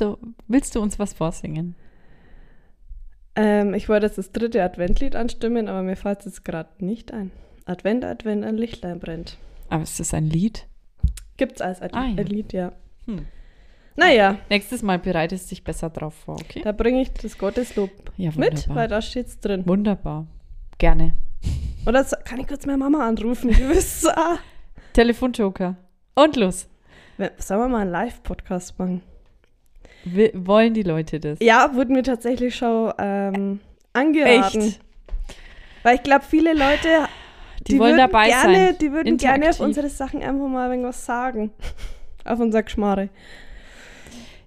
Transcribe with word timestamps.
willst 0.00 0.20
du, 0.22 0.34
willst 0.46 0.74
du 0.74 0.80
uns 0.80 0.98
was 0.98 1.12
vorsingen? 1.12 1.74
Ähm, 3.36 3.74
ich 3.74 3.88
wollte 3.88 4.06
jetzt 4.06 4.18
das 4.18 4.32
dritte 4.32 4.62
Adventlied 4.62 5.14
anstimmen, 5.16 5.68
aber 5.68 5.82
mir 5.82 5.96
fällt 5.96 6.20
es 6.20 6.24
jetzt 6.26 6.44
gerade 6.44 6.68
nicht 6.84 7.12
ein. 7.12 7.30
Advent, 7.66 8.04
Advent, 8.04 8.44
ein 8.44 8.56
Lichtlein 8.56 8.98
brennt. 8.98 9.38
Aber 9.68 9.82
ist 9.82 10.00
das 10.00 10.14
ein 10.14 10.28
Lied? 10.28 10.66
Gibt's 11.36 11.60
als 11.60 11.80
Ad 11.82 11.94
Ah, 11.96 12.06
ja. 12.06 12.16
ein 12.18 12.26
Lied, 12.26 12.52
ja. 12.52 12.72
Hm. 13.06 13.26
Naja, 13.96 14.38
Nächstes 14.48 14.82
Mal 14.82 14.98
bereitest 14.98 15.46
du 15.46 15.48
dich 15.50 15.64
besser 15.64 15.90
drauf 15.90 16.14
vor, 16.14 16.36
okay? 16.36 16.60
da 16.62 16.72
bringe 16.72 17.02
ich 17.02 17.12
das 17.12 17.36
Gotteslob 17.36 17.90
Ja, 18.16 18.30
mit, 18.36 18.68
weil 18.74 18.88
da 18.88 19.02
steht's 19.02 19.38
drin. 19.40 19.64
Wunderbar. 19.66 20.26
Gerne. 20.78 21.14
Oder 21.86 22.04
so- 22.04 22.16
kann 22.24 22.38
ich 22.40 22.46
kurz 22.46 22.64
meine 22.66 22.78
Mama 22.78 23.06
anrufen? 23.06 23.50
Du 23.50 23.68
bist 23.68 24.02
so, 24.02 24.08
ah. 24.10 24.38
Telefonjoker. 24.92 25.76
Und 26.14 26.36
los. 26.36 26.68
Sollen 27.38 27.60
wir 27.60 27.68
mal 27.68 27.80
einen 27.82 27.90
Live-Podcast 27.90 28.78
machen? 28.78 29.02
Wollen 30.34 30.74
die 30.74 30.82
Leute 30.82 31.20
das? 31.20 31.38
Ja, 31.40 31.74
wurde 31.74 31.92
mir 31.92 32.02
tatsächlich 32.02 32.54
schon 32.56 32.92
ähm, 32.98 33.60
angeraten. 33.92 34.60
Echt? 34.60 34.80
Weil 35.82 35.96
ich 35.96 36.02
glaube, 36.02 36.24
viele 36.28 36.52
Leute, 36.52 37.08
Die 37.66 37.78
wollen 37.78 37.92
würden 37.92 37.98
dabei 37.98 38.28
gerne, 38.28 38.66
sein. 38.66 38.78
Die 38.80 38.92
würden 38.92 39.16
gerne 39.16 39.44
auf 39.44 39.60
Interaktiv. 39.60 39.60
unsere 39.60 39.88
Sachen 39.88 40.22
einfach 40.22 40.48
mal 40.48 40.70
irgendwas 40.70 41.04
sagen. 41.04 41.50
auf 42.24 42.40
unser 42.40 42.62
Geschmarre. 42.62 43.08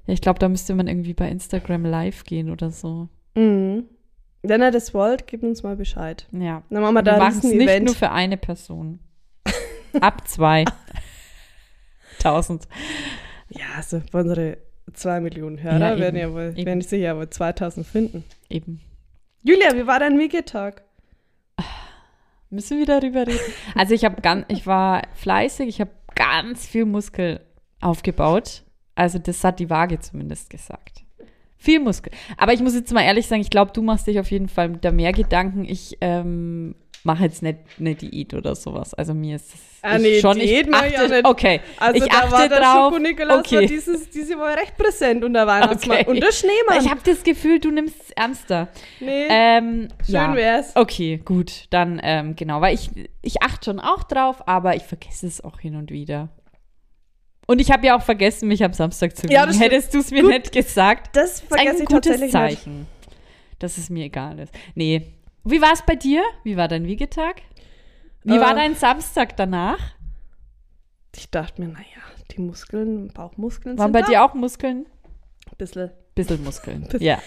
Ja, 0.06 0.14
ich 0.14 0.22
glaube, 0.22 0.40
da 0.40 0.50
müsste 0.50 0.74
man 0.76 0.88
irgendwie 0.88 1.14
bei 1.14 1.30
Instagram 1.30 1.86
live 1.86 2.24
gehen 2.24 2.50
oder 2.50 2.72
so. 2.72 3.08
Mhm. 3.36 3.86
Wenn 4.44 4.62
ihr 4.62 4.72
das 4.72 4.94
wollt, 4.94 5.28
gebt 5.28 5.44
uns 5.44 5.62
mal 5.64 5.76
Bescheid. 5.76 6.28
Ja. 6.32 6.64
Dann 6.70 6.82
machen 6.82 6.96
wir 6.96 7.00
Wir 7.00 7.04
da 7.04 7.14
ein 7.14 7.20
machen 7.20 7.38
es 7.38 7.44
nicht 7.44 7.84
nur 7.84 7.96
für 7.96 8.12
eine 8.12 8.38
Person. 8.38 9.00
Ab 10.00 10.28
zwei. 10.28 10.66
Tausend. 12.20 12.68
Ja, 13.50 13.66
also 13.78 14.02
unsere 14.14 14.58
zwei 14.94 15.20
Millionen 15.20 15.62
Hörer 15.62 15.92
Ja, 15.96 16.00
werden 16.00 16.16
ja 16.20 16.32
wohl, 16.34 16.54
Eben. 16.56 16.66
werden 16.66 16.82
sich 16.82 17.02
ja 17.02 17.16
wohl 17.16 17.30
2000 17.30 17.86
finden. 17.86 18.24
Eben. 18.50 18.82
Julia, 19.44 19.76
wie 19.76 19.88
war 19.88 20.00
dein 20.00 20.20
Wiegetag? 20.20 20.84
Müssen 22.50 22.80
wir 22.80 22.86
darüber 22.86 23.26
reden? 23.26 23.40
Also 23.76 23.94
ich 23.94 24.04
habe 24.04 24.22
ganz, 24.22 24.46
ich 24.50 24.68
war 24.68 25.04
fleißig, 25.14 25.68
ich 25.70 25.80
habe 25.80 25.92
ganz 26.16 26.68
viel 26.68 26.86
Muskel 26.86 27.40
aufgebaut. 27.80 28.64
Also 28.94 29.20
das 29.20 29.44
hat 29.44 29.60
die 29.60 29.70
Waage 29.70 30.00
zumindest 30.00 30.50
gesagt. 30.50 31.04
Viel 31.58 31.80
Muskel. 31.80 32.12
Aber 32.38 32.54
ich 32.54 32.60
muss 32.60 32.76
jetzt 32.76 32.92
mal 32.92 33.04
ehrlich 33.04 33.28
sagen, 33.28 33.42
ich 33.42 33.50
glaube, 33.50 33.72
du 33.72 33.82
machst 33.82 34.08
dich 34.08 34.20
auf 34.20 34.30
jeden 34.32 34.50
Fall 34.50 34.70
da 34.82 34.92
mehr 34.92 35.14
Gedanken. 35.14 35.64
Ich 35.64 35.98
ähm, 36.02 36.76
mache 37.04 37.24
jetzt 37.24 37.42
nicht 37.42 37.60
eine 37.80 37.96
Diät 37.96 38.34
oder 38.34 38.56
sowas. 38.56 38.94
Also 38.94 39.14
mir 39.14 39.36
ist 39.38 39.54
das 39.54 39.60
Ah, 39.84 39.98
nee, 39.98 40.20
schon, 40.22 40.38
Diät 40.38 40.68
ich 40.68 40.74
achte, 40.76 41.04
auch 41.06 41.10
nicht. 41.10 41.26
Okay, 41.26 41.62
Also 41.80 42.04
ich 42.06 42.12
da 42.12 42.18
achte 42.20 42.32
war 42.32 42.50
der 42.50 42.60
drauf. 42.60 42.94
Schoko-Nikolaus 42.94 43.40
Okay. 43.40 43.56
war 43.56 43.66
dieses, 43.66 44.10
diese 44.12 44.38
Woche 44.38 44.58
recht 44.58 44.78
präsent 44.78 45.24
und 45.24 45.34
der 45.34 45.48
Weihnachtsmann. 45.48 45.98
Okay. 46.02 46.10
Und 46.12 46.22
der 46.22 46.32
Schneemann. 46.32 46.84
Ich 46.86 46.90
habe 46.92 47.02
das 47.04 47.24
Gefühl, 47.24 47.60
du 47.60 47.72
nimmst 47.72 47.96
es 48.00 48.12
ernster. 48.12 48.68
nee, 49.00 49.26
Ähm, 49.30 49.88
schön 50.06 50.14
ja. 50.14 50.36
wär's. 50.36 50.76
Okay, 50.76 51.20
gut, 51.26 51.66
dann 51.72 52.00
ähm, 52.04 52.36
genau, 52.36 52.62
weil 52.62 52.76
ich, 52.76 52.92
ich 53.24 53.42
achte 53.42 53.72
schon 53.72 53.80
auch 53.80 54.04
drauf, 54.04 54.48
aber 54.48 54.76
ich 54.76 54.84
vergesse 54.84 55.26
es 55.26 55.44
auch 55.44 55.60
hin 55.60 55.76
und 55.76 55.90
wieder. 55.90 56.30
Und 57.48 57.60
ich 57.60 57.72
habe 57.72 57.86
ja 57.88 57.98
auch 57.98 58.04
vergessen, 58.04 58.48
mich 58.50 58.64
am 58.64 58.74
Samstag 58.74 59.18
zu 59.18 59.24
wiegen. 59.24 59.34
Ja, 59.34 59.44
stimmt. 59.48 59.62
Hättest 59.62 59.94
du 59.96 59.98
es 60.00 60.12
mir 60.12 60.22
Gut. 60.22 60.30
nicht 60.32 60.52
gesagt, 60.52 61.16
Das 61.16 61.34
ist 61.42 61.48
vergesse 61.48 61.78
ein 61.78 61.82
ich 61.82 61.86
gutes 61.88 62.12
tatsächlich 62.12 62.34
nicht. 62.34 62.34
Zeichen, 62.64 62.88
dass 63.58 63.80
es 63.80 63.90
mir 63.90 64.06
egal 64.06 64.38
ist. 64.38 64.54
Nee. 64.76 65.08
Wie 65.44 65.62
war 65.62 65.74
es 65.74 65.82
bei 65.86 65.96
dir? 65.96 66.24
Wie 66.44 66.58
war 66.58 66.68
dein 66.68 66.86
Wiegetag? 66.86 67.42
Wie 68.24 68.38
Äh. 68.38 68.40
war 68.42 68.54
dein 68.54 68.76
Samstag 68.76 69.36
danach? 69.38 69.80
Ich 71.16 71.30
dachte 71.32 71.62
mir, 71.62 71.68
naja, 71.70 71.86
die 72.32 72.42
Muskeln, 72.42 73.10
Bauchmuskeln 73.10 73.78
Waren 73.78 73.92
bei 73.92 74.02
da. 74.02 74.08
dir 74.08 74.24
auch 74.24 74.34
Muskeln? 74.34 74.86
Ein 75.50 75.58
bisschen. 75.58 75.92
Bisschen 76.16 76.44
Muskeln. 76.44 76.88
Ja. 77.00 77.20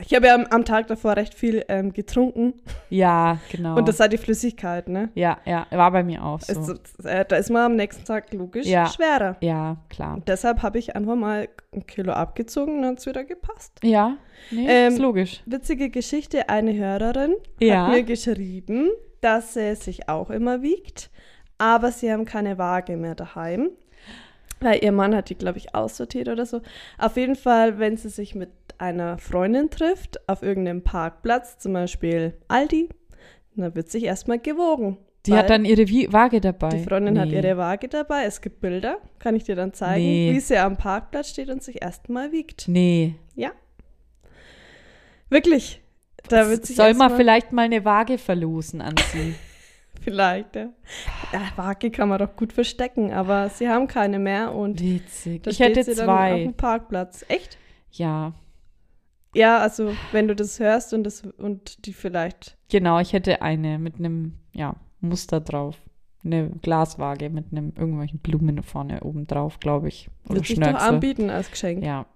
Ich 0.00 0.12
habe 0.14 0.26
ja 0.26 0.34
am, 0.34 0.44
am 0.50 0.64
Tag 0.64 0.88
davor 0.88 1.16
recht 1.16 1.34
viel 1.34 1.64
ähm, 1.68 1.92
getrunken. 1.92 2.54
Ja, 2.90 3.38
genau. 3.50 3.76
Und 3.76 3.88
das 3.88 4.00
war 4.00 4.08
die 4.08 4.18
Flüssigkeit, 4.18 4.88
ne? 4.88 5.10
ja, 5.14 5.38
ja, 5.44 5.66
war 5.70 5.90
bei 5.92 6.02
mir 6.02 6.24
auch 6.24 6.40
so. 6.40 6.72
Es, 6.72 7.04
äh, 7.04 7.24
da 7.24 7.36
ist 7.36 7.50
man 7.50 7.62
am 7.62 7.76
nächsten 7.76 8.04
Tag 8.04 8.32
logisch 8.32 8.66
Ja. 8.66 8.86
schwerer. 8.88 9.36
ja, 9.40 9.76
klar. 9.90 10.14
Und 10.16 10.28
deshalb 10.28 10.62
habe 10.62 10.78
ich 10.78 10.96
einfach 10.96 11.14
mal 11.14 11.48
ein 11.72 11.86
Kilo 11.86 12.12
abgezogen 12.12 12.76
und 12.76 12.82
dann 12.82 12.90
hat 12.92 12.98
es 12.98 13.06
wieder 13.06 13.24
gepasst. 13.24 13.78
Ja, 13.82 14.16
nee, 14.50 14.66
Ähm, 14.68 14.92
ist 14.94 14.98
logisch. 14.98 15.42
Witzige 15.46 15.90
Geschichte, 15.90 16.48
eine 16.48 16.74
Hörerin 16.74 17.34
Ja. 17.60 17.86
hat 17.86 17.92
mir 17.92 18.02
geschrieben, 18.02 18.90
dass 19.20 19.54
sie 19.54 19.74
sich 19.76 20.08
auch 20.08 20.28
immer 20.30 20.60
wiegt, 20.62 21.10
aber 21.56 21.92
sie 21.92 22.12
haben 22.12 22.24
keine 22.24 22.58
Waage 22.58 22.96
mehr 22.96 23.14
daheim. 23.14 23.70
Weil 24.64 24.82
ihr 24.82 24.92
Mann 24.92 25.14
hat 25.14 25.28
die, 25.30 25.34
glaube 25.34 25.58
ich, 25.58 25.74
aussortiert 25.74 26.28
oder 26.28 26.46
so. 26.46 26.60
Auf 26.98 27.16
jeden 27.16 27.36
Fall, 27.36 27.78
wenn 27.78 27.96
sie 27.96 28.08
sich 28.08 28.34
mit 28.34 28.50
einer 28.78 29.18
Freundin 29.18 29.68
trifft, 29.70 30.26
auf 30.28 30.42
irgendeinem 30.42 30.82
Parkplatz, 30.82 31.58
zum 31.58 31.74
Beispiel 31.74 32.32
Aldi, 32.48 32.88
dann 33.56 33.74
wird 33.74 33.90
sich 33.90 34.04
erstmal 34.04 34.38
gewogen. 34.38 34.96
Die 35.26 35.32
hat 35.34 35.48
dann 35.48 35.64
ihre 35.64 35.86
Waage 36.12 36.40
dabei. 36.40 36.68
die 36.70 36.82
Freundin 36.84 37.18
hat 37.18 37.28
Nee. 37.28 37.36
ihre 37.36 37.56
Waage 37.56 37.88
dabei. 37.88 38.24
Es 38.24 38.40
gibt 38.42 38.60
Bilder, 38.60 38.98
kann 39.18 39.34
ich 39.36 39.44
dir 39.44 39.54
dann 39.56 39.72
zeigen, 39.72 40.04
Nee. 40.04 40.32
wie 40.34 40.40
sie 40.40 40.58
am 40.58 40.76
Parkplatz 40.76 41.30
steht 41.30 41.48
und 41.50 41.62
sich 41.62 41.80
erstmal 41.82 42.30
wiegt. 42.32 42.68
Nee. 42.68 43.14
Ja. 43.34 43.52
Wirklich. 45.30 45.80
Da 46.28 46.48
wird 46.48 46.64
sich 46.66 46.76
Soll 46.76 46.94
man 46.94 47.10
mal- 47.10 47.16
vielleicht 47.16 47.52
mal 47.52 47.62
eine 47.62 47.84
Waage 47.84 48.18
verlosen 48.18 48.80
an 48.80 48.94
sie? 49.12 49.34
Vielleicht, 50.00 50.54
ja. 50.56 50.68
ja. 51.32 51.40
Waage 51.56 51.90
kann 51.90 52.08
man 52.08 52.18
doch 52.18 52.36
gut 52.36 52.52
verstecken, 52.52 53.12
aber 53.12 53.48
sie 53.48 53.68
haben 53.68 53.86
keine 53.86 54.18
mehr 54.18 54.54
und 54.54 54.80
Witzig. 54.82 55.46
Ich 55.46 55.60
hätte 55.60 55.82
sie 55.82 55.94
dann 55.94 56.08
auf 56.08 56.16
zwei. 56.16 56.38
dem 56.40 56.54
Parkplatz. 56.54 57.24
Echt? 57.28 57.58
Ja, 57.90 58.34
Ja, 59.34 59.58
also 59.58 59.92
wenn 60.12 60.28
du 60.28 60.36
das 60.36 60.60
hörst 60.60 60.92
und 60.94 61.04
das 61.04 61.22
und 61.38 61.86
die 61.86 61.92
vielleicht. 61.92 62.56
genau. 62.70 62.98
Ich 63.00 63.12
hätte 63.12 63.42
eine 63.42 63.78
mit 63.78 63.98
einem 63.98 64.34
ja, 64.52 64.76
Muster 65.00 65.40
drauf. 65.40 65.76
Eine 66.24 66.50
Glaswaage 66.62 67.28
mit 67.28 67.52
einem 67.52 67.72
irgendwelchen 67.76 68.18
Blumen 68.18 68.62
vorne 68.62 69.00
oben 69.02 69.26
drauf, 69.26 69.60
glaube 69.60 69.88
ich. 69.88 70.08
Oder 70.24 70.36
Wird 70.36 70.46
sich 70.46 70.60
doch 70.60 70.74
anbieten 70.74 71.28
als 71.28 71.50
Geschenk. 71.50 71.84
Ja. 71.84 72.06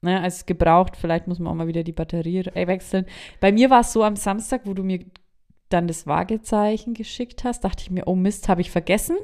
Ne, 0.00 0.20
als 0.20 0.46
gebraucht, 0.46 0.96
vielleicht 0.96 1.26
muss 1.26 1.40
man 1.40 1.52
auch 1.52 1.56
mal 1.56 1.66
wieder 1.66 1.82
die 1.82 1.92
Batterie 1.92 2.38
äh, 2.54 2.66
wechseln. 2.68 3.04
Bei 3.40 3.50
mir 3.50 3.68
war 3.68 3.80
es 3.80 3.92
so 3.92 4.04
am 4.04 4.14
Samstag, 4.14 4.62
wo 4.64 4.72
du 4.72 4.84
mir 4.84 5.00
dann 5.68 5.86
das 5.86 6.06
Waagezeichen 6.06 6.94
geschickt 6.94 7.44
hast, 7.44 7.64
dachte 7.64 7.82
ich 7.82 7.90
mir, 7.90 8.06
oh 8.06 8.14
Mist, 8.14 8.48
habe 8.48 8.60
ich 8.60 8.70
vergessen. 8.70 9.16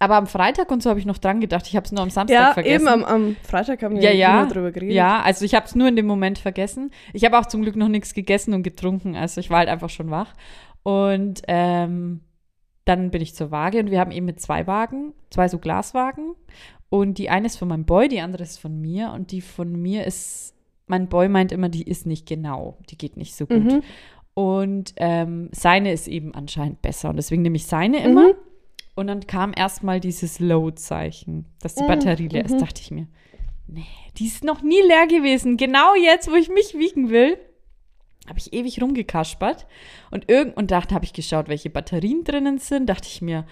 Aber 0.00 0.14
am 0.14 0.28
Freitag 0.28 0.70
und 0.70 0.80
so 0.82 0.90
habe 0.90 1.00
ich 1.00 1.06
noch 1.06 1.18
dran 1.18 1.40
gedacht. 1.40 1.66
Ich 1.66 1.74
habe 1.74 1.84
es 1.84 1.90
nur 1.90 2.02
am 2.02 2.10
Samstag 2.10 2.34
Ja, 2.38 2.52
vergessen. 2.54 2.86
eben 2.86 2.88
am, 2.88 3.04
am 3.04 3.36
Freitag 3.42 3.82
haben 3.82 3.96
wir 3.96 4.02
Ja, 4.02 4.10
ja, 4.12 4.42
ja. 4.42 4.46
drüber 4.46 4.70
geredet. 4.70 4.94
Ja, 4.94 5.22
also 5.22 5.44
ich 5.44 5.54
habe 5.56 5.66
es 5.66 5.74
nur 5.74 5.88
in 5.88 5.96
dem 5.96 6.06
Moment 6.06 6.38
vergessen. 6.38 6.92
Ich 7.12 7.24
habe 7.24 7.36
auch 7.38 7.46
zum 7.46 7.62
Glück 7.62 7.74
noch 7.74 7.88
nichts 7.88 8.14
gegessen 8.14 8.54
und 8.54 8.62
getrunken, 8.62 9.16
also 9.16 9.40
ich 9.40 9.50
war 9.50 9.58
halt 9.58 9.68
einfach 9.68 9.90
schon 9.90 10.10
wach. 10.10 10.34
Und 10.84 11.42
ähm, 11.48 12.20
dann 12.84 13.10
bin 13.10 13.20
ich 13.20 13.34
zur 13.34 13.50
Waage 13.50 13.80
und 13.80 13.90
wir 13.90 13.98
haben 13.98 14.12
eben 14.12 14.24
mit 14.26 14.40
zwei 14.40 14.66
Wagen, 14.68 15.14
zwei 15.30 15.48
so 15.48 15.58
Glaswagen. 15.58 16.34
Und 16.90 17.18
die 17.18 17.28
eine 17.28 17.46
ist 17.46 17.58
von 17.58 17.68
meinem 17.68 17.84
Boy, 17.84 18.08
die 18.08 18.20
andere 18.20 18.44
ist 18.44 18.58
von 18.58 18.80
mir. 18.80 19.10
Und 19.12 19.32
die 19.32 19.40
von 19.40 19.72
mir 19.82 20.06
ist, 20.06 20.54
mein 20.86 21.08
Boy 21.08 21.28
meint 21.28 21.50
immer, 21.52 21.68
die 21.68 21.82
ist 21.82 22.06
nicht 22.06 22.26
genau, 22.26 22.78
die 22.88 22.96
geht 22.96 23.16
nicht 23.16 23.34
so 23.34 23.46
gut. 23.46 23.64
Mhm. 23.64 23.82
Und 24.38 24.92
ähm, 24.98 25.48
seine 25.50 25.92
ist 25.92 26.06
eben 26.06 26.32
anscheinend 26.32 26.80
besser. 26.80 27.10
Und 27.10 27.16
deswegen 27.16 27.42
nehme 27.42 27.56
ich 27.56 27.66
seine 27.66 28.04
immer. 28.04 28.28
Mhm. 28.28 28.34
Und 28.94 29.08
dann 29.08 29.26
kam 29.26 29.52
erstmal 29.56 29.98
dieses 29.98 30.38
Load-Zeichen, 30.38 31.46
dass 31.60 31.74
die 31.74 31.82
Mhm, 31.82 31.88
Batterie 31.88 32.28
leer 32.28 32.44
ist. 32.44 32.52
mhm. 32.52 32.58
Dachte 32.60 32.80
ich 32.80 32.92
mir, 32.92 33.08
nee, 33.66 33.84
die 34.16 34.26
ist 34.26 34.44
noch 34.44 34.62
nie 34.62 34.80
leer 34.86 35.08
gewesen. 35.08 35.56
Genau 35.56 35.96
jetzt, 35.96 36.30
wo 36.30 36.36
ich 36.36 36.48
mich 36.50 36.78
wiegen 36.78 37.10
will, 37.10 37.36
habe 38.28 38.38
ich 38.38 38.52
ewig 38.52 38.80
rumgekaspert. 38.80 39.66
Und 40.12 40.30
irgend 40.30 40.56
und 40.56 40.70
dachte, 40.70 40.94
habe 40.94 41.04
ich 41.04 41.12
geschaut, 41.12 41.48
welche 41.48 41.70
Batterien 41.70 42.22
drinnen 42.22 42.58
sind. 42.58 42.86
Dachte 42.86 43.08
ich 43.08 43.20
mir, 43.20 43.44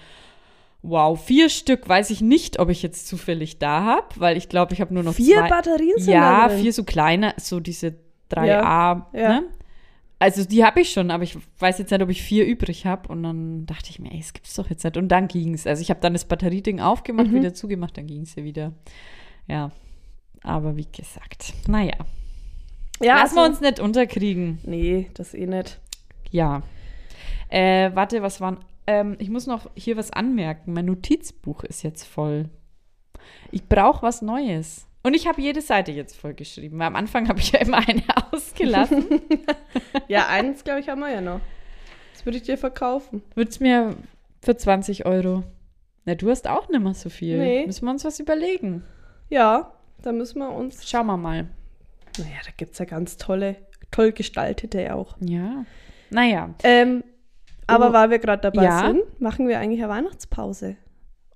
wow, 0.83 1.19
vier 1.21 1.49
Stück 1.49 1.89
weiß 1.89 2.11
ich 2.11 2.21
nicht, 2.21 2.59
ob 2.59 2.69
ich 2.69 2.81
jetzt 2.81 3.07
zufällig 3.07 3.59
da 3.59 3.83
habe, 3.83 4.07
weil 4.17 4.37
ich 4.37 4.47
glaube, 4.47 4.73
ich 4.73 4.79
habe 4.79 4.93
nur 4.93 5.03
noch 5.03 5.15
Vier 5.15 5.39
zwei. 5.39 5.49
Batterien 5.49 5.97
sind 5.97 6.13
Ja, 6.13 6.47
vier 6.47 6.71
so 6.71 6.85
kleine, 6.85 7.33
so 7.37 7.59
diese 7.59 7.95
3A, 8.31 8.45
Ja, 8.45 9.07
ja. 9.13 9.43
Also 10.19 10.43
die 10.45 10.65
habe 10.65 10.81
ich 10.81 10.91
schon, 10.91 11.11
aber 11.11 11.23
ich 11.23 11.37
weiß 11.59 11.77
jetzt 11.77 11.91
nicht, 11.91 12.01
ob 12.01 12.09
ich 12.09 12.23
vier 12.23 12.45
übrig 12.47 12.85
habe. 12.85 13.07
Und 13.09 13.21
dann 13.23 13.65
dachte 13.67 13.89
ich 13.91 13.99
mir, 13.99 14.11
ey, 14.11 14.17
das 14.19 14.33
gibt's 14.33 14.55
doch 14.55 14.69
jetzt 14.69 14.83
nicht. 14.83 14.97
Und 14.97 15.09
dann 15.09 15.27
ging's. 15.27 15.67
Also 15.67 15.81
ich 15.81 15.89
habe 15.91 15.99
dann 15.99 16.13
das 16.13 16.25
Batterieding 16.25 16.79
aufgemacht, 16.79 17.27
Mhm. 17.27 17.35
wieder 17.35 17.53
zugemacht, 17.53 17.97
dann 17.97 18.07
ging's 18.07 18.35
ja 18.35 18.43
wieder. 18.43 18.73
Ja, 19.47 19.71
aber 20.41 20.75
wie 20.75 20.87
gesagt, 20.91 21.53
naja. 21.67 21.93
Ja, 22.99 23.17
Lassen 23.21 23.35
wir 23.35 23.41
also- 23.43 23.51
uns 23.51 23.61
nicht 23.61 23.79
unterkriegen. 23.79 24.57
Nee, 24.63 25.11
das 25.13 25.35
eh 25.35 25.45
nicht. 25.45 25.79
Ja. 26.31 26.63
Äh, 27.49 27.91
warte, 27.93 28.21
was 28.23 28.41
waren. 28.41 28.57
Ähm, 28.87 29.17
ich 29.19 29.29
muss 29.29 29.45
noch 29.47 29.69
hier 29.75 29.97
was 29.97 30.11
anmerken. 30.11 30.73
Mein 30.73 30.85
Notizbuch 30.85 31.63
ist 31.63 31.83
jetzt 31.83 32.03
voll. 32.05 32.49
Ich 33.51 33.67
brauche 33.67 34.01
was 34.01 34.21
Neues. 34.21 34.87
Und 35.07 35.13
ich 35.13 35.25
habe 35.25 35.41
jede 35.41 35.61
Seite 35.61 35.93
jetzt 35.93 36.17
vollgeschrieben. 36.17 36.77
Weil 36.79 36.87
am 36.87 36.97
Anfang 36.97 37.29
habe 37.29 37.39
ich 37.39 37.51
ja 37.53 37.59
immer 37.61 37.77
eine 37.77 38.03
ausgelassen. 38.31 39.05
Ja, 40.09 40.27
eins, 40.27 40.63
glaube 40.65 40.81
ich, 40.81 40.89
haben 40.89 40.99
wir 40.99 41.09
ja 41.11 41.21
noch. 41.21 41.39
Das 42.13 42.25
würde 42.25 42.37
ich 42.37 42.43
dir 42.43 42.57
verkaufen. 42.57 43.21
Würd's 43.35 43.59
mir 43.61 43.95
für 44.41 44.55
20 44.57 45.05
Euro. 45.05 45.43
Na, 46.05 46.15
du 46.15 46.29
hast 46.29 46.47
auch 46.47 46.67
nicht 46.69 46.81
mehr 46.81 46.93
so 46.93 47.09
viel. 47.09 47.37
Nee. 47.37 47.65
Müssen 47.65 47.85
wir 47.85 47.91
uns 47.91 48.03
was 48.05 48.19
überlegen. 48.19 48.83
Ja, 49.29 49.71
da 50.01 50.11
müssen 50.11 50.39
wir 50.39 50.49
uns. 50.51 50.87
Schauen 50.89 51.07
wir 51.07 51.15
mal. 51.17 51.47
Naja, 52.17 52.37
da 52.45 52.51
gibt 52.57 52.73
es 52.73 52.79
ja 52.79 52.85
ganz 52.85 53.15
tolle, 53.17 53.55
toll 53.91 54.11
gestaltete 54.11 54.93
auch. 54.95 55.15
Ja. 55.21 55.65
Naja. 56.09 56.53
Ähm, 56.63 57.03
aber 57.65 57.89
Oh. 57.89 57.93
weil 57.93 58.09
wir 58.09 58.19
gerade 58.19 58.41
dabei 58.41 58.63
Ja. 58.65 58.87
sind, 58.87 59.21
machen 59.21 59.47
wir 59.47 59.59
eigentlich 59.59 59.81
eine 59.83 59.89
Weihnachtspause. 59.91 60.75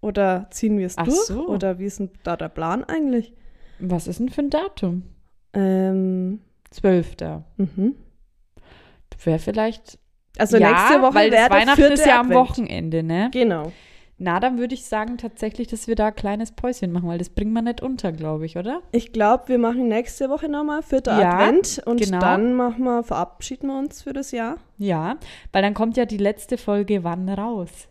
Oder 0.01 0.47
ziehen 0.51 0.77
wir 0.77 0.88
es 0.88 0.97
Ach 0.97 1.06
durch? 1.06 1.17
so. 1.25 1.47
Oder 1.47 1.77
wie 1.79 1.85
ist 1.85 2.00
denn 2.00 2.09
da 2.24 2.35
der 2.38 2.50
Plan 2.50 2.83
eigentlich? 2.83 3.33
Was 3.81 4.07
ist 4.07 4.19
denn 4.19 4.29
für 4.29 4.41
ein 4.41 4.49
Datum? 4.49 5.03
Ähm, 5.53 6.39
12. 6.71 7.15
mhm. 7.57 7.95
Wäre 9.23 9.39
vielleicht. 9.39 9.99
Also 10.37 10.57
ja, 10.57 10.69
nächste 10.71 11.01
Woche 11.01 11.13
weil 11.15 11.29
das 11.29 11.39
wäre 11.41 11.49
Weihnachten 11.51 11.75
vierte 11.81 11.93
ist 11.93 12.05
ja 12.05 12.19
am 12.19 12.27
Advent. 12.27 12.39
Wochenende, 12.49 13.03
ne? 13.03 13.29
Genau. 13.33 13.71
Na, 14.17 14.39
dann 14.39 14.57
würde 14.59 14.75
ich 14.75 14.85
sagen 14.85 15.17
tatsächlich, 15.17 15.67
dass 15.67 15.87
wir 15.87 15.95
da 15.95 16.07
ein 16.07 16.15
kleines 16.15 16.51
Päuschen 16.51 16.91
machen, 16.91 17.09
weil 17.09 17.17
das 17.17 17.29
bringen 17.29 17.53
wir 17.53 17.61
nicht 17.63 17.81
unter, 17.81 18.11
glaube 18.11 18.45
ich, 18.45 18.55
oder? 18.55 18.81
Ich 18.91 19.11
glaube, 19.13 19.47
wir 19.47 19.57
machen 19.57 19.87
nächste 19.87 20.29
Woche 20.29 20.47
nochmal 20.47 20.83
vierter 20.83 21.19
Ja, 21.19 21.39
Advent 21.39 21.81
und 21.85 21.99
genau. 21.99 22.19
dann 22.19 22.53
machen 22.53 22.83
wir, 22.83 23.03
verabschieden 23.03 23.67
wir 23.67 23.77
uns 23.79 24.03
für 24.03 24.13
das 24.13 24.31
Jahr. 24.31 24.57
Ja, 24.77 25.17
weil 25.51 25.63
dann 25.63 25.73
kommt 25.73 25.97
ja 25.97 26.05
die 26.05 26.17
letzte 26.17 26.57
Folge 26.57 27.03
wann 27.03 27.27
raus? 27.29 27.87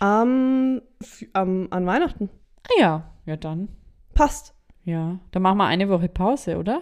Am, 0.00 0.82
f- 1.00 1.24
am, 1.32 1.68
an 1.70 1.86
Weihnachten. 1.86 2.28
Ah 2.64 2.80
ja, 2.80 3.04
ja 3.26 3.36
dann. 3.36 3.68
Passt. 4.14 4.54
Ja, 4.84 5.18
dann 5.30 5.42
machen 5.42 5.58
wir 5.58 5.66
eine 5.66 5.88
Woche 5.88 6.08
Pause, 6.08 6.58
oder? 6.58 6.80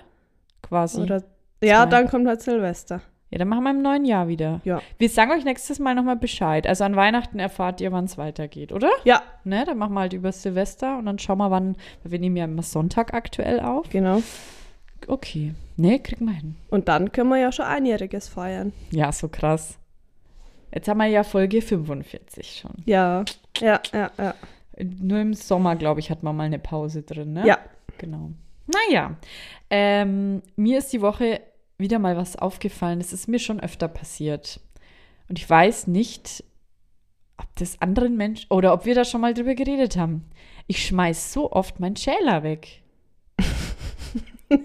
Quasi. 0.63 1.01
Oder, 1.01 1.23
ja, 1.63 1.83
Zwei. 1.83 1.91
dann 1.91 2.09
kommt 2.09 2.27
halt 2.27 2.41
Silvester. 2.43 3.01
Ja, 3.31 3.39
dann 3.39 3.49
machen 3.49 3.63
wir 3.63 3.71
im 3.71 3.83
neuen 3.83 4.05
Jahr 4.05 4.27
wieder. 4.27 4.61
Ja. 4.65 4.81
Wir 4.99 5.09
sagen 5.09 5.31
euch 5.31 5.45
nächstes 5.45 5.79
Mal 5.79 5.95
nochmal 5.95 6.17
Bescheid. 6.17 6.67
Also 6.67 6.83
an 6.85 6.97
Weihnachten 6.97 7.39
erfahrt 7.39 7.81
ihr, 7.81 7.93
wann 7.93 8.07
es 8.07 8.19
weitergeht, 8.19 8.73
oder? 8.73 8.91
Ja, 9.05 9.23
Ne, 9.45 9.65
dann 9.65 9.79
machen 9.79 9.95
wir 9.95 10.01
halt 10.01 10.13
über 10.15 10.33
Silvester 10.33 10.99
und 10.99 11.07
dann 11.07 11.19
schauen 11.19 11.39
wir, 11.39 11.51
wann. 11.51 11.77
weil 12.03 12.13
Wir 12.13 12.19
nehmen 12.19 12.37
ja 12.37 12.45
immer 12.45 12.63
Sonntag 12.63 13.15
aktuell 13.15 13.61
auf. 13.61 13.89
genau. 13.91 14.21
Okay. 15.07 15.55
Ne, 15.77 15.99
kriegen 16.01 16.25
wir 16.27 16.33
hin. 16.35 16.57
Und 16.71 16.89
dann 16.89 17.13
können 17.13 17.31
wir 17.31 17.39
ja 17.39 17.53
schon 17.53 17.65
Einjähriges 17.67 18.29
feiern. 18.29 18.73
Ja, 18.91 19.13
so 19.13 19.29
krass. 19.29 19.79
Jetzt 20.75 20.89
haben 20.89 20.99
wir 20.99 21.07
ja 21.07 21.23
Folge 21.23 21.63
45 21.63 22.61
schon. 22.63 22.83
Ja, 22.85 23.25
ja, 23.61 23.81
ja, 23.93 24.11
ja. 24.19 24.35
Nur 25.01 25.19
im 25.21 25.35
Sommer, 25.35 25.77
glaube 25.77 26.01
ich, 26.01 26.11
hat 26.11 26.23
man 26.23 26.37
mal 26.37 26.45
eine 26.45 26.59
Pause 26.59 27.03
drin, 27.03 27.33
ne? 27.33 27.47
Ja. 27.47 27.59
Genau. 28.01 28.31
Naja, 28.67 29.17
ähm, 29.69 30.41
mir 30.57 30.79
ist 30.79 30.91
die 30.91 31.03
Woche 31.03 31.43
wieder 31.77 31.99
mal 31.99 32.17
was 32.17 32.35
aufgefallen. 32.35 32.99
Das 32.99 33.13
ist 33.13 33.29
mir 33.29 33.39
schon 33.39 33.61
öfter 33.61 33.89
passiert. 33.89 34.59
Und 35.29 35.39
ich 35.39 35.49
weiß 35.49 35.87
nicht, 35.87 36.43
ob 37.37 37.45
das 37.57 37.79
anderen 37.83 38.17
Menschen 38.17 38.51
oder 38.51 38.73
ob 38.73 38.87
wir 38.87 38.95
da 38.95 39.05
schon 39.05 39.21
mal 39.21 39.35
drüber 39.35 39.55
geredet 39.55 39.99
haben. 39.99 40.25
Ich 40.67 40.87
schmeiß 40.87 41.35
so 41.35 41.53
oft 41.53 41.79
meinen 41.79 41.97
Schäler 41.97 42.43
weg. 42.43 42.81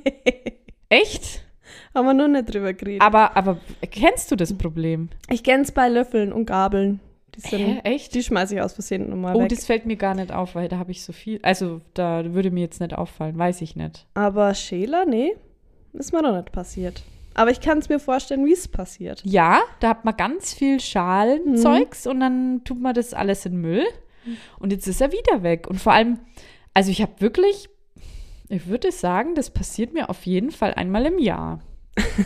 Echt? 0.90 1.44
Haben 1.94 2.06
wir 2.06 2.14
noch 2.14 2.30
nicht 2.30 2.54
drüber 2.54 2.72
geredet. 2.74 3.02
Aber, 3.02 3.36
aber 3.36 3.60
kennst 3.82 4.32
du 4.32 4.38
das 4.38 4.58
Problem? 4.58 5.10
ich 5.30 5.44
kenn's 5.44 5.74
bei 5.74 5.90
Löffeln 5.90 6.32
und 6.32 6.46
Gabeln. 6.46 7.02
Die, 7.36 7.42
sind, 7.42 7.60
Hä, 7.60 7.80
echt? 7.84 8.14
die 8.16 8.24
schmeiße 8.24 8.56
ich 8.56 8.62
aus 8.62 8.74
Versehen 8.74 9.10
nochmal 9.10 9.36
Oh, 9.36 9.42
weg. 9.42 9.50
das 9.50 9.66
fällt 9.66 9.86
mir 9.86 9.96
gar 9.98 10.16
nicht 10.16 10.32
auf, 10.32 10.56
weil 10.56 10.68
da 10.68 10.78
habe 10.78 10.92
ich 10.92 11.04
so 11.04 11.14
viel. 11.14 11.40
Also, 11.44 11.82
da 11.94 12.34
würde 12.34 12.52
mir 12.52 12.62
jetzt 12.62 12.80
nicht 12.80 12.94
auffallen, 12.94 13.38
weiß 13.38 13.62
ich 13.62 13.76
nicht. 13.76 14.06
Aber 14.14 14.54
Schäler, 14.54 15.06
nee, 15.06 15.36
ist 15.94 16.14
mir 16.14 16.22
noch 16.22 16.36
nicht 16.36 16.52
passiert. 16.52 17.04
Aber 17.34 17.52
ich 17.52 17.60
kann 17.60 17.80
es 17.80 17.90
mir 17.90 18.00
vorstellen, 18.00 18.46
wie 18.46 18.54
es 18.54 18.68
passiert. 18.68 19.22
Ja, 19.26 19.60
da 19.82 19.90
hat 19.90 20.06
man 20.06 20.16
ganz 20.16 20.54
viel 20.54 20.80
Schalenzeugs 20.80 22.08
und 22.08 22.22
dann 22.22 22.62
tut 22.64 22.80
man 22.80 22.94
das 22.94 23.14
alles 23.14 23.46
in 23.46 23.58
Müll. 23.60 23.84
Und 24.58 24.72
jetzt 24.72 24.88
ist 24.88 25.02
er 25.02 25.12
wieder 25.12 25.44
weg. 25.44 25.68
Und 25.68 25.80
vor 25.82 25.94
allem, 25.94 26.20
also 26.74 26.90
ich 26.92 27.02
habe 27.02 27.20
wirklich, 27.20 27.68
ich 28.48 28.68
würde 28.68 28.92
sagen, 28.92 29.36
das 29.36 29.50
passiert 29.50 29.94
mir 29.94 30.10
auf 30.10 30.26
jeden 30.26 30.52
Fall 30.52 30.74
einmal 30.76 31.06
im 31.06 31.20
Jahr. 31.20 31.60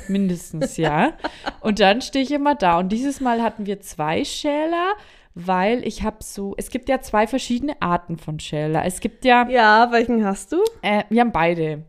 Mindestens, 0.08 0.78
ja. 0.78 1.14
Und 1.62 1.80
dann 1.80 2.02
stehe 2.02 2.24
ich 2.24 2.32
immer 2.32 2.56
da. 2.56 2.80
Und 2.80 2.90
dieses 2.90 3.22
Mal 3.22 3.42
hatten 3.42 3.66
wir 3.66 3.80
zwei 3.82 4.24
Schäler, 4.26 4.94
weil 5.36 5.86
ich 5.88 6.04
habe 6.04 6.18
so, 6.22 6.56
es 6.58 6.70
gibt 6.70 6.90
ja 6.90 7.02
zwei 7.02 7.28
verschiedene 7.28 7.82
Arten 7.82 8.18
von 8.18 8.40
Schäler. 8.40 8.84
Es 8.86 9.00
gibt 9.00 9.24
ja, 9.26 9.48
Ja, 9.48 9.90
welchen 9.92 10.26
hast 10.26 10.52
du? 10.52 10.58
äh, 10.82 11.04
wir 11.10 11.22
haben 11.22 11.32
beide. 11.32 11.84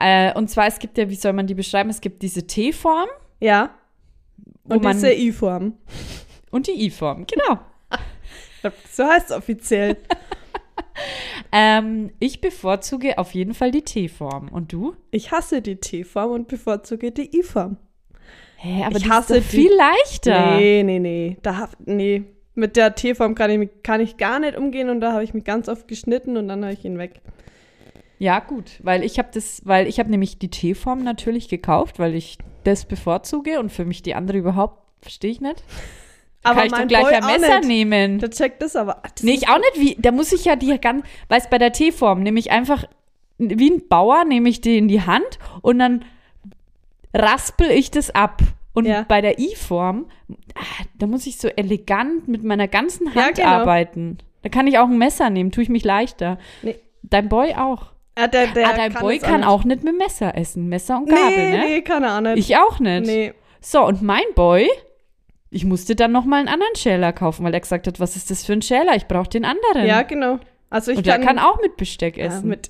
Äh, 0.00 0.32
und 0.34 0.48
zwar, 0.48 0.66
es 0.68 0.78
gibt 0.78 0.96
ja, 0.96 1.08
wie 1.10 1.16
soll 1.16 1.32
man 1.32 1.46
die 1.46 1.54
beschreiben? 1.54 1.90
Es 1.90 2.00
gibt 2.00 2.22
diese 2.22 2.46
T-Form 2.46 3.08
Ja. 3.40 3.70
Und 4.66 4.84
diese 4.84 5.12
I-Form. 5.12 5.74
und 6.50 6.66
die 6.68 6.86
I-Form, 6.86 7.26
genau. 7.26 7.60
So 8.90 9.04
heißt 9.04 9.30
es 9.30 9.36
offiziell. 9.36 9.98
Ähm, 11.56 12.10
ich 12.18 12.40
bevorzuge 12.40 13.16
auf 13.16 13.32
jeden 13.32 13.54
Fall 13.54 13.70
die 13.70 13.82
T-Form. 13.82 14.48
Und 14.48 14.72
du? 14.72 14.96
Ich 15.12 15.30
hasse 15.30 15.62
die 15.62 15.76
T-Form 15.76 16.32
und 16.32 16.48
bevorzuge 16.48 17.12
die 17.12 17.38
I-Form. 17.38 17.76
Hä, 18.56 18.82
aber 18.82 18.96
Ich 18.96 19.08
hasse 19.08 19.36
ist 19.36 19.50
viel 19.50 19.70
leichter. 19.72 20.56
Nee, 20.56 20.82
nee, 20.82 20.98
nee. 20.98 21.36
Da, 21.42 21.68
nee. 21.84 22.24
Mit 22.56 22.74
der 22.74 22.96
T-Form 22.96 23.36
kann 23.36 23.50
ich, 23.52 23.70
kann 23.84 24.00
ich 24.00 24.16
gar 24.16 24.40
nicht 24.40 24.56
umgehen 24.56 24.90
und 24.90 25.00
da 25.00 25.12
habe 25.12 25.22
ich 25.22 25.32
mich 25.32 25.44
ganz 25.44 25.68
oft 25.68 25.86
geschnitten 25.86 26.36
und 26.36 26.48
dann 26.48 26.64
habe 26.64 26.72
ich 26.74 26.84
ihn 26.84 26.98
weg. 26.98 27.20
Ja, 28.18 28.40
gut, 28.40 28.80
weil 28.82 29.04
ich 29.04 29.18
habe 29.20 29.28
das, 29.32 29.62
weil 29.64 29.86
ich 29.86 30.00
habe 30.00 30.10
nämlich 30.10 30.40
die 30.40 30.50
T-Form 30.50 31.04
natürlich 31.04 31.48
gekauft, 31.48 32.00
weil 32.00 32.16
ich 32.16 32.38
das 32.64 32.84
bevorzuge 32.84 33.60
und 33.60 33.70
für 33.70 33.84
mich 33.84 34.02
die 34.02 34.16
andere 34.16 34.38
überhaupt 34.38 34.82
verstehe 35.00 35.30
ich 35.30 35.40
nicht. 35.40 35.62
Aber 36.44 36.56
Kann 36.60 36.66
ich 36.66 36.72
doch 36.72 36.86
gleich 36.88 37.02
Boy 37.04 37.14
ein 37.14 37.24
auch 37.24 37.38
Messer 37.38 37.58
nicht. 37.60 37.68
nehmen. 37.68 38.18
Der 38.20 38.30
checkt 38.30 38.62
das 38.62 38.76
aber. 38.76 39.00
Das 39.14 39.22
Nee, 39.22 39.32
ich 39.32 39.48
auch 39.48 39.58
nicht. 39.58 39.80
Wie, 39.80 39.96
da 40.00 40.12
muss 40.12 40.32
ich 40.32 40.44
ja 40.44 40.56
die 40.56 40.78
ganz, 40.78 41.04
weißt 41.28 41.50
bei 41.50 41.58
der 41.58 41.72
T-Form 41.72 42.22
nehme 42.22 42.38
ich 42.38 42.50
einfach, 42.50 42.84
wie 43.38 43.70
ein 43.70 43.88
Bauer 43.88 44.24
nehme 44.24 44.48
ich 44.48 44.60
die 44.60 44.76
in 44.78 44.86
die 44.88 45.02
Hand 45.02 45.38
und 45.62 45.78
dann 45.80 46.04
raspel 47.14 47.70
ich 47.70 47.90
das 47.90 48.10
ab. 48.14 48.42
Und 48.76 48.86
Ja. 48.86 49.04
bei 49.06 49.20
der 49.20 49.38
I-Form, 49.38 50.06
ah, 50.56 50.84
da 50.98 51.06
muss 51.06 51.26
ich 51.26 51.38
so 51.38 51.46
elegant 51.48 52.26
mit 52.26 52.42
meiner 52.42 52.66
ganzen 52.66 53.06
Ja, 53.14 53.26
Hand 53.26 53.36
genau. 53.36 53.48
arbeiten. 53.48 54.18
Da 54.42 54.48
kann 54.48 54.66
ich 54.66 54.78
auch 54.78 54.88
ein 54.88 54.98
Messer 54.98 55.30
nehmen, 55.30 55.52
tue 55.52 55.62
ich 55.62 55.68
mich 55.68 55.84
leichter. 55.84 56.38
Nee. 56.62 56.76
Dein 57.02 57.28
Boy 57.28 57.54
auch. 57.54 57.92
Ah, 58.16 58.26
der, 58.26 58.48
der 58.48 58.68
ah, 58.68 58.72
dein 58.76 58.92
Boy 58.92 59.18
das 59.20 59.28
kann 59.28 59.40
nicht. 59.40 59.48
auch 59.48 59.64
nicht 59.64 59.84
mit 59.84 59.96
Messer 59.96 60.36
essen. 60.36 60.68
Messer 60.68 60.98
und 60.98 61.08
Gabel, 61.08 61.36
nee, 61.36 61.50
ne? 61.56 61.64
nee, 61.66 61.82
kann 61.82 62.02
er 62.02 62.16
auch 62.16 62.20
nicht. 62.20 62.36
Ich 62.38 62.56
auch 62.56 62.80
nicht. 62.80 63.06
Nee. 63.06 63.32
So, 63.60 63.84
und 63.84 64.02
mein 64.02 64.24
Boy, 64.34 64.68
ich 65.54 65.64
musste 65.64 65.94
dann 65.94 66.10
noch 66.10 66.24
mal 66.24 66.38
einen 66.40 66.48
anderen 66.48 66.74
Schäler 66.74 67.12
kaufen, 67.12 67.44
weil 67.44 67.54
er 67.54 67.60
gesagt 67.60 67.86
hat, 67.86 68.00
was 68.00 68.16
ist 68.16 68.30
das 68.30 68.44
für 68.44 68.52
ein 68.54 68.62
Schäler? 68.62 68.96
Ich 68.96 69.06
brauche 69.06 69.28
den 69.28 69.44
anderen. 69.44 69.86
Ja, 69.86 70.02
genau. 70.02 70.40
Also 70.68 70.90
ich 70.90 70.98
und 70.98 71.06
kann, 71.06 71.20
der 71.20 71.26
kann 71.26 71.38
auch 71.38 71.60
mit 71.62 71.76
Besteck 71.76 72.16
ja, 72.16 72.24
essen. 72.24 72.48
mit, 72.48 72.68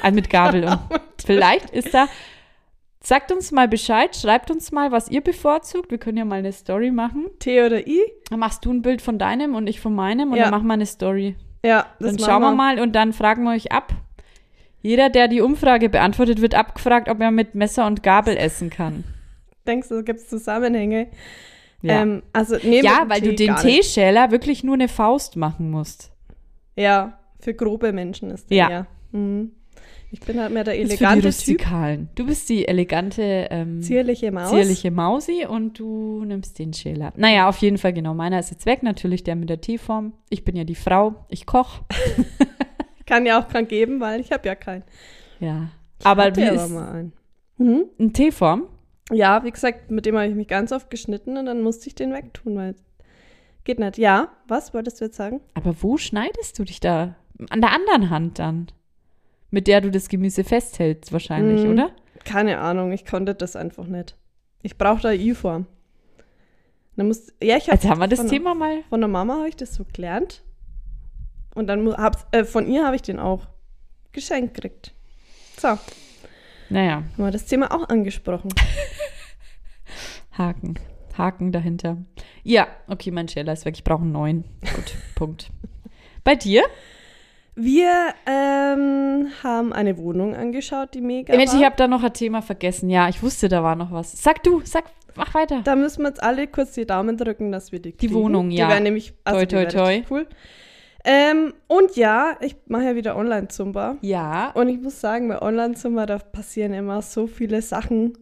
Ah, 0.00 0.10
mit 0.10 0.30
Gabel. 0.30 0.64
Und 0.90 1.00
vielleicht 1.24 1.70
ist 1.70 1.92
da. 1.92 2.08
Sagt 3.04 3.30
uns 3.32 3.52
mal 3.52 3.68
Bescheid, 3.68 4.16
schreibt 4.16 4.50
uns 4.50 4.72
mal, 4.72 4.90
was 4.92 5.10
ihr 5.10 5.20
bevorzugt. 5.20 5.90
Wir 5.90 5.98
können 5.98 6.16
ja 6.16 6.24
mal 6.24 6.38
eine 6.38 6.52
Story 6.52 6.90
machen. 6.90 7.26
T 7.38 7.62
oder 7.62 7.86
I. 7.86 8.00
Dann 8.30 8.38
machst 8.38 8.64
du 8.64 8.72
ein 8.72 8.80
Bild 8.80 9.02
von 9.02 9.18
deinem 9.18 9.54
und 9.54 9.66
ich 9.66 9.80
von 9.80 9.94
meinem 9.94 10.30
und 10.30 10.36
Ja. 10.38 10.44
dann 10.44 10.52
machen 10.52 10.66
wir 10.68 10.72
eine 10.74 10.86
Story. 10.86 11.36
Ja, 11.64 11.86
das 12.00 12.16
Dann 12.16 12.18
schauen 12.18 12.42
wir 12.42 12.52
mal 12.52 12.80
und 12.80 12.92
dann 12.94 13.12
fragen 13.12 13.44
wir 13.44 13.50
euch 13.50 13.72
ab. 13.72 13.92
Jeder, 14.80 15.10
der 15.10 15.28
die 15.28 15.42
Umfrage 15.42 15.88
beantwortet, 15.90 16.40
wird 16.40 16.54
abgefragt, 16.54 17.08
ob 17.08 17.20
er 17.20 17.30
mit 17.30 17.54
Messer 17.54 17.86
und 17.86 18.02
Gabel 18.02 18.36
essen 18.36 18.70
kann. 18.70 19.04
Denkst 19.66 19.88
du, 19.88 19.96
da 19.96 20.02
gibt 20.02 20.20
es 20.20 20.28
Zusammenhänge? 20.28 21.08
Ja, 21.82 22.02
Ähm, 22.02 22.22
also, 22.32 22.56
ja 22.56 23.04
weil 23.08 23.20
du 23.20 23.30
Tee 23.30 23.36
den 23.36 23.46
gar 23.48 23.64
nicht. 23.64 23.76
Teeschäler 23.82 24.30
wirklich 24.30 24.62
nur 24.64 24.74
eine 24.74 24.88
Faust 24.88 25.36
machen 25.36 25.70
musst. 25.70 26.12
Ja, 26.76 27.18
für 27.40 27.54
grobe 27.54 27.92
Menschen 27.92 28.30
ist 28.30 28.50
der 28.50 28.56
Ja. 28.56 28.70
ja. 28.70 28.86
Mhm. 29.12 29.52
Ich 30.14 30.20
bin 30.20 30.38
halt 30.38 30.52
mehr 30.52 30.62
der 30.62 30.74
Das 30.74 30.82
ist 30.92 30.98
für 30.98 31.04
die 31.04 31.04
elegante 31.04 31.44
Typ. 31.44 32.16
Du 32.16 32.26
bist 32.26 32.48
die 32.50 32.68
elegante, 32.68 33.48
ähm, 33.50 33.80
Zierliche 33.82 34.30
Maus. 34.30 34.50
zierliche 34.50 34.90
Mausi 34.90 35.46
und 35.48 35.78
du 35.78 36.22
nimmst 36.26 36.58
den 36.58 36.74
Schäler. 36.74 37.14
Naja, 37.16 37.48
auf 37.48 37.56
jeden 37.58 37.78
Fall 37.78 37.94
genau. 37.94 38.12
Meiner 38.12 38.38
ist 38.38 38.50
jetzt 38.50 38.66
weg, 38.66 38.82
natürlich 38.82 39.24
der 39.24 39.36
mit 39.36 39.48
der 39.48 39.62
Teeform. 39.62 40.12
Ich 40.28 40.44
bin 40.44 40.54
ja 40.54 40.64
die 40.64 40.74
Frau, 40.74 41.14
ich 41.28 41.46
koche. 41.46 41.80
Kann 43.06 43.24
ja 43.24 43.40
auch 43.40 43.48
keinen 43.48 43.68
geben, 43.68 44.00
weil 44.00 44.20
ich 44.20 44.32
habe 44.32 44.46
ja 44.46 44.54
keinen. 44.54 44.84
Ja. 45.40 45.68
Aber 46.04 46.24
Hatte 46.24 46.42
wie 46.42 46.46
aber 46.48 46.64
ist 46.64 46.70
mal 46.70 46.92
einen. 46.92 47.12
Mhm. 47.56 47.84
ein 47.98 48.12
Teeform? 48.12 48.64
Ja, 49.12 49.44
wie 49.44 49.50
gesagt, 49.50 49.90
mit 49.90 50.06
dem 50.06 50.16
habe 50.16 50.26
ich 50.28 50.34
mich 50.34 50.48
ganz 50.48 50.72
oft 50.72 50.90
geschnitten 50.90 51.36
und 51.36 51.46
dann 51.46 51.62
musste 51.62 51.86
ich 51.88 51.94
den 51.94 52.12
wegtun, 52.12 52.56
weil 52.56 52.74
geht 53.64 53.78
nicht. 53.78 53.98
Ja, 53.98 54.28
was 54.48 54.74
wolltest 54.74 55.00
du 55.00 55.04
jetzt 55.04 55.16
sagen? 55.16 55.40
Aber 55.54 55.74
wo 55.82 55.96
schneidest 55.96 56.58
du 56.58 56.64
dich 56.64 56.80
da? 56.80 57.14
An 57.50 57.60
der 57.60 57.72
anderen 57.72 58.10
Hand 58.10 58.38
dann. 58.38 58.68
Mit 59.50 59.66
der 59.66 59.80
du 59.80 59.90
das 59.90 60.08
Gemüse 60.08 60.44
festhältst, 60.44 61.12
wahrscheinlich, 61.12 61.62
Mhm. 61.64 61.72
oder? 61.72 61.90
Keine 62.24 62.58
Ahnung, 62.58 62.92
ich 62.92 63.04
konnte 63.04 63.34
das 63.34 63.54
einfach 63.56 63.86
nicht. 63.86 64.16
Ich 64.62 64.78
brauche 64.78 65.02
da 65.02 65.12
I-Form. 65.12 65.66
Dann 66.96 67.08
muss, 67.08 67.32
ja, 67.42 67.56
ich 67.56 67.66
hab 67.68 67.74
Also 67.76 67.88
haben 67.88 68.00
wir 68.00 68.08
das 68.08 68.26
Thema 68.26 68.54
mal. 68.54 68.82
Von 68.88 69.00
der 69.00 69.08
Mama 69.08 69.38
habe 69.38 69.48
ich 69.48 69.56
das 69.56 69.74
so 69.74 69.84
gelernt. 69.92 70.42
Und 71.54 71.66
dann 71.66 71.92
hab's, 71.96 72.24
äh, 72.32 72.44
von 72.44 72.66
ihr 72.66 72.84
habe 72.86 72.96
ich 72.96 73.02
den 73.02 73.18
auch 73.18 73.46
geschenkt 74.12 74.54
gekriegt. 74.54 74.92
So, 75.58 75.78
haben 76.78 76.84
Naja, 76.84 77.02
wir 77.16 77.30
das 77.30 77.46
Thema 77.46 77.72
auch 77.72 77.88
angesprochen. 77.88 78.50
Haken. 80.38 80.74
Haken 81.16 81.52
dahinter. 81.52 81.98
Ja, 82.42 82.68
okay, 82.88 83.10
mein 83.10 83.28
Scheller 83.28 83.52
ist 83.52 83.64
weg. 83.64 83.74
Ich 83.76 83.84
brauche 83.84 84.02
einen 84.02 84.12
neuen. 84.12 84.44
Gut, 84.60 84.96
Punkt. 85.14 85.50
Bei 86.24 86.34
dir? 86.34 86.62
Wir 87.54 88.14
ähm, 88.24 89.28
haben 89.42 89.74
eine 89.74 89.98
Wohnung 89.98 90.34
angeschaut, 90.34 90.94
die 90.94 91.02
mega 91.02 91.36
Mensch, 91.36 91.52
ich 91.52 91.62
habe 91.62 91.76
da 91.76 91.86
noch 91.86 92.02
ein 92.02 92.14
Thema 92.14 92.40
vergessen. 92.40 92.88
Ja, 92.88 93.10
ich 93.10 93.22
wusste, 93.22 93.50
da 93.50 93.62
war 93.62 93.76
noch 93.76 93.92
was. 93.92 94.12
Sag 94.22 94.42
du, 94.42 94.62
sag, 94.64 94.84
mach 95.16 95.34
weiter. 95.34 95.60
Da 95.62 95.76
müssen 95.76 96.00
wir 96.02 96.08
jetzt 96.08 96.22
alle 96.22 96.46
kurz 96.46 96.72
die 96.72 96.86
Daumen 96.86 97.18
drücken, 97.18 97.52
dass 97.52 97.70
wir 97.70 97.78
die 97.78 97.92
kriegen. 97.92 98.14
Wohnung, 98.14 98.50
ja. 98.50 98.64
Die 98.64 98.72
wäre 98.72 98.80
nämlich 98.80 99.12
also 99.24 99.44
Toi, 99.44 99.66
die 99.66 99.76
toi, 99.76 99.82
richtig 99.88 100.10
cool. 100.10 100.26
Ähm, 101.04 101.52
und 101.66 101.96
ja, 101.96 102.36
ich 102.40 102.56
mache 102.66 102.84
ja 102.84 102.94
wieder 102.94 103.16
Online-Zumba. 103.16 103.96
Ja. 104.02 104.50
Und 104.50 104.68
ich 104.68 104.80
muss 104.80 105.00
sagen, 105.00 105.28
bei 105.28 105.42
Online-Zumba, 105.42 106.06
da 106.06 106.18
passieren 106.18 106.72
immer 106.72 107.02
so 107.02 107.26
viele 107.26 107.60
Sachen, 107.60 108.16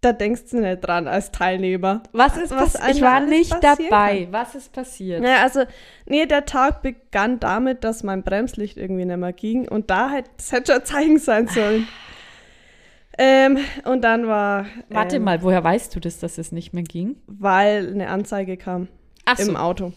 da 0.00 0.12
denkst 0.12 0.50
du 0.50 0.60
nicht 0.60 0.80
dran 0.80 1.08
als 1.08 1.32
Teilnehmer. 1.32 2.02
Was 2.12 2.36
ist 2.36 2.50
passiert? 2.50 2.90
Ich 2.94 3.02
war 3.02 3.20
nicht 3.20 3.52
dabei. 3.62 4.28
Was 4.30 4.54
ist 4.54 4.72
passiert? 4.72 5.22
Naja, 5.22 5.42
also, 5.42 5.64
nee, 6.06 6.26
der 6.26 6.44
Tag 6.44 6.82
begann 6.82 7.40
damit, 7.40 7.82
dass 7.82 8.04
mein 8.04 8.22
Bremslicht 8.22 8.76
irgendwie 8.76 9.06
nicht 9.06 9.16
mehr 9.16 9.32
ging. 9.32 9.66
Und 9.66 9.90
da 9.90 10.10
hätte 10.10 10.30
es 10.38 10.52
hätte 10.52 10.72
schon 10.72 10.84
Zeichen 10.84 11.18
sein 11.18 11.48
sollen. 11.48 11.88
ähm, 13.18 13.58
und 13.84 14.02
dann 14.02 14.28
war. 14.28 14.66
Warte 14.88 15.16
ähm, 15.16 15.24
mal, 15.24 15.42
woher 15.42 15.64
weißt 15.64 15.96
du 15.96 16.00
das, 16.00 16.20
dass 16.20 16.38
es 16.38 16.52
nicht 16.52 16.72
mehr 16.72 16.84
ging? 16.84 17.16
Weil 17.26 17.88
eine 17.88 18.08
Anzeige 18.08 18.56
kam. 18.56 18.86
Ach 19.24 19.38
im 19.40 19.56
Auto. 19.56 19.92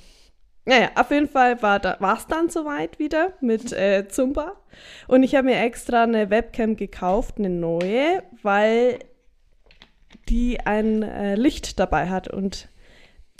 Naja, 0.66 0.92
auf 0.96 1.10
jeden 1.12 1.28
Fall 1.28 1.62
war 1.62 2.18
es 2.18 2.28
dann 2.28 2.50
soweit 2.50 3.00
wieder 3.00 3.34
mit 3.42 3.74
äh, 3.74 4.08
Zumba. 4.08 4.58
Und 5.08 5.24
ich 5.24 5.34
habe 5.36 5.46
mir 5.48 5.60
extra 5.60 6.04
eine 6.04 6.30
Webcam 6.30 6.76
gekauft, 6.76 7.36
eine 7.40 7.50
neue, 7.50 8.22
weil 8.44 9.00
die 10.30 10.60
ein 10.60 11.02
äh, 11.04 11.36
Licht 11.36 11.80
dabei 11.80 12.10
hat. 12.10 12.28
Und 12.28 12.70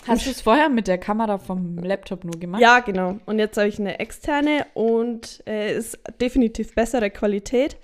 Hast 0.08 0.26
du 0.26 0.32
es 0.32 0.42
vorher 0.42 0.70
mit 0.70 0.88
der 0.88 0.98
Kamera 0.98 1.38
vom 1.38 1.78
Laptop 1.78 2.24
nur 2.24 2.40
gemacht? 2.40 2.62
ja, 2.62 2.80
genau. 2.80 3.20
Und 3.28 3.38
jetzt 3.38 3.56
habe 3.58 3.68
ich 3.68 3.78
eine 3.80 4.00
externe 4.00 4.66
und 4.74 5.44
äh, 5.48 5.76
ist 5.78 6.00
definitiv 6.20 6.74
bessere 6.74 7.12
Qualität. 7.12 7.78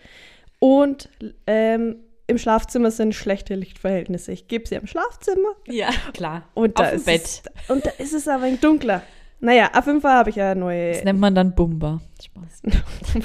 Und 0.60 1.10
ähm, 1.46 1.98
im 2.26 2.40
Schlafzimmer 2.40 2.90
sind 2.90 3.14
schlechte 3.14 3.54
Lichtverhältnisse. 3.54 4.32
Ich 4.32 4.48
gebe 4.48 4.68
sie 4.68 4.76
im 4.76 4.88
Schlafzimmer 4.88 5.50
Ja, 5.68 5.90
klar. 6.14 6.50
und 6.56 6.80
da, 6.80 6.86
Auf 6.86 6.90
dem 6.90 6.98
ist 6.98 7.06
Bett. 7.06 7.22
Es, 7.24 7.70
und 7.70 7.86
da 7.86 7.92
ist 8.00 8.14
es 8.14 8.28
aber 8.28 8.46
ein 8.46 8.60
dunkler. 8.60 9.04
Naja, 9.40 9.70
auf 9.74 9.86
jeden 9.86 10.02
Fall 10.02 10.14
habe 10.16 10.30
ich 10.32 10.36
ja 10.38 10.52
eine 10.52 10.60
neue 10.60 10.94
Das 10.94 11.04
nennt 11.04 11.20
man 11.20 11.36
dann 11.36 11.54
Bumba. 11.54 12.02
Spaß. 12.24 12.62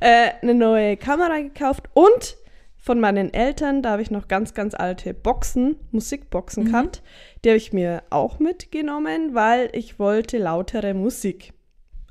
äh, 0.00 0.30
eine 0.42 0.54
neue 0.54 0.96
Kamera 0.96 1.38
gekauft 1.38 1.88
und 1.94 2.36
von 2.76 3.00
meinen 3.00 3.32
Eltern, 3.32 3.82
da 3.82 3.92
habe 3.92 4.02
ich 4.02 4.10
noch 4.10 4.28
ganz, 4.28 4.52
ganz 4.52 4.74
alte 4.74 5.14
Boxen, 5.14 5.76
Musikboxen 5.90 6.64
Mhm. 6.64 6.70
gehabt. 6.72 7.02
Die 7.44 7.48
habe 7.48 7.56
ich 7.56 7.72
mir 7.72 8.02
auch 8.10 8.38
mitgenommen, 8.38 9.34
weil 9.34 9.70
ich 9.72 9.98
wollte 9.98 10.36
lautere 10.36 10.92
Musik. 10.92 11.54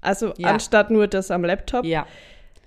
Also 0.01 0.33
Ja. 0.37 0.49
anstatt 0.49 0.89
nur 0.89 1.07
das 1.07 1.29
am 1.29 1.43
Laptop. 1.45 1.85
Ja. 1.85 2.07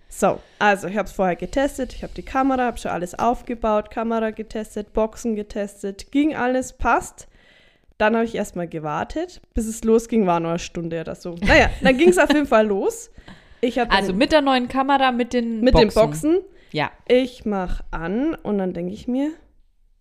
So, 0.09 0.39
also 0.61 0.87
ich 0.87 0.97
habe 0.97 1.07
es 1.09 1.13
vorher 1.13 1.35
getestet, 1.35 1.93
ich 1.95 2.05
habe 2.05 2.15
die 2.15 2.23
Kamera, 2.23 2.63
habe 2.67 2.79
schon 2.79 2.93
alles 2.93 3.19
aufgebaut, 3.19 3.91
Kamera 3.91 4.31
getestet, 4.31 4.93
Boxen 4.93 5.35
getestet, 5.35 6.13
ging 6.13 6.37
alles, 6.37 6.73
passt. 6.75 7.27
Dann 7.99 8.15
habe 8.15 8.25
ich 8.27 8.35
erstmal 8.35 8.69
gewartet, 8.69 9.41
bis 9.55 9.67
es 9.67 9.83
losging, 9.85 10.27
war 10.27 10.41
nur 10.41 10.51
eine 10.51 10.59
Stunde 10.59 11.01
oder 11.01 11.15
so. 11.15 11.35
Naja, 11.41 11.71
dann 11.83 11.97
ging 11.97 12.11
es 12.11 12.19
auf 12.19 12.33
jeden 12.33 12.47
Fall 12.47 12.67
los. 12.67 13.11
Ich 13.63 13.79
hab 13.79 13.93
Also 13.95 14.13
mit 14.13 14.33
der 14.33 14.43
neuen 14.43 14.69
Kamera, 14.69 15.13
mit 15.13 15.33
den 15.33 15.61
mit 15.63 15.73
Boxen. 15.73 15.89
den 15.89 15.95
Boxen. 15.95 16.39
Ja. 16.73 16.91
Ich 17.09 17.47
mache 17.47 17.85
an 17.91 18.35
und 18.35 18.59
dann 18.59 18.75
denke 18.75 18.93
ich 18.93 19.09
mir, 19.09 19.33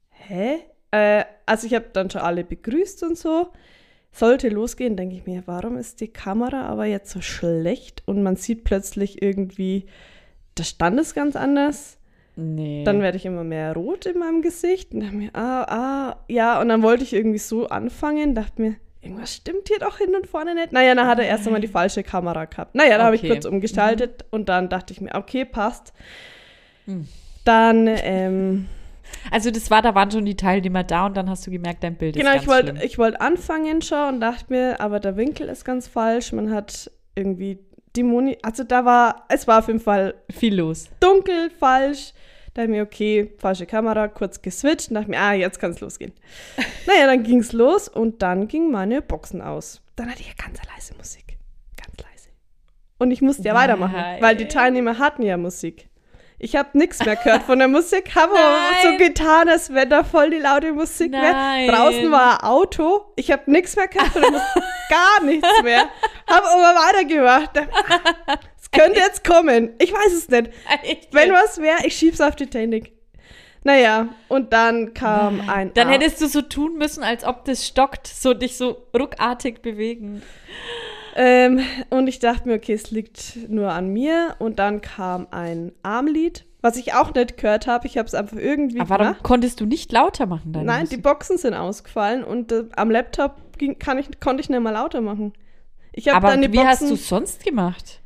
hä? 0.09 0.57
Äh, 0.91 1.23
also 1.45 1.67
ich 1.67 1.73
habe 1.73 1.85
dann 1.93 2.09
schon 2.09 2.21
alle 2.21 2.43
begrüßt 2.43 3.03
und 3.03 3.17
so. 3.17 3.49
Sollte 4.11 4.49
losgehen, 4.49 4.95
denke 4.95 5.15
ich 5.15 5.25
mir, 5.25 5.43
warum 5.45 5.77
ist 5.77 5.99
die 6.01 6.07
Kamera 6.07 6.63
aber 6.67 6.85
jetzt 6.85 7.11
so 7.11 7.21
schlecht 7.21 8.03
und 8.05 8.23
man 8.23 8.35
sieht 8.37 8.63
plötzlich 8.63 9.21
irgendwie, 9.21 9.85
der 10.57 10.63
Stand 10.63 10.99
ist 10.99 11.15
ganz 11.15 11.35
anders. 11.35 11.97
Nee. 12.37 12.83
Dann 12.83 13.01
werde 13.01 13.17
ich 13.17 13.25
immer 13.25 13.43
mehr 13.43 13.73
rot 13.73 14.05
in 14.05 14.19
meinem 14.19 14.41
Gesicht 14.41 14.93
und 14.93 15.01
dachte 15.01 15.15
mir, 15.15 15.29
ah, 15.33 15.63
ah, 15.63 16.15
ja. 16.27 16.59
Und 16.59 16.67
dann 16.69 16.83
wollte 16.83 17.03
ich 17.03 17.13
irgendwie 17.13 17.37
so 17.37 17.67
anfangen, 17.67 18.35
dachte 18.35 18.61
mir, 18.61 18.75
irgendwas 19.01 19.33
stimmt 19.33 19.67
hier 19.67 19.79
doch 19.79 19.97
hin 19.99 20.13
und 20.15 20.27
vorne 20.27 20.53
nicht. 20.55 20.71
Naja, 20.73 20.95
dann 20.95 21.07
hat 21.07 21.19
er 21.19 21.27
erst 21.27 21.45
einmal 21.47 21.61
die 21.61 21.67
falsche 21.67 22.03
Kamera 22.03 22.45
gehabt. 22.45 22.75
Naja, 22.75 22.97
da 22.97 23.05
habe 23.05 23.15
ich 23.15 23.21
Okay. 23.23 23.31
kurz 23.31 23.45
umgestaltet 23.45 24.25
und 24.31 24.49
dann 24.49 24.67
dachte 24.67 24.91
ich 24.93 24.99
mir, 24.99 25.13
okay, 25.15 25.45
passt. 25.45 25.93
Hm. 26.85 27.07
Dann, 27.45 27.87
ähm, 27.87 28.65
also 29.31 29.51
das 29.51 29.69
war, 29.71 29.81
da 29.81 29.95
waren 29.95 30.11
schon 30.11 30.25
die 30.25 30.35
Teilnehmer 30.35 30.83
da 30.83 31.05
und 31.05 31.15
dann 31.15 31.29
hast 31.29 31.45
du 31.47 31.51
gemerkt, 31.51 31.83
dein 31.83 31.95
Bild 31.95 32.15
genau, 32.15 32.35
ist 32.35 32.47
ganz 32.47 32.63
schlimm. 32.69 32.79
ich 32.81 32.97
wollte 32.97 33.21
anfangen 33.21 33.81
schon 33.81 34.15
und 34.15 34.19
dachte 34.19 34.45
mir, 34.49 34.81
aber 34.81 34.99
der 34.99 35.15
Winkel 35.15 35.47
ist 35.47 35.63
ganz 35.63 35.87
falsch. 35.87 36.31
Man 36.33 36.51
hat 36.51 36.91
irgendwie 37.15 37.59
die 37.95 38.03
Moni, 38.03 38.37
also 38.41 38.63
da 38.63 38.85
war, 38.85 39.25
es 39.29 39.47
war 39.47 39.59
auf 39.59 39.67
jeden 39.67 39.79
Fall 39.79 40.15
Viel 40.31 40.55
los. 40.55 40.89
dunkel, 40.99 41.49
falsch. 41.49 42.13
Da 42.53 42.61
dachte 42.61 42.71
ich 42.71 42.77
mir, 42.77 42.83
okay, 42.83 43.31
falsche 43.37 43.65
Kamera, 43.65 44.07
kurz 44.07 44.41
geswitcht 44.41 44.89
und 44.89 44.95
dachte 44.95 45.09
mir, 45.09 45.19
ah, 45.19 45.33
jetzt 45.33 45.59
kann 45.59 45.71
es 45.71 45.81
losgehen. 45.81 46.13
naja, 46.87 47.05
dann 47.05 47.23
ging 47.23 47.39
es 47.39 47.51
los 47.51 47.89
und 47.89 48.21
dann 48.21 48.47
ging 48.47 48.71
meine 48.71 49.01
Boxen 49.01 49.41
aus. 49.41 49.81
Dann 49.97 50.09
hatte 50.09 50.21
ich 50.21 50.27
ja 50.27 50.33
ganz 50.37 50.59
leise 50.73 50.93
Musik. 50.95 51.37
Ganz 51.75 51.97
leise. 51.97 52.29
Und 52.97 53.11
ich 53.11 53.21
musste 53.21 53.43
ja 53.43 53.53
Nein. 53.53 53.63
weitermachen, 53.63 54.21
weil 54.21 54.37
die 54.37 54.47
Teilnehmer 54.47 54.99
hatten 54.99 55.21
ja 55.23 55.35
Musik. 55.37 55.89
Ich 56.37 56.55
habe 56.55 56.77
nichts 56.77 57.03
mehr 57.05 57.15
gehört 57.15 57.43
von 57.43 57.59
der 57.59 57.67
Musik, 57.69 58.13
habe 58.13 58.33
aber 58.37 58.57
so 58.91 58.97
getan, 58.97 59.47
als 59.47 59.73
wenn 59.73 59.89
da 59.89 60.03
voll 60.03 60.29
die 60.31 60.39
laute 60.39 60.73
Musik 60.73 61.11
wäre. 61.13 61.71
Draußen 61.71 62.11
war 62.11 62.43
ein 62.43 62.49
Auto, 62.49 63.05
ich 63.15 63.31
habe 63.31 63.49
nichts 63.49 63.75
mehr 63.77 63.87
gehört 63.87 64.09
von 64.09 64.21
der 64.21 64.31
Musik, 64.31 64.63
gar 64.89 65.23
nichts 65.23 65.47
mehr. 65.63 65.85
Habe 66.29 66.45
aber 66.47 66.79
weitergemacht. 66.87 67.51
Es 68.61 68.69
könnte 68.71 68.99
jetzt 68.99 69.23
kommen. 69.23 69.73
Ich 69.79 69.93
weiß 69.93 70.11
es 70.13 70.27
nicht. 70.27 70.49
Wenn 71.11 71.31
was 71.31 71.57
wäre, 71.61 71.85
ich 71.85 71.95
schieb's 71.95 72.19
auf 72.19 72.35
die 72.35 72.47
Technik. 72.47 72.91
Naja, 73.63 74.09
und 74.27 74.53
dann 74.53 74.93
kam 74.93 75.49
ein. 75.49 75.73
Dann 75.73 75.87
Ar- 75.87 75.93
hättest 75.93 76.21
du 76.21 76.27
so 76.27 76.41
tun 76.43 76.77
müssen, 76.77 77.03
als 77.03 77.23
ob 77.23 77.45
das 77.45 77.65
stockt, 77.65 78.05
so 78.07 78.33
dich 78.35 78.57
so 78.57 78.85
ruckartig 78.95 79.61
bewegen. 79.63 80.21
Ähm, 81.15 81.61
und 81.89 82.07
ich 82.07 82.19
dachte 82.19 82.47
mir, 82.47 82.55
okay, 82.55 82.73
es 82.73 82.91
liegt 82.91 83.37
nur 83.49 83.71
an 83.71 83.87
mir. 83.89 84.35
Und 84.39 84.59
dann 84.59 84.81
kam 84.81 85.27
ein 85.31 85.71
Armlied, 85.81 86.45
was 86.61 86.75
ich 86.77 86.93
auch 86.93 87.13
nicht 87.13 87.37
gehört 87.37 87.67
habe. 87.67 87.87
Ich 87.87 87.97
habe 87.97 88.07
es 88.07 88.13
einfach 88.13 88.37
irgendwie 88.37 88.79
Aber 88.81 88.89
warum 88.89 89.05
gemacht. 89.07 89.23
konntest 89.23 89.61
du 89.61 89.65
nicht 89.65 89.91
lauter 89.91 90.25
machen 90.25 90.51
deine 90.53 90.65
Nein, 90.65 90.87
die 90.89 90.97
Musik? 90.97 91.03
Boxen 91.03 91.37
sind 91.37 91.53
ausgefallen 91.53 92.23
und 92.23 92.51
äh, 92.51 92.65
am 92.75 92.91
Laptop 92.91 93.57
ging, 93.57 93.79
kann 93.79 93.97
ich, 93.97 94.19
konnte 94.19 94.41
ich 94.41 94.49
nicht 94.49 94.59
mal 94.61 94.71
lauter 94.71 95.01
machen. 95.01 95.33
Ich 95.93 96.09
habe 96.09 96.17
Aber 96.17 96.27
dann 96.27 96.41
die 96.41 96.51
wie 96.51 96.59
hast 96.59 96.79
Boxen 96.81 96.87
du 96.89 96.93
es 96.95 97.07
sonst 97.07 97.43
gemacht? 97.45 98.01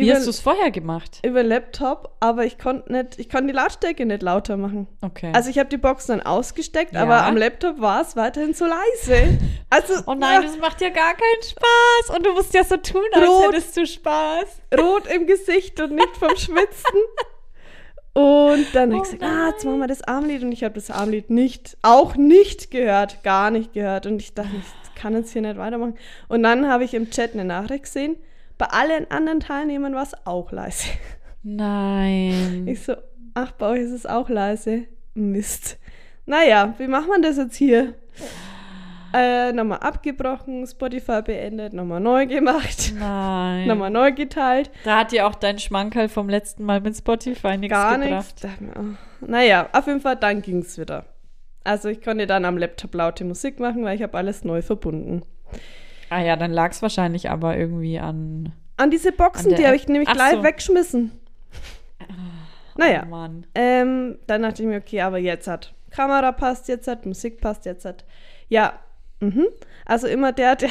Wie 0.00 0.06
Über- 0.08 0.16
hast 0.16 0.26
du 0.26 0.30
es 0.30 0.40
vorher 0.40 0.70
gemacht? 0.70 1.20
über 1.24 1.42
Laptop, 1.42 2.16
aber 2.20 2.44
ich 2.44 2.58
konnte 2.58 2.92
nicht, 2.92 3.18
ich 3.18 3.28
konnte 3.28 3.48
die 3.48 3.52
Lautstärke 3.52 4.04
nicht 4.06 4.22
lauter 4.22 4.56
machen. 4.56 4.86
Okay. 5.02 5.30
Also 5.34 5.50
ich 5.50 5.58
habe 5.58 5.68
die 5.68 5.76
Boxen 5.76 6.18
dann 6.18 6.26
ausgesteckt, 6.26 6.94
Ja. 6.94 7.02
aber 7.02 7.24
am 7.24 7.36
Laptop 7.36 7.80
war 7.80 8.00
es 8.02 8.16
weiterhin 8.16 8.54
so 8.54 8.64
leise. 8.66 9.38
Also 9.72 9.94
oh 10.06 10.14
nein, 10.14 10.42
ja, 10.42 10.48
das 10.48 10.58
macht 10.58 10.80
ja 10.80 10.88
gar 10.88 11.14
keinen 11.14 11.42
Spaß. 11.44 12.16
Und 12.16 12.26
du 12.26 12.32
musst 12.32 12.52
ja 12.54 12.64
so 12.64 12.76
tun, 12.76 13.02
als 13.12 13.28
Rot. 13.28 13.52
hättest 13.54 13.76
du 13.76 13.86
Spaß. 13.86 14.48
rot 14.80 15.06
im 15.06 15.26
Gesicht 15.28 15.80
und 15.80 15.92
nicht 15.94 16.16
vom 16.16 16.30
Schwitzen. 16.36 17.00
Und 18.12 18.66
dann 18.74 18.90
habe 18.92 18.94
Oh 19.00 19.04
ich 19.04 19.10
gesagt, 19.12 19.22
ah, 19.22 19.48
jetzt 19.50 19.64
machen 19.64 19.78
wir 19.78 19.86
das 19.86 20.02
Armlied. 20.02 20.42
Und 20.42 20.50
ich 20.52 20.64
habe 20.64 20.74
das 20.74 20.90
Armlied 20.90 21.30
nicht, 21.30 21.76
auch 21.82 22.16
nicht 22.16 22.70
gehört, 22.72 23.22
gar 23.22 23.50
nicht 23.52 23.72
gehört. 23.72 24.06
Und 24.06 24.20
ich 24.20 24.34
dachte, 24.34 24.50
ich 24.56 25.00
kann 25.00 25.14
jetzt 25.14 25.32
hier 25.32 25.42
nicht 25.42 25.56
weitermachen. 25.56 25.94
Und 26.28 26.42
dann 26.42 26.68
habe 26.68 26.82
ich 26.84 26.92
im 26.94 27.10
Chat 27.10 27.34
eine 27.34 27.44
Nachricht 27.44 27.84
gesehen. 27.84 28.16
Bei 28.60 28.66
allen 28.66 29.10
anderen 29.10 29.40
Teilnehmern 29.40 29.94
war 29.94 30.02
es 30.02 30.14
auch 30.26 30.52
leise. 30.52 30.88
Nein. 31.42 32.66
Ich 32.68 32.82
so, 32.82 32.92
ach, 33.32 33.52
bei 33.52 33.66
euch 33.70 33.80
ist 33.80 33.92
es 33.92 34.04
auch 34.04 34.28
leise. 34.28 34.82
Mist. 35.14 35.78
Naja, 36.26 36.74
wie 36.76 36.86
macht 36.86 37.08
man 37.08 37.22
das 37.22 37.38
jetzt 37.38 37.56
hier? 37.56 37.94
Äh, 39.14 39.52
nochmal 39.54 39.78
abgebrochen, 39.78 40.66
Spotify 40.66 41.22
beendet, 41.22 41.72
nochmal 41.72 42.00
neu 42.00 42.26
gemacht, 42.26 42.92
Nein. 42.98 43.66
nochmal 43.66 43.88
neu 43.90 44.12
geteilt. 44.12 44.70
Da 44.84 44.98
hat 44.98 45.12
dir 45.12 45.26
auch 45.26 45.36
dein 45.36 45.58
Schmankerl 45.58 46.10
vom 46.10 46.28
letzten 46.28 46.64
Mal 46.64 46.82
mit 46.82 46.94
Spotify 46.94 47.56
nichts 47.56 47.74
Gar 47.74 47.98
gebracht. 47.98 48.34
nichts. 48.44 48.60
Mir, 48.60 48.72
oh. 48.78 49.26
Naja, 49.26 49.70
auf 49.72 49.86
jeden 49.86 50.02
Fall, 50.02 50.16
dann 50.16 50.42
ging 50.42 50.58
es 50.58 50.76
wieder. 50.76 51.06
Also 51.64 51.88
ich 51.88 52.02
konnte 52.02 52.26
dann 52.26 52.44
am 52.44 52.58
Laptop 52.58 52.94
laute 52.94 53.24
Musik 53.24 53.58
machen, 53.58 53.84
weil 53.84 53.96
ich 53.96 54.02
habe 54.02 54.18
alles 54.18 54.44
neu 54.44 54.60
verbunden. 54.60 55.22
Ah 56.10 56.20
ja, 56.20 56.36
dann 56.36 56.52
lag 56.52 56.70
es 56.72 56.82
wahrscheinlich 56.82 57.30
aber 57.30 57.56
irgendwie 57.56 57.98
an. 57.98 58.52
An 58.76 58.90
diese 58.90 59.12
Boxen, 59.12 59.52
An 59.52 59.56
die 59.58 59.66
habe 59.66 59.76
ich 59.76 59.88
nämlich 59.88 60.08
Ach 60.08 60.14
gleich 60.14 60.32
so. 60.32 60.42
weggeschmissen. 60.42 61.12
Naja, 62.76 63.02
Oh 63.06 63.10
Mann. 63.10 63.46
ähm, 63.54 64.18
dann 64.26 64.42
dachte 64.42 64.62
ich 64.62 64.68
mir, 64.68 64.78
okay, 64.78 65.00
aber 65.02 65.18
jetzt 65.18 65.46
hat 65.48 65.74
Kamera 65.90 66.32
passt, 66.32 66.68
jetzt 66.68 66.88
hat 66.88 67.04
Musik 67.04 67.40
passt, 67.40 67.66
jetzt 67.66 67.84
hat. 67.84 68.04
Ja, 68.48 68.78
mhm. 69.20 69.46
also 69.84 70.06
immer 70.06 70.32
der, 70.32 70.56
der, 70.56 70.70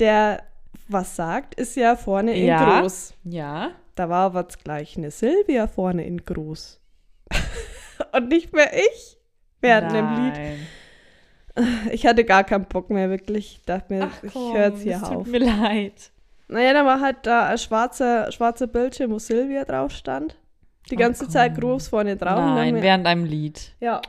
der 0.00 0.42
was 0.88 1.14
sagt, 1.14 1.54
ist 1.54 1.76
ja 1.76 1.94
vorne 1.96 2.34
in 2.36 2.46
Ja. 2.46 2.80
groß. 2.80 3.14
Ja. 3.24 3.70
Da 3.94 4.08
war 4.08 4.26
aber 4.26 4.44
gleich 4.44 4.96
eine 4.96 5.10
Silvia 5.10 5.66
vorne 5.66 6.04
in 6.04 6.24
groß. 6.24 6.80
Und 8.12 8.28
nicht 8.28 8.52
mehr 8.54 8.72
ich 8.74 9.18
während 9.60 9.92
dem 9.92 10.06
Lied. 10.24 10.58
Ich 11.92 12.06
hatte 12.06 12.24
gar 12.24 12.44
keinen 12.44 12.66
Bock 12.66 12.90
mehr, 12.90 13.10
wirklich. 13.10 13.58
Ich 13.58 13.64
dachte 13.64 13.92
mir, 13.92 14.08
Ach 14.12 14.22
ich 14.22 14.32
komm, 14.32 14.54
höre 14.54 14.68
jetzt 14.68 14.82
hier 14.82 14.96
es 14.96 15.02
tut 15.02 15.10
auf. 15.16 15.26
mir 15.26 15.38
leid. 15.40 16.10
Naja, 16.48 16.72
da 16.72 16.84
war 16.84 17.00
halt 17.00 17.18
da 17.24 17.46
ein 17.48 17.58
schwarzer, 17.58 18.30
schwarzer 18.32 18.66
Bildschirm, 18.66 19.10
wo 19.10 19.18
Silvia 19.18 19.64
drauf 19.64 19.92
stand. 19.92 20.36
Die 20.90 20.94
Oh 20.94 20.98
ganze 20.98 21.28
Zeit 21.28 21.52
komm. 21.54 21.60
groß 21.60 21.88
vorne 21.88 22.16
drauf. 22.16 22.38
Nein, 22.38 22.74
mir, 22.74 22.82
während 22.82 23.06
einem 23.06 23.24
Lied. 23.24 23.72
ja. 23.80 24.00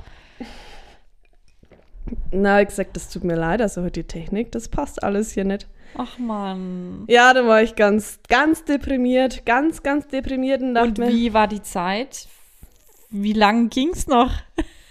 Na, 2.31 2.61
ich 2.61 2.69
gesagt, 2.69 2.95
das 2.95 3.09
tut 3.09 3.23
mir 3.23 3.35
leid, 3.35 3.61
also 3.61 3.87
die 3.89 4.03
Technik, 4.03 4.51
das 4.51 4.67
passt 4.69 5.03
alles 5.03 5.31
hier 5.33 5.43
nicht. 5.43 5.67
Ach 5.95 6.17
Mann. 6.17 7.03
Ja, 7.07 7.33
da 7.33 7.45
war 7.45 7.61
ich 7.61 7.75
ganz, 7.75 8.19
ganz 8.27 8.63
deprimiert, 8.63 9.45
ganz, 9.45 9.83
ganz 9.83 10.07
deprimiert 10.07 10.61
und 10.61 10.73
dachte 10.75 10.87
Und 10.87 10.97
mir, 10.99 11.09
wie 11.09 11.33
war 11.33 11.47
die 11.47 11.61
Zeit? 11.61 12.27
Wie 13.11 13.33
lang 13.33 13.69
ging's 13.69 14.07
noch? 14.07 14.31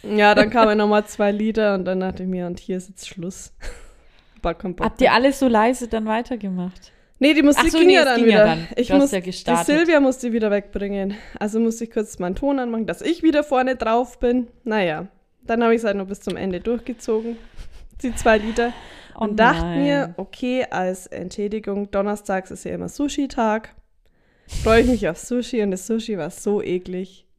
Ja, 0.02 0.34
dann 0.34 0.50
kamen 0.50 0.78
nochmal 0.78 1.06
zwei 1.06 1.30
Lieder 1.32 1.74
und 1.74 1.84
dann 1.84 2.00
dachte 2.00 2.22
ich 2.22 2.28
mir, 2.28 2.46
und 2.46 2.58
hier 2.58 2.76
ist 2.76 2.88
jetzt 2.88 3.08
Schluss. 3.08 3.52
Habt 4.44 5.00
ihr 5.00 5.12
alles 5.12 5.40
so 5.40 5.48
leise 5.48 5.88
dann 5.88 6.06
weitergemacht? 6.06 6.92
Nee, 7.18 7.34
die 7.34 7.42
Musik 7.42 7.70
so, 7.72 7.78
ging 7.78 7.88
nee, 7.88 7.94
ja 7.94 8.04
dann 8.04 8.20
ging 8.20 8.28
ja 8.28 8.34
wieder. 8.34 8.44
dann. 8.46 8.68
Ich 8.76 8.86
Du 8.88 8.94
hast 8.94 9.00
muss, 9.00 9.10
ja 9.10 9.18
die 9.18 9.26
gestartet. 9.26 9.66
Silvia 9.66 9.98
musste 9.98 10.32
wieder 10.32 10.50
wegbringen. 10.52 11.16
Also 11.40 11.58
musste 11.58 11.84
ich 11.84 11.90
kurz 11.90 12.18
meinen 12.20 12.36
Ton 12.36 12.60
anmachen, 12.60 12.86
dass 12.86 13.02
ich 13.02 13.24
wieder 13.24 13.42
vorne 13.42 13.74
drauf 13.74 14.20
bin. 14.20 14.46
Naja, 14.62 15.08
dann 15.42 15.62
habe 15.64 15.74
ich 15.74 15.80
es 15.80 15.84
halt 15.84 15.96
noch 15.96 16.06
bis 16.06 16.20
zum 16.20 16.36
Ende 16.36 16.60
durchgezogen. 16.60 17.36
Die 18.02 18.14
zwei 18.14 18.38
Lieder. 18.38 18.72
Oh 19.16 19.24
und 19.24 19.40
dachte 19.40 19.66
mir, 19.66 20.14
okay, 20.16 20.64
als 20.70 21.08
Entschädigung, 21.08 21.90
donnerstags 21.90 22.52
ist 22.52 22.64
ja 22.64 22.74
immer 22.74 22.88
Sushi-Tag. 22.88 23.74
Freue 24.62 24.82
ich 24.82 24.86
mich 24.86 25.08
auf 25.08 25.18
Sushi 25.18 25.62
und 25.62 25.72
das 25.72 25.88
Sushi 25.88 26.16
war 26.16 26.30
so 26.30 26.62
eklig. 26.62 27.26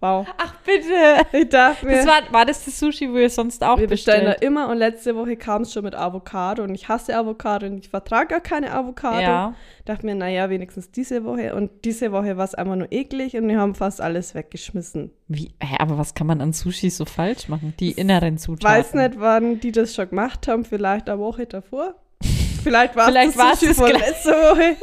Wow. 0.00 0.26
Ach 0.38 0.54
bitte. 0.64 1.26
Ich 1.36 1.48
dachte 1.48 1.84
mir, 1.84 1.96
Das 1.96 2.06
war, 2.06 2.22
war 2.32 2.46
das 2.46 2.64
das 2.64 2.78
Sushi, 2.78 3.10
wo 3.12 3.16
ihr 3.16 3.30
sonst 3.30 3.64
auch 3.64 3.78
wir 3.78 3.88
bestellen 3.88 4.26
da 4.26 4.30
bestellt? 4.32 4.44
immer 4.48 4.68
und 4.68 4.78
letzte 4.78 5.16
Woche 5.16 5.36
kam 5.36 5.62
es 5.62 5.72
schon 5.72 5.82
mit 5.82 5.96
Avocado 5.96 6.62
und 6.62 6.72
ich 6.74 6.86
hasse 6.88 7.16
Avocado 7.16 7.66
und 7.66 7.78
ich 7.78 7.88
vertrage 7.88 8.28
gar 8.28 8.40
keine 8.40 8.72
Avocado. 8.72 9.20
Ja. 9.20 9.54
Dachte 9.86 10.06
mir, 10.06 10.14
naja, 10.14 10.50
wenigstens 10.50 10.92
diese 10.92 11.24
Woche. 11.24 11.54
Und 11.56 11.70
diese 11.84 12.12
Woche 12.12 12.36
war 12.36 12.44
es 12.44 12.54
einfach 12.54 12.76
nur 12.76 12.92
eklig 12.92 13.36
und 13.36 13.48
wir 13.48 13.58
haben 13.58 13.74
fast 13.74 14.00
alles 14.00 14.36
weggeschmissen. 14.36 15.10
Wie, 15.26 15.52
hä, 15.60 15.76
aber 15.80 15.98
was 15.98 16.14
kann 16.14 16.28
man 16.28 16.40
an 16.40 16.52
Sushi 16.52 16.90
so 16.90 17.04
falsch 17.04 17.48
machen? 17.48 17.74
Die 17.80 17.90
inneren 17.90 18.38
Zutaten. 18.38 18.78
Weiß 18.78 18.94
nicht, 18.94 19.18
wann 19.18 19.58
die 19.58 19.72
das 19.72 19.96
schon 19.96 20.10
gemacht 20.10 20.46
haben, 20.46 20.64
vielleicht 20.64 21.08
eine 21.08 21.18
Woche 21.18 21.46
davor. 21.46 21.94
Vielleicht 22.62 22.94
war 22.96 23.08
es 23.08 23.34
das 23.34 23.60
Sushi 23.60 23.74
von 23.74 23.90
letzter 23.90 24.32
Woche. 24.32 24.76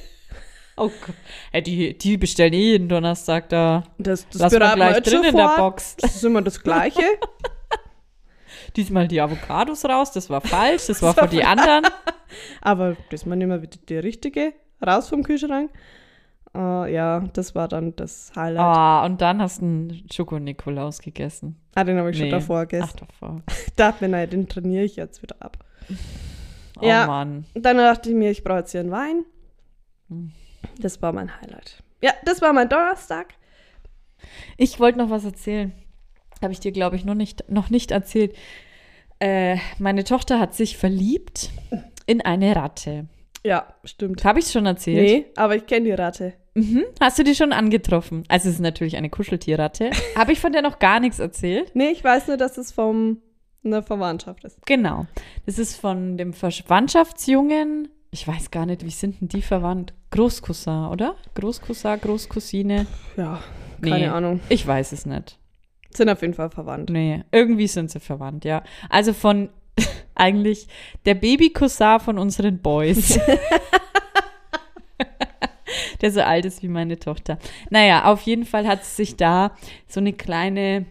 Oh 0.77 0.89
Gott. 0.89 1.15
Hä, 1.51 1.62
die, 1.62 1.98
die 1.98 2.17
bestellen 2.17 2.53
eh 2.53 2.72
jeden 2.72 2.89
Donnerstag 2.89 3.48
da. 3.50 3.84
Das, 3.98 4.27
das 4.29 4.41
Lass 4.41 4.51
wir 4.51 4.60
gleich 4.60 5.01
drin 5.03 5.13
schon 5.13 5.24
in 5.24 5.36
der. 5.38 5.55
Box. 5.58 5.96
Das 5.98 6.15
ist 6.15 6.24
immer 6.24 6.41
das 6.41 6.62
Gleiche. 6.62 7.01
Diesmal 8.75 9.08
die 9.08 9.22
Avocados 9.22 9.86
raus, 9.86 10.12
das 10.12 10.29
war 10.29 10.41
falsch, 10.41 10.88
das 10.88 11.01
war 11.01 11.13
für 11.13 11.27
die 11.27 11.44
anderen. 11.44 11.86
Aber 12.62 12.98
das 13.10 13.25
war 13.25 13.38
immer 13.38 13.62
wieder 13.62 13.77
die 13.88 13.98
richtige. 13.98 14.53
Raus 14.86 15.08
vom 15.08 15.24
Kühlschrank. 15.24 15.72
Äh, 16.53 16.94
ja, 16.94 17.22
das 17.33 17.55
war 17.55 17.70
dann 17.70 17.96
das 17.96 18.31
Highlight. 18.35 18.61
Ah, 18.64 19.05
und 19.05 19.22
dann 19.22 19.42
hast 19.42 19.61
du 19.61 19.66
einen 19.66 20.03
Schoko-Nikolaus 20.11 21.00
gegessen. 21.00 21.55
Ah, 21.75 21.83
den 21.85 21.98
habe 21.98 22.11
ich 22.11 22.18
schon 22.18 22.25
Nee. 22.25 22.31
davor 22.31 22.59
Ach, 22.59 22.68
gegessen. 22.68 22.98
davor. 23.00 23.42
Ich 23.68 23.74
dachte 23.75 24.07
mir, 24.09 24.27
den 24.27 24.48
trainiere 24.50 24.83
ich 24.83 24.98
jetzt 24.98 25.22
wieder 25.22 25.38
ab. 25.40 25.57
Oh 26.81 26.85
Ja. 26.85 27.07
Mann. 27.07 27.46
Dann 27.53 27.77
dachte 27.77 28.09
ich 28.09 28.16
mir, 28.16 28.29
ich 28.31 28.44
brauche 28.44 28.59
jetzt 28.59 28.72
hier 28.72 28.81
einen 28.81 28.92
Wein. 28.92 29.25
Hm. 30.09 30.31
Das 30.80 31.01
war 31.01 31.14
mein 31.14 31.40
Highlight. 31.42 31.84
Ja, 32.01 32.12
das 32.24 32.42
war 32.42 32.54
mein 32.54 32.70
Donnerstag. 32.70 33.34
Ich 34.58 34.80
wollte 34.80 35.00
noch 35.00 35.10
was 35.10 35.25
erzählen. 35.25 35.74
Habe 36.42 36.54
ich 36.54 36.60
dir, 36.60 36.72
glaube 36.72 36.96
ich, 36.96 37.06
noch 37.06 37.16
nicht, 37.16 37.50
noch 37.50 37.70
nicht 37.70 37.92
erzählt. 37.92 38.36
Äh, 39.20 39.58
meine 39.80 40.04
Tochter 40.04 40.40
hat 40.40 40.54
sich 40.54 40.78
verliebt 40.78 41.50
in 42.06 42.22
eine 42.22 42.56
Ratte. 42.56 43.08
Ja, 43.44 43.75
stimmt. 43.84 44.25
Habe 44.25 44.40
ich 44.40 44.48
schon 44.48 44.66
erzählt? 44.66 45.06
Nee, 45.06 45.25
aber 45.36 45.56
ich 45.56 45.66
kenne 45.66 45.86
die 45.86 45.92
Ratte. 45.92 46.34
Mhm. 46.56 46.84
Hast 47.00 47.20
du 47.20 47.24
die 47.24 47.36
schon 47.36 47.54
angetroffen? 47.54 48.24
Also 48.28 48.50
es 48.50 48.56
ist 48.56 48.62
natürlich 48.62 48.98
eine 48.98 49.10
Kuscheltierratte. 49.10 49.92
Habe 50.16 50.32
ich 50.32 50.40
von 50.40 50.51
der 50.51 50.62
noch 50.62 50.80
gar 50.80 51.00
nichts 51.00 51.20
erzählt? 51.20 51.72
Nee, 51.75 51.90
ich 51.90 52.04
weiß 52.04 52.28
nur, 52.28 52.38
dass 52.38 52.58
es 52.58 52.72
vom 52.72 53.22
eine 53.64 53.84
Verwandtschaft 53.84 54.44
ist. 54.46 54.66
Genau. 54.66 55.06
Das 55.46 55.60
ist 55.60 55.75
von 55.75 56.18
dem 56.18 56.34
Verwandtschaftsjungen. 56.34 57.90
Ich 58.16 58.25
weiß 58.25 58.50
gar 58.50 58.66
nicht, 58.66 58.86
wie 58.86 58.92
sind 58.92 59.20
denn 59.20 59.28
die 59.28 59.42
verwandt? 59.42 59.94
Großcousin, 60.12 60.86
oder? 60.86 61.16
Großcousin, 61.34 62.00
Großcousine. 62.00 62.88
Ja, 63.18 63.42
keine 63.82 63.98
Nee. 64.00 64.06
Ahnung. 64.08 64.40
Ich 64.48 64.66
weiß 64.66 64.94
es 64.94 65.06
nicht. 65.06 65.38
Sind 65.90 66.08
auf 66.08 66.22
jeden 66.22 66.34
Fall 66.34 66.50
verwandt. 66.50 66.90
Nee, 66.90 67.25
irgendwie 67.34 67.68
sind 67.68 67.92
sie 67.92 68.00
verwandt, 68.00 68.46
ja. 68.46 68.64
Also 68.90 69.12
von 69.12 69.50
eigentlich 70.16 70.70
der 71.06 71.16
Baby-Cousin 71.16 72.00
von 72.00 72.18
unseren 72.18 72.60
Boys. 72.60 73.20
der 76.00 76.12
so 76.12 76.22
alt 76.22 76.46
ist 76.46 76.64
wie 76.64 76.70
meine 76.70 76.98
Tochter. 76.98 77.38
Naja, 77.70 78.06
auf 78.06 78.22
jeden 78.22 78.46
Fall 78.46 78.66
hat 78.66 78.86
sie 78.86 78.96
sich 78.96 79.18
da 79.18 79.51
so 79.90 80.00
eine 80.00 80.14
kleine 80.14 80.86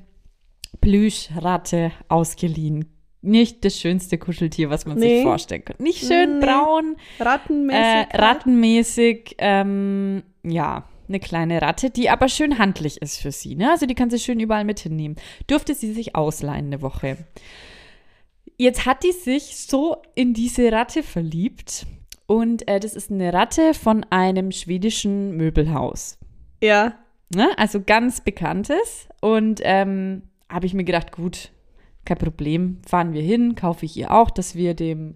Plüschratte 0.83 1.91
ausgeliehen. 2.09 2.94
Nicht 3.25 3.65
das 3.65 3.79
schönste 3.79 4.19
Kuscheltier, 4.19 4.71
was 4.71 4.87
man 4.87 4.99
Nee. 4.99 5.17
sich 5.17 5.23
vorstellen 5.25 5.65
kann. 5.65 5.77
Nicht 5.79 6.07
schön 6.07 6.39
Nee. 6.41 6.47
braun, 6.47 6.97
Rattenmäßig. 7.19 7.81
äh, 7.81 8.17
rattenmäßig, 8.17 9.35
ähm, 9.39 10.23
ja, 10.43 10.85
eine 11.09 11.21
kleine 11.21 11.61
Ratte, 11.63 11.91
die 11.91 12.11
aber 12.11 12.29
schön 12.29 12.59
handlich 12.59 13.01
ist 13.03 13.21
für 13.21 13.33
sie. 13.33 13.55
Ne? 13.57 13.71
Also 13.71 13.87
die 13.87 13.95
kann 13.95 14.11
sie 14.11 14.19
schön 14.19 14.41
überall 14.41 14.65
mit 14.65 14.81
hinnehmen. 14.81 15.17
Durfte 15.47 15.75
sie 15.75 15.93
sich 15.93 16.15
ausleihen 16.17 16.67
eine 16.67 16.83
Woche. 16.83 17.17
Jetzt 18.57 18.87
hat 18.87 19.03
die 19.05 19.13
sich 19.13 19.57
so 19.57 19.97
in 20.15 20.33
diese 20.35 20.71
Ratte 20.71 21.03
verliebt. 21.03 21.87
Und 22.27 22.67
äh, 22.69 22.81
das 22.81 22.95
ist 22.95 23.11
eine 23.11 23.33
Ratte 23.33 23.75
von 23.75 24.07
einem 24.11 24.51
schwedischen 24.51 25.37
Möbelhaus. 25.37 26.19
Ja. 26.63 26.95
Ne? 27.35 27.49
Also 27.59 27.83
ganz 27.83 28.21
bekanntes. 28.23 29.09
Und 29.21 29.61
ähm, 29.63 30.23
habe 30.49 30.67
ich 30.67 30.73
mir 30.75 30.85
gedacht, 30.85 31.13
gut, 31.13 31.51
kein 32.05 32.19
Problem, 32.19 32.79
fahren 32.87 33.13
wir 33.13 33.23
hin, 33.23 33.55
kaufe 33.55 33.87
ich 33.87 33.97
ihr 33.97 34.13
auch, 34.13 34.31
dass 34.31 34.55
wir 34.55 34.75
dem, 34.75 35.15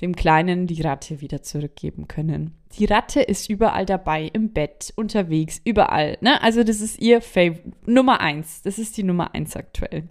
dem 0.00 0.14
Kleinen 0.14 0.66
die 0.66 0.82
Ratte 0.82 1.20
wieder 1.20 1.42
zurückgeben 1.42 2.08
können. 2.08 2.54
Die 2.78 2.84
Ratte 2.84 3.20
ist 3.20 3.48
überall 3.48 3.86
dabei, 3.86 4.30
im 4.32 4.52
Bett, 4.52 4.92
unterwegs, 4.96 5.60
überall. 5.64 6.18
Ne? 6.20 6.40
Also 6.42 6.62
das 6.62 6.80
ist 6.80 7.00
ihr 7.00 7.20
Fav 7.20 7.58
Nummer 7.86 8.20
eins. 8.20 8.62
Das 8.62 8.78
ist 8.78 8.96
die 8.96 9.02
Nummer 9.02 9.34
eins 9.34 9.56
aktuell. 9.56 10.02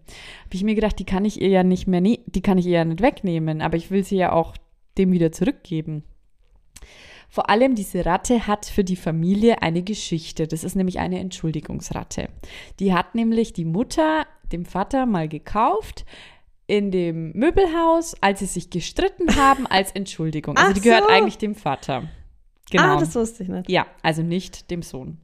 Habe 0.45 0.53
ich 0.53 0.63
mir 0.63 0.75
gedacht, 0.75 0.97
die 0.99 1.05
kann 1.05 1.23
ich 1.23 1.39
ihr 1.39 1.49
ja 1.49 1.63
nicht 1.63 1.87
mehr, 1.87 2.01
ne 2.01 2.19
die 2.25 2.41
kann 2.41 2.57
ich 2.57 2.65
ihr 2.65 2.73
ja 2.73 2.85
nicht 2.85 3.01
wegnehmen, 3.01 3.61
aber 3.61 3.77
ich 3.77 3.91
will 3.91 4.03
sie 4.03 4.17
ja 4.17 4.31
auch 4.31 4.57
dem 4.97 5.11
wieder 5.11 5.31
zurückgeben. 5.31 6.03
Vor 7.29 7.49
allem 7.49 7.75
diese 7.75 8.05
Ratte 8.05 8.47
hat 8.47 8.65
für 8.65 8.83
die 8.83 8.95
Familie 8.95 9.61
eine 9.61 9.83
Geschichte. 9.83 10.47
Das 10.47 10.63
ist 10.63 10.75
nämlich 10.75 10.99
eine 10.99 11.19
Entschuldigungsratte. 11.19 12.29
Die 12.79 12.93
hat 12.93 13.15
nämlich 13.15 13.53
die 13.53 13.65
Mutter 13.65 14.25
dem 14.51 14.65
Vater 14.65 15.05
mal 15.05 15.27
gekauft 15.27 16.05
in 16.67 16.91
dem 16.91 17.31
Möbelhaus, 17.31 18.15
als 18.21 18.39
sie 18.39 18.45
sich 18.45 18.69
gestritten 18.69 19.35
haben, 19.35 19.65
als 19.69 19.91
Entschuldigung. 19.91 20.57
Also 20.57 20.73
die 20.73 20.81
gehört 20.81 21.05
so. 21.05 21.09
eigentlich 21.09 21.37
dem 21.37 21.55
Vater. 21.55 22.09
Genau. 22.69 22.95
Ah, 22.95 22.99
das 22.99 23.15
wusste 23.15 23.43
ich 23.43 23.49
nicht. 23.49 23.69
ja, 23.69 23.85
also 24.03 24.21
nicht 24.21 24.69
dem 24.69 24.81
Sohn. 24.81 25.19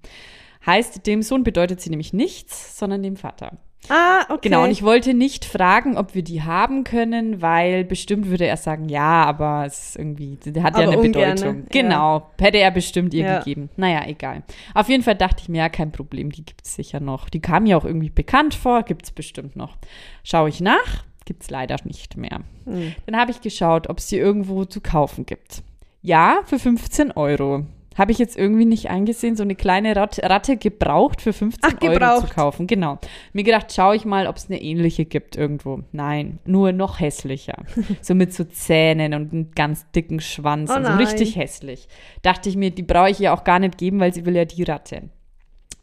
Heißt, 0.66 1.06
dem 1.06 1.22
Sohn 1.22 1.44
bedeutet 1.44 1.82
sie 1.82 1.90
nämlich 1.90 2.14
nichts, 2.14 2.80
sondern 2.80 3.04
dem 3.04 3.18
Vater. 3.18 3.58
Ah, 3.90 4.22
okay. 4.30 4.50
Genau, 4.50 4.64
und 4.64 4.72
ich 4.72 4.82
wollte 4.84 5.14
nicht 5.14 5.44
fragen, 5.46 5.98
ob 5.98 6.16
wir 6.16 6.24
die 6.24 6.42
haben 6.44 6.84
können, 6.84 7.42
weil 7.42 7.84
bestimmt 7.84 8.30
würde 8.30 8.46
er 8.46 8.56
sagen, 8.58 8.88
ja, 8.88 9.24
aber 9.26 9.66
es 9.66 9.90
ist 9.90 9.96
irgendwie, 9.98 10.38
der 10.46 10.64
hat 10.64 10.78
ja 10.78 10.84
Aber 10.84 10.94
eine 10.94 11.02
ungerne, 11.02 11.34
Bedeutung. 11.36 11.58
ja. 11.64 11.82
Genau, 11.82 12.30
hätte 12.40 12.60
er 12.60 12.72
bestimmt 12.72 13.14
ihr 13.14 13.26
Ja. 13.26 13.40
gegeben. 13.40 13.70
Naja, 13.76 14.04
egal. 14.08 14.44
Auf 14.74 14.88
jeden 14.90 15.04
Fall 15.04 15.16
dachte 15.16 15.42
ich 15.42 15.50
mir, 15.50 15.58
ja, 15.60 15.70
kein 15.70 15.92
Problem, 15.92 16.32
die 16.32 16.46
gibt 16.46 16.66
es 16.66 16.76
sicher 16.76 17.00
noch. 17.00 17.28
Die 17.30 17.42
kam 17.42 17.64
mir 17.64 17.78
auch 17.78 17.86
irgendwie 17.86 18.10
bekannt 18.10 18.56
vor, 18.56 18.84
gibt 18.84 19.04
es 19.06 19.12
bestimmt 19.12 19.56
noch. 19.56 19.76
Schaue 20.24 20.48
ich 20.50 20.62
nach, 20.62 21.04
gibt 21.26 21.44
es 21.44 21.50
leider 21.50 21.76
nicht 21.84 22.16
mehr. 22.16 22.40
Hm. 22.66 22.96
Dann 23.06 23.18
habe 23.18 23.32
ich 23.32 23.42
geschaut, 23.42 23.90
ob 23.90 23.98
es 23.98 24.08
sie 24.08 24.18
irgendwo 24.18 24.64
zu 24.66 24.80
kaufen 24.82 25.26
gibt. 25.26 25.62
Ja, 26.02 26.40
für 26.46 26.60
15 26.60 27.12
Euro. 27.14 27.66
Habe 27.98 28.12
ich 28.12 28.18
jetzt 28.18 28.38
irgendwie 28.38 28.66
nicht 28.66 28.90
eingesehen, 28.90 29.36
so 29.36 29.44
eine 29.44 29.56
kleine 29.56 29.96
Rat 29.96 30.20
Ratte 30.24 30.58
gebraucht 30.58 31.22
für 31.22 31.34
15 31.34 31.62
Ach, 31.64 31.82
Euro 31.82 31.94
zu 31.94 32.00
gebraucht. 32.00 32.36
kaufen. 32.36 32.68
Genau. 32.68 33.00
Mir 33.34 33.44
gedacht, 33.44 33.74
schaue 33.74 33.96
ich 33.96 34.06
mal, 34.06 34.28
ob 34.28 34.38
es 34.38 34.50
eine 34.50 34.62
ähnliche 34.62 35.06
gibt 35.06 35.36
irgendwo. 35.36 35.84
Nein, 35.92 36.40
nur 36.46 36.72
noch 36.72 37.00
hässlicher. 37.00 37.64
so 38.02 38.16
mit 38.16 38.34
so 38.34 38.44
Zähnen 38.44 39.14
und 39.14 39.34
einem 39.34 39.52
ganz 39.52 39.90
dicken 39.92 40.20
Schwanz. 40.20 40.70
Oh 40.70 40.76
und 40.76 40.84
so 40.84 40.90
nein. 40.90 41.00
richtig 41.00 41.36
hässlich. 41.36 41.88
Dachte 42.22 42.50
ich 42.50 42.56
mir, 42.56 42.72
die 42.72 42.84
brauche 42.84 43.10
ich 43.10 43.20
ihr 43.20 43.34
auch 43.34 43.44
gar 43.44 43.60
nicht 43.60 43.78
geben, 43.78 44.00
weil 44.00 44.14
sie 44.14 44.26
will 44.26 44.36
ja 44.36 44.46
die 44.46 44.64
Ratte. 44.64 45.10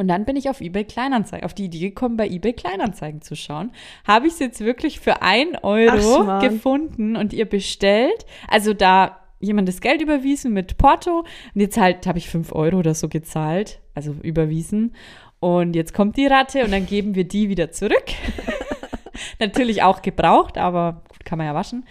Und 0.01 0.09
dann 0.09 0.25
bin 0.25 0.35
ich 0.35 0.49
auf 0.49 0.63
eBay 0.63 0.85
Kleinanzeigen, 0.85 1.45
auf 1.45 1.53
die 1.53 1.67
Idee 1.67 1.81
gekommen, 1.81 2.17
bei 2.17 2.27
eBay 2.27 2.55
Kleinanzeigen 2.55 3.21
zu 3.21 3.37
schauen. 3.37 3.71
Habe 4.07 4.29
ich 4.29 4.33
es 4.33 4.39
jetzt 4.39 4.61
wirklich 4.61 4.99
für 4.99 5.21
ein 5.21 5.57
Euro 5.63 6.23
Ach, 6.27 6.43
gefunden 6.43 7.17
und 7.17 7.35
ihr 7.35 7.45
bestellt. 7.45 8.25
Also 8.49 8.73
da 8.73 9.20
jemand 9.41 9.69
das 9.69 9.81
Geld 9.81 10.01
überwiesen 10.01 10.53
mit 10.53 10.79
Porto. 10.79 11.25
Und 11.55 11.61
jetzt 11.61 11.79
halt 11.79 12.07
habe 12.07 12.19
ich 12.19 12.29
fünf 12.29 12.53
Euro 12.53 12.79
oder 12.79 12.95
so 12.95 13.09
gezahlt, 13.09 13.81
also 13.95 14.15
überwiesen. 14.23 14.95
Und 15.41 15.75
jetzt 15.75 15.95
kommt 15.95 16.17
die 16.17 16.27
Ratte 16.27 16.65
und 16.65 16.71
dann 16.71 16.87
geben 16.87 17.15
wir 17.15 17.25
die 17.25 17.49
wieder 17.49 17.73
zurück. 17.73 18.05
Natürlich 19.39 19.83
auch 19.83 20.03
gebraucht, 20.03 20.59
aber 20.59 21.03
gut, 21.09 21.25
kann 21.25 21.39
man 21.39 21.47
ja 21.47 21.55
waschen. 21.55 21.87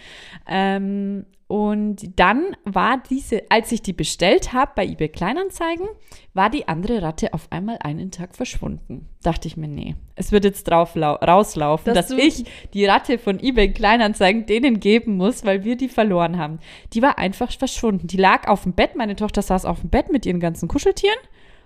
Ähm, 0.48 1.26
und 1.50 2.18
dann 2.20 2.56
war 2.64 3.02
diese, 3.10 3.42
als 3.50 3.72
ich 3.72 3.82
die 3.82 3.92
bestellt 3.92 4.52
habe 4.52 4.70
bei 4.76 4.86
eBay 4.86 5.08
Kleinanzeigen, 5.08 5.88
war 6.32 6.48
die 6.48 6.68
andere 6.68 7.02
Ratte 7.02 7.34
auf 7.34 7.48
einmal 7.50 7.76
einen 7.82 8.12
Tag 8.12 8.36
verschwunden. 8.36 9.08
Dachte 9.24 9.48
ich 9.48 9.56
mir, 9.56 9.66
nee, 9.66 9.96
es 10.14 10.30
wird 10.30 10.44
jetzt 10.44 10.62
drauf 10.68 10.94
lau- 10.94 11.16
rauslaufen, 11.16 11.92
Dass 11.92 12.06
dass, 12.06 12.16
ich 12.16 12.44
die 12.72 12.86
Ratte 12.86 13.18
von 13.18 13.40
eBay 13.40 13.72
Kleinanzeigen 13.72 14.46
denen 14.46 14.78
geben 14.78 15.16
muss, 15.16 15.44
weil 15.44 15.64
wir 15.64 15.74
die 15.76 15.88
verloren 15.88 16.38
haben. 16.38 16.60
Die 16.92 17.02
war 17.02 17.18
einfach 17.18 17.50
verschwunden. 17.50 18.06
Die 18.06 18.16
lag 18.16 18.46
auf 18.46 18.62
dem 18.62 18.74
Bett, 18.74 18.94
meine 18.94 19.16
Tochter 19.16 19.42
saß 19.42 19.64
auf 19.64 19.80
dem 19.80 19.90
Bett 19.90 20.12
mit 20.12 20.26
ihren 20.26 20.38
ganzen 20.38 20.68
Kuscheltieren 20.68 21.18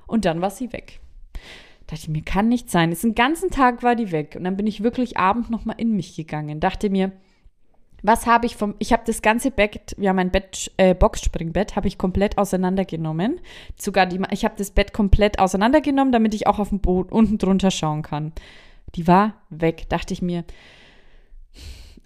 und 0.07 0.25
dann 0.25 0.40
war 0.40 0.49
sie 0.49 0.73
weg. 0.73 1.01
Dachte 1.88 2.05
ich 2.05 2.09
mir, 2.09 2.23
kann 2.23 2.49
nicht 2.49 2.70
sein. 2.70 2.97
Den 3.03 3.14
ganzen 3.14 3.51
Tag 3.51 3.83
war 3.83 3.97
die 3.97 4.11
weg. 4.12 4.35
Und 4.38 4.44
dann 4.44 4.57
bin 4.57 4.66
ich 4.66 4.83
wirklich 4.83 5.18
abend 5.18 5.51
nochmal 5.51 5.77
in 5.79 5.94
mich 5.94 6.16
gegangen. 6.16 6.59
Dachte 6.59 6.88
mir, 6.88 7.12
was 8.05 8.27
habe 8.27 8.45
ich 8.45 8.55
vom, 8.55 8.75
ich 8.79 8.93
habe 8.93 9.03
das 9.07 9.23
ganze 9.23 9.51
Bett, 9.51 9.95
wir 9.97 10.11
haben 10.11 10.19
ein 10.19 10.31
Bett, 10.31 10.71
äh, 10.77 10.95
Boxspringbett, 10.95 11.75
habe 11.75 11.88
ich 11.88 11.97
komplett 11.97 12.37
auseinandergenommen. 12.37 13.40
Sogar 13.81 14.05
die, 14.05 14.21
ich 14.31 14.45
habe 14.45 14.55
das 14.59 14.71
Bett 14.71 14.93
komplett 14.93 15.38
auseinandergenommen, 15.38 16.12
damit 16.12 16.35
ich 16.35 16.47
auch 16.47 16.59
auf 16.59 16.69
dem 16.69 16.81
Boden 16.81 17.11
unten 17.11 17.38
drunter 17.38 17.71
schauen 17.71 18.03
kann. 18.03 18.33
Die 18.95 19.09
war 19.09 19.35
weg, 19.49 19.88
dachte 19.88 20.12
ich 20.12 20.21
mir. 20.21 20.45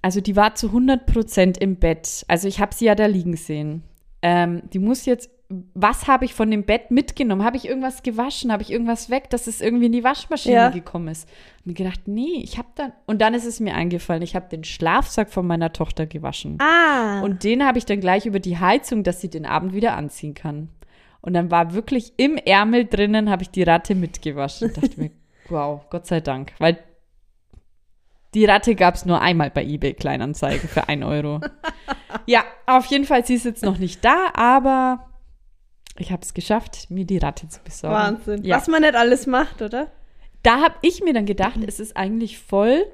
Also 0.01 0.21
die 0.21 0.37
war 0.37 0.55
zu 0.55 0.69
100 0.69 1.05
Prozent 1.05 1.59
im 1.59 1.77
Bett. 1.77 2.25
Also 2.29 2.47
ich 2.47 2.61
habe 2.61 2.73
sie 2.73 2.85
ja 2.85 2.95
da 2.95 3.07
liegen 3.07 3.37
sehen. 3.37 3.83
Ähm, 4.23 4.63
die 4.73 4.79
muss 4.79 5.05
jetzt, 5.05 5.31
was 5.73 6.07
habe 6.07 6.27
ich 6.27 6.35
von 6.35 6.51
dem 6.51 6.65
Bett 6.65 6.91
mitgenommen? 6.91 7.43
Habe 7.43 7.57
ich 7.57 7.67
irgendwas 7.67 8.03
gewaschen? 8.03 8.53
Habe 8.53 8.63
ich 8.63 8.71
irgendwas 8.71 9.09
weg, 9.09 9.31
dass 9.31 9.47
es 9.47 9.63
irgendwie 9.63 9.87
in 9.87 9.93
die 9.93 10.05
Waschmaschine 10.05 10.55
Ja. 10.55 10.69
gekommen 10.69 11.09
ist? 11.09 11.27
Und 11.61 11.69
mir 11.69 11.73
gedacht, 11.75 12.03
nee, 12.07 12.41
ich 12.43 12.59
habe 12.59 12.69
dann, 12.75 12.93
und 13.07 13.23
dann 13.23 13.33
ist 13.33 13.47
es 13.47 13.59
mir 13.59 13.75
eingefallen, 13.75 14.23
ich 14.23 14.37
habe 14.37 14.49
den 14.51 14.63
Schlafsack 14.65 15.31
von 15.31 15.47
meiner 15.47 15.73
Tochter 15.73 16.05
gewaschen. 16.05 16.59
Ah. 16.61 17.23
Und 17.23 17.45
den 17.45 17.65
habe 17.65 17.79
ich 17.79 17.87
dann 17.87 18.01
gleich 18.01 18.27
über 18.27 18.41
die 18.41 18.59
Heizung, 18.59 19.05
dass 19.05 19.23
sie 19.23 19.31
den 19.31 19.47
Abend 19.47 19.73
wieder 19.73 19.97
anziehen 19.97 20.35
kann. 20.35 20.69
Und 21.23 21.33
dann 21.33 21.51
war 21.51 21.73
wirklich 21.73 22.13
im 22.19 22.37
Ärmel 22.37 22.85
drinnen, 22.85 23.31
habe 23.31 23.43
ich 23.43 23.51
die 23.51 23.63
Ratte 23.63 23.95
mitgewaschen. 23.95 24.69
Und 24.69 24.77
dachte 24.77 25.01
mir, 25.01 25.11
wow, 25.49 25.81
Gott 25.89 26.07
sei 26.07 26.21
Dank. 26.21 26.53
Weil 26.59 26.79
die 28.35 28.45
Ratte 28.45 28.75
gab 28.75 28.97
es 28.97 29.07
nur 29.07 29.23
einmal 29.23 29.51
bei 29.51 29.65
eBay 29.65 29.95
Kleinanzeigen 29.95 30.69
für 30.69 30.89
1 30.89 31.03
Euro. 31.05 31.41
ja, 32.27 32.45
auf 32.67 32.85
jeden 32.87 33.05
Fall, 33.05 33.25
sie 33.25 33.35
ist 33.35 33.47
jetzt 33.47 33.65
noch 33.65 33.79
nicht 33.79 34.05
da, 34.05 34.27
aber 34.35 35.08
ich 35.99 36.13
habe 36.13 36.23
es 36.23 36.35
geschafft, 36.35 36.91
mir 36.91 37.05
die 37.05 37.19
Ratte 37.19 37.49
zu 37.49 37.61
besorgen. 37.63 37.95
Wahnsinn. 37.95 38.45
Ja. 38.45 38.57
Was 38.57 38.69
man 38.69 38.83
nicht 38.83 38.95
alles 38.95 39.27
macht, 39.27 39.63
oder? 39.63 39.91
Da 40.43 40.61
habe 40.61 40.75
ich 40.83 41.03
mir 41.03 41.13
dann 41.13 41.27
gedacht, 41.27 41.59
es 41.67 41.81
ist 41.81 41.97
eigentlich 41.97 42.39
voll 42.39 42.87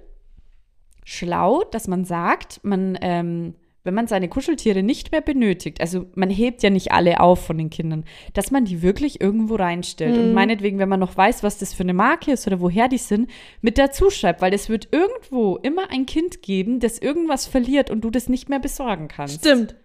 schlau, 1.05 1.65
dass 1.71 1.87
man 1.87 2.05
sagt, 2.05 2.61
man, 2.63 2.99
ähm, 3.03 3.55
wenn 3.85 3.93
man 3.93 4.07
seine 4.07 4.29
Kuscheltiere 4.29 4.83
nicht 4.83 5.13
mehr 5.13 5.21
benötigt, 5.21 5.83
also 5.83 6.07
man 6.15 6.31
hebt 6.31 6.63
ja 6.63 6.71
nicht 6.71 6.93
alle 6.93 7.21
auf 7.21 7.45
von 7.45 7.59
den 7.59 7.69
Kindern, 7.69 8.05
dass 8.33 8.51
man 8.51 8.65
die 8.65 8.81
wirklich 8.81 9.21
irgendwo 9.21 9.57
reinstellt. 9.57 10.17
Und 10.17 10.33
meinetwegen, 10.33 10.79
wenn 10.79 10.89
man 10.89 11.01
noch 11.01 11.15
weiß, 11.15 11.43
was 11.43 11.59
das 11.59 11.75
für 11.75 11.83
eine 11.83 11.93
Marke 11.93 12.33
ist 12.33 12.47
oder 12.47 12.61
woher 12.61 12.89
die 12.89 12.99
sind, 12.99 13.31
mit 13.61 13.77
dazu 13.77 14.09
schreibt, 14.09 14.41
weil 14.41 14.55
es 14.55 14.71
wird 14.71 14.89
irgendwo 14.91 15.57
immer 15.59 15.91
ein 15.91 16.07
Kind 16.07 16.41
geben, 16.41 16.81
das 16.81 16.99
irgendwas 16.99 17.47
verliert 17.47 17.91
und 17.91 18.01
du 18.01 18.11
das 18.11 18.31
nicht 18.31 18.49
mehr 18.49 18.61
besorgen 18.61 19.09
kannst 19.09 19.41
Stimmt. 19.41 19.77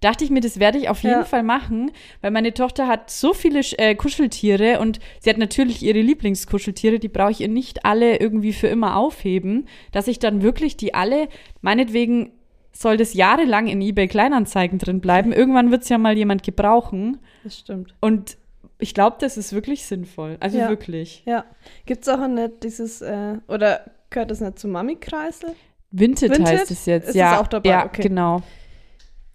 Dachte 0.00 0.24
ich 0.24 0.30
mir, 0.30 0.40
das 0.40 0.58
werde 0.60 0.78
ich 0.78 0.88
auf 0.88 1.02
jeden 1.02 1.20
Ja. 1.20 1.24
Fall 1.24 1.42
machen, 1.42 1.90
weil 2.20 2.30
meine 2.30 2.52
Tochter 2.54 2.86
hat 2.86 3.10
so 3.10 3.32
viele 3.32 3.60
äh, 3.78 3.94
Kuscheltiere 3.94 4.78
und 4.80 4.98
sie 5.20 5.30
hat 5.30 5.38
natürlich 5.38 5.82
ihre 5.82 6.00
Lieblingskuscheltiere, 6.00 6.98
die 6.98 7.08
brauche 7.08 7.30
ich 7.32 7.40
ihr 7.40 7.48
nicht 7.48 7.84
alle 7.84 8.18
irgendwie 8.20 8.52
für 8.52 8.66
immer 8.68 8.96
aufheben, 8.96 9.66
dass 9.92 10.06
ich 10.08 10.18
dann 10.18 10.42
wirklich 10.42 10.76
die 10.76 10.94
alle, 10.94 11.28
meinetwegen 11.62 12.32
soll 12.72 12.98
das 12.98 13.14
jahrelang 13.14 13.68
in 13.68 13.80
eBay 13.80 14.06
Kleinanzeigen 14.06 14.78
drin 14.78 15.00
bleiben. 15.00 15.32
Irgendwann 15.32 15.70
wird 15.70 15.82
es 15.84 15.88
ja 15.88 15.96
mal 15.96 16.16
jemand 16.16 16.42
gebrauchen 16.42 17.18
Das 17.42 17.58
stimmt. 17.58 17.94
und 18.00 18.36
ich 18.78 18.92
glaube, 18.92 19.16
das 19.20 19.38
ist 19.38 19.54
wirklich 19.54 19.86
sinnvoll. 19.86 20.36
Also 20.40 20.58
Ja. 20.58 20.68
wirklich. 20.68 21.22
Ja. 21.24 21.46
Gibt 21.86 22.02
es 22.02 22.08
auch 22.10 22.26
nicht 22.28 22.62
dieses, 22.62 23.00
äh, 23.00 23.38
oder 23.48 23.80
gehört 24.10 24.30
das 24.30 24.42
nicht 24.42 24.58
zum 24.58 24.72
Mami-Kreisel? 24.72 25.54
Vinted, 25.90 26.32
Vinted? 26.32 26.46
heißt 26.46 26.70
es 26.70 26.84
jetzt. 26.84 27.08
Ist 27.08 27.14
ja, 27.14 27.40
auch 27.40 27.46
dabei? 27.46 27.70
ja 27.70 27.86
Okay. 27.86 28.02
genau. 28.02 28.42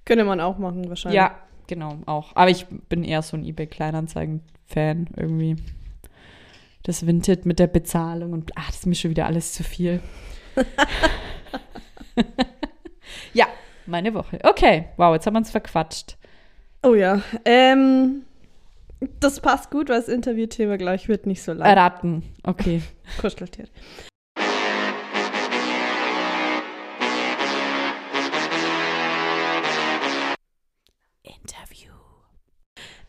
Könnte 0.05 0.23
man 0.23 0.39
auch 0.39 0.57
machen, 0.57 0.87
wahrscheinlich. 0.89 1.17
Ja, 1.17 1.37
genau, 1.67 1.99
auch. 2.05 2.35
Aber 2.35 2.49
ich 2.49 2.65
bin 2.67 3.03
eher 3.03 3.21
so 3.21 3.37
ein 3.37 3.45
eBay 3.45 3.67
Kleinanzeigen-Fan 3.67 5.09
irgendwie. 5.15 5.55
Das 6.83 7.05
Vinted 7.05 7.45
mit 7.45 7.59
der 7.59 7.67
Bezahlung 7.67 8.33
und 8.33 8.51
ach, 8.55 8.67
das 8.67 8.77
ist 8.77 8.85
mir 8.87 8.95
schon 8.95 9.11
wieder 9.11 9.27
alles 9.27 9.53
zu 9.53 9.63
viel. 9.63 9.99
ja, 13.33 13.45
meine 13.85 14.13
Woche. 14.13 14.39
Okay, 14.43 14.85
wow, 14.97 15.13
jetzt 15.13 15.27
haben 15.27 15.35
wir 15.35 15.39
uns 15.39 15.51
verquatscht. 15.51 16.17
Oh 16.83 16.95
ja. 16.95 17.21
Ähm, 17.45 18.23
das 19.19 19.39
passt 19.39 19.69
gut, 19.69 19.89
weil 19.89 19.99
das 19.99 20.09
Interviewthema, 20.09 20.77
glaube 20.77 20.95
ich, 20.95 21.07
wird 21.07 21.25
nicht 21.27 21.43
so 21.43 21.53
lang. 21.53 21.67
Erraten. 21.67 22.23
Okay. 22.43 22.81
Kuscheltier. 23.21 23.65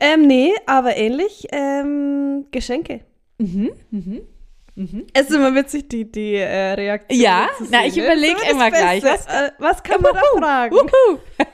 Ähm, 0.05 0.27
nee, 0.27 0.53
aber 0.67 0.97
ähnlich. 0.97 1.47
Ähm, 1.53 2.47
Geschenke. 2.51 3.01
Mhm, 3.39 3.71
mhm. 3.91 4.23
Mhm. 4.75 5.07
Es 5.13 5.29
ist 5.29 5.37
immer 5.37 5.55
witzig, 5.55 5.89
die, 5.91 6.11
die 6.11 6.35
äh, 6.37 6.73
Reaktion. 6.73 7.21
Ja? 7.21 7.47
zu 7.59 7.65
Na, 7.71 7.81
sehen, 7.83 7.89
ich 7.89 7.97
ne? 7.97 8.05
überleg 8.05 8.33
Das 8.35 8.43
ist 8.43 8.51
immer 8.51 8.71
gleich, 8.71 9.05
was- 9.05 9.27
Äh, 9.27 9.51
was 9.59 9.83
kann 9.83 10.01
man 10.01 10.15
da 10.15 10.21
fragen? 10.39 10.75
Wuhu. 10.75 11.19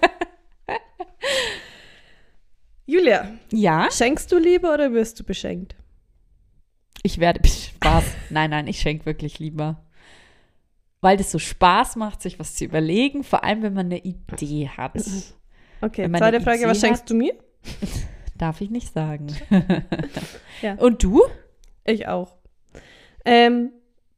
Julia, 2.87 3.33
Ja, 3.53 3.89
schenkst 3.91 4.31
du 4.33 4.39
lieber 4.39 4.73
oder 4.75 4.93
wirst 4.93 5.19
du 5.21 5.25
beschenkt? 5.25 5.75
ich 7.03 7.19
werde. 7.21 7.41
Spaß. 7.49 8.05
Nein, 8.31 8.51
nein, 8.51 8.67
ich 8.67 8.81
schenke 8.81 9.07
wirklich 9.07 9.39
lieber. 9.39 9.85
Weil 11.01 11.17
das 11.17 11.31
so 11.31 11.39
Spaß 11.39 11.95
macht, 11.97 12.21
sich 12.23 12.39
was 12.41 12.55
zu 12.57 12.65
überlegen, 12.65 13.23
vor 13.25 13.45
allem 13.45 13.63
wenn 13.63 13.73
man 13.75 13.87
eine 13.87 13.99
Idee 13.99 14.69
hat. 14.69 14.93
Okay, 15.81 16.11
zweite 16.13 16.41
Frage, 16.41 16.67
was 16.67 16.79
Idee 16.79 16.87
schenkst 16.89 17.03
hat- 17.03 17.11
du 17.11 17.15
mir? 17.15 17.35
Darf 18.39 18.61
ich 18.61 18.71
nicht 18.71 18.93
sagen. 18.93 19.27
Ja. 20.63 20.75
Und 20.75 21.05
du? 21.05 21.23
Ich 21.85 22.09
auch. 22.09 22.35
Ähm, 23.25 23.71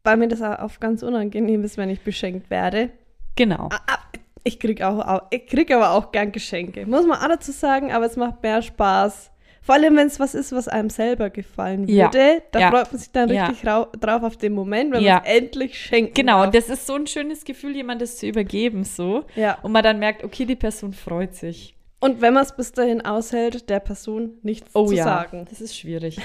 weil 0.05 0.17
mir 0.17 0.29
das 0.29 0.41
auch 0.41 0.81
ganz 0.81 1.03
unangenehm 1.03 1.63
ist, 1.65 1.77
wenn 1.77 1.91
ich 1.91 2.01
beschenkt 2.01 2.49
werde. 2.49 2.89
Genau. 3.37 3.69
Ah, 3.71 3.81
ah, 3.89 3.99
Ich 4.45 4.59
krieg, 4.59 4.81
auch, 4.83 4.99
auch, 5.07 5.23
ich 5.31 5.47
krieg 5.47 5.71
aber 5.71 5.91
auch 5.91 6.13
gern 6.13 6.33
Geschenke. 6.33 6.87
Muss 6.87 7.05
man 7.07 7.19
auch 7.19 7.29
dazu 7.29 7.53
sagen, 7.53 7.93
aber 7.93 8.07
es 8.07 8.17
macht 8.17 8.43
mehr 8.43 8.63
Spaß. 8.63 9.31
Vor 9.61 9.75
allem, 9.75 9.95
wenn 9.97 10.07
es 10.07 10.19
was 10.19 10.35
ist, 10.35 10.53
was 10.53 10.67
einem 10.69 10.89
selber 10.89 11.29
gefallen 11.29 11.87
Ja. 11.87 12.07
würde. 12.11 12.43
Da 12.53 12.61
Ja. 12.61 12.71
freut 12.71 12.91
man 12.91 12.99
sich 12.99 13.11
dann 13.13 13.29
Ja. 13.29 13.47
richtig 13.49 13.67
rau- 13.69 13.89
drauf 14.01 14.23
auf 14.23 14.39
den 14.39 14.55
Moment, 14.55 14.93
wenn 14.95 15.03
Ja. 15.03 15.17
man 15.17 15.25
es 15.27 15.31
endlich 15.37 15.79
schenkt. 15.79 16.15
Genau, 16.15 16.45
darf. 16.45 16.53
das 16.55 16.71
ist 16.71 16.87
so 16.87 16.95
ein 16.95 17.07
schönes 17.07 17.45
Gefühl, 17.45 17.77
jemandes 17.77 18.17
zu 18.17 18.27
übergeben, 18.27 18.85
so. 18.85 19.25
Ja. 19.37 19.59
Und 19.63 19.73
man 19.73 19.83
dann 19.83 19.99
merkt, 19.99 20.25
okay, 20.25 20.47
die 20.47 20.57
Person 20.57 20.95
freut 20.95 21.35
sich. 21.35 21.75
Und 22.01 22.21
wenn 22.21 22.35
man 22.35 22.43
es 22.43 22.57
bis 22.57 22.73
dahin 22.73 23.03
aushält, 23.03 23.69
der 23.69 23.81
Person 23.81 24.39
nichts 24.43 24.75
Oh 24.75 24.87
zu 24.87 24.95
ja, 24.95 25.05
sagen. 25.05 25.47
das 25.49 25.61
ist 25.61 25.77
schwierig. 25.77 26.19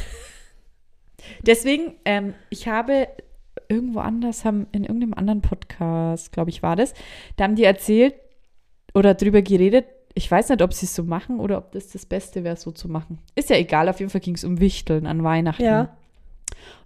Deswegen, 1.42 1.96
ähm, 2.06 2.34
ich 2.50 2.68
habe 2.68 3.08
irgendwo 3.68 4.00
anders, 4.00 4.46
haben 4.46 4.68
in 4.72 4.84
irgendeinem 4.84 5.14
anderen 5.14 5.42
Podcast, 5.42 6.32
glaube 6.32 6.50
ich, 6.50 6.64
war 6.64 6.76
das, 6.76 6.94
da 7.36 7.44
haben 7.44 7.56
die 7.56 7.64
erzählt 7.64 8.16
oder 8.94 9.14
drüber 9.14 9.42
geredet, 9.42 9.86
ich 10.14 10.32
weiß 10.32 10.50
nicht, 10.50 10.62
ob 10.62 10.74
sie 10.74 10.86
es 10.86 10.96
so 10.96 11.04
machen 11.04 11.40
oder 11.40 11.58
ob 11.58 11.74
das 11.74 11.90
das 11.90 12.06
Beste 12.06 12.46
wäre, 12.46 12.56
so 12.56 12.72
zu 12.72 12.88
machen. 12.88 13.20
Ist 13.36 13.50
ja 13.50 13.58
egal, 13.58 13.90
auf 13.90 14.00
jeden 14.00 14.10
Fall 14.10 14.22
ging 14.22 14.36
es 14.36 14.46
um 14.46 14.62
Wichteln 14.62 15.06
an 15.08 15.24
Weihnachten. 15.24 15.64
Ja. 15.64 15.98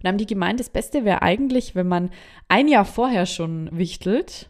Und 0.00 0.08
haben 0.08 0.18
die 0.18 0.26
gemeint, 0.26 0.58
das 0.58 0.68
Beste 0.68 1.04
wäre 1.04 1.22
eigentlich, 1.22 1.76
wenn 1.76 1.86
man 1.86 2.10
ein 2.48 2.66
Jahr 2.66 2.84
vorher 2.84 3.26
schon 3.26 3.68
wichtelt 3.72 4.49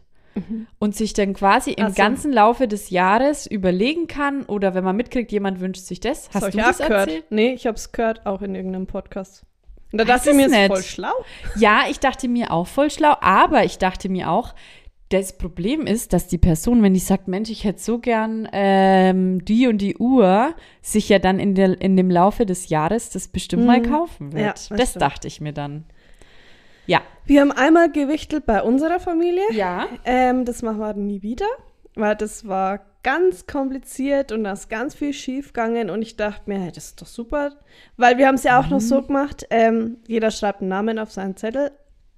und 0.79 0.95
sich 0.95 1.13
dann 1.13 1.33
quasi 1.33 1.71
im 1.71 1.89
so. 1.89 1.93
ganzen 1.95 2.31
Laufe 2.31 2.67
des 2.67 2.89
Jahres 2.89 3.45
überlegen 3.47 4.07
kann 4.07 4.43
oder 4.43 4.73
wenn 4.73 4.83
man 4.83 4.95
mitkriegt, 4.95 5.31
jemand 5.31 5.59
wünscht 5.59 5.83
sich 5.83 5.99
das. 5.99 6.29
Hast 6.33 6.45
Hast 6.45 6.53
du 6.53 6.57
das 6.57 6.77
gehört? 6.77 6.91
erzählt? 7.09 7.25
Nee, 7.31 7.53
ich 7.53 7.67
habe 7.67 7.75
es 7.75 7.91
gehört, 7.91 8.25
auch 8.25 8.41
in 8.41 8.55
irgendeinem 8.55 8.87
Podcast. 8.87 9.43
Und 9.91 9.97
da 9.99 10.05
Das 10.05 10.23
dachte 10.23 10.29
ich 10.31 10.37
mir, 10.37 10.47
ist 10.61 10.67
voll 10.67 10.83
schlau. 10.83 11.11
Ja, 11.57 11.81
ich 11.89 11.99
dachte 11.99 12.27
mir 12.29 12.51
auch 12.51 12.67
voll 12.67 12.89
schlau, 12.89 13.13
aber 13.19 13.65
ich 13.65 13.77
dachte 13.77 14.07
mir 14.07 14.31
auch, 14.31 14.55
das 15.09 15.37
Problem 15.37 15.85
ist, 15.87 16.13
dass 16.13 16.27
die 16.27 16.37
Person, 16.37 16.81
wenn 16.83 16.93
die 16.93 17.01
sagt, 17.01 17.27
Mensch, 17.27 17.49
ich 17.49 17.65
hätte 17.65 17.81
so 17.81 17.99
gern 17.99 18.47
ähm, 18.53 19.43
die 19.43 19.67
und 19.67 19.79
die 19.79 19.97
Uhr, 19.97 20.53
sich 20.81 21.09
ja 21.09 21.19
dann 21.19 21.37
in, 21.41 21.53
der, 21.55 21.81
in 21.81 21.97
dem 21.97 22.09
Laufe 22.09 22.45
des 22.45 22.69
Jahres 22.69 23.09
das 23.09 23.27
bestimmt 23.27 23.65
mal 23.65 23.79
Mhm. 23.81 23.89
kaufen 23.91 24.31
wird. 24.31 24.41
Ja, 24.45 24.51
das 24.53 24.69
das 24.69 24.89
stimmt. 24.91 25.01
dachte 25.01 25.27
ich 25.27 25.41
mir 25.41 25.51
dann. 25.51 25.83
Ja. 26.85 27.01
Wir 27.25 27.41
haben 27.41 27.51
einmal 27.51 27.91
gewichtelt 27.91 28.45
bei 28.45 28.61
unserer 28.61 28.99
Familie. 28.99 29.43
Ja. 29.51 29.87
Ähm, 30.05 30.45
das 30.45 30.61
machen 30.61 30.79
wir 30.79 30.93
nie 30.93 31.21
wieder, 31.21 31.47
weil 31.95 32.15
das 32.15 32.47
war 32.47 32.81
ganz 33.03 33.47
kompliziert 33.47 34.31
und 34.31 34.43
da 34.43 34.53
ist 34.53 34.69
ganz 34.69 34.93
viel 34.93 35.13
schief 35.13 35.53
gegangen 35.53 35.89
und 35.89 36.01
ich 36.01 36.17
dachte 36.17 36.49
mir, 36.49 36.59
hey, 36.59 36.71
das 36.71 36.85
ist 36.85 37.01
doch 37.01 37.07
super, 37.07 37.53
weil 37.97 38.17
wir 38.17 38.27
haben 38.27 38.35
es 38.35 38.43
ja 38.43 38.59
auch 38.59 38.67
noch 38.69 38.79
so 38.79 39.01
gemacht, 39.01 39.47
ähm, 39.49 39.97
jeder 40.07 40.29
schreibt 40.29 40.61
einen 40.61 40.69
Namen 40.69 40.99
auf 40.99 41.11
seinen 41.11 41.35
Zettel 41.35 41.71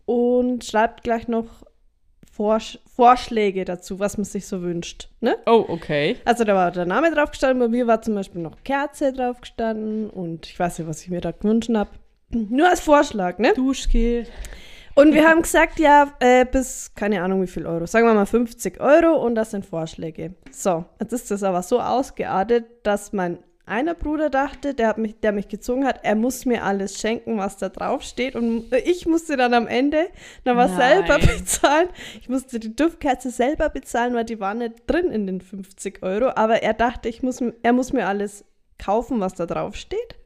und 0.05 0.65
schreibt 0.65 1.03
gleich 1.03 1.27
noch 1.27 1.63
Vorsch 2.31 2.79
Vorschläge 2.95 3.63
dazu, 3.63 3.99
was 3.99 4.17
man 4.17 4.25
sich 4.25 4.47
so 4.47 4.61
wünscht. 4.61 5.09
Ne? 5.21 5.37
Oh, 5.45 5.65
okay. 5.67 6.17
Also 6.25 6.43
da 6.43 6.55
war 6.55 6.71
der 6.71 6.85
Name 6.85 7.11
drauf 7.11 7.31
gestanden, 7.31 7.59
bei 7.59 7.67
mir 7.67 7.87
war 7.87 8.01
zum 8.01 8.15
Beispiel 8.15 8.41
noch 8.41 8.63
Kerze 8.63 9.13
drauf 9.13 9.41
gestanden 9.41 10.09
und 10.09 10.47
ich 10.47 10.59
weiß 10.59 10.79
nicht, 10.79 10.87
was 10.87 11.01
ich 11.03 11.09
mir 11.09 11.21
da 11.21 11.31
gewünscht 11.31 11.69
habe. 11.73 11.91
Nur 12.33 12.69
als 12.69 12.81
Vorschlag, 12.81 13.37
ne? 13.39 13.53
Duschgel. 13.53 14.27
Und 14.95 15.13
wir 15.13 15.27
haben 15.27 15.41
gesagt, 15.41 15.79
ja, 15.79 16.13
äh, 16.19 16.45
bis, 16.45 16.91
keine 16.95 17.23
Ahnung 17.23 17.41
wie 17.41 17.47
viel 17.47 17.65
Euro, 17.65 17.87
sagen 17.87 18.05
wir 18.05 18.13
mal 18.13 18.27
50 18.27 18.79
Euro 18.79 19.15
und 19.25 19.33
das 19.33 19.51
sind 19.51 19.65
Vorschläge. 19.65 20.35
So, 20.51 20.85
jetzt 20.99 21.13
ist 21.13 21.31
das 21.31 21.41
aber 21.41 21.63
so 21.63 21.79
ausgeartet, 21.79 22.65
dass 22.83 23.11
mein 23.11 23.39
einer 23.65 23.93
Bruder 23.93 24.29
dachte, 24.29 24.73
der, 24.73 24.89
hat 24.89 24.97
mich, 24.97 25.19
der 25.21 25.31
mich 25.31 25.47
gezogen 25.47 25.85
hat, 25.85 26.01
er 26.03 26.15
muss 26.15 26.45
mir 26.45 26.63
alles 26.63 26.99
schenken, 26.99 27.37
was 27.37 27.57
da 27.57 27.69
drauf 27.69 28.01
steht. 28.03 28.35
Und 28.35 28.65
ich 28.85 29.05
musste 29.05 29.37
dann 29.37 29.53
am 29.53 29.67
Ende 29.67 30.07
noch 30.43 30.57
was 30.57 30.71
Nein. 30.71 31.05
selber 31.05 31.19
bezahlen. 31.37 31.87
Ich 32.19 32.27
musste 32.27 32.59
die 32.59 32.75
Duftkerze 32.75 33.29
selber 33.29 33.69
bezahlen, 33.69 34.15
weil 34.15 34.25
die 34.25 34.39
war 34.39 34.53
nicht 34.53 34.83
drin 34.87 35.11
in 35.11 35.27
den 35.27 35.39
50 35.39 36.03
Euro. 36.03 36.31
Aber 36.35 36.61
er 36.61 36.73
dachte, 36.73 37.07
ich 37.07 37.23
muss, 37.23 37.41
er 37.61 37.73
muss 37.73 37.93
mir 37.93 38.05
alles 38.07 38.43
kaufen, 38.77 39.21
was 39.21 39.33
da 39.33 39.45
drauf 39.45 39.75
steht. 39.75 40.17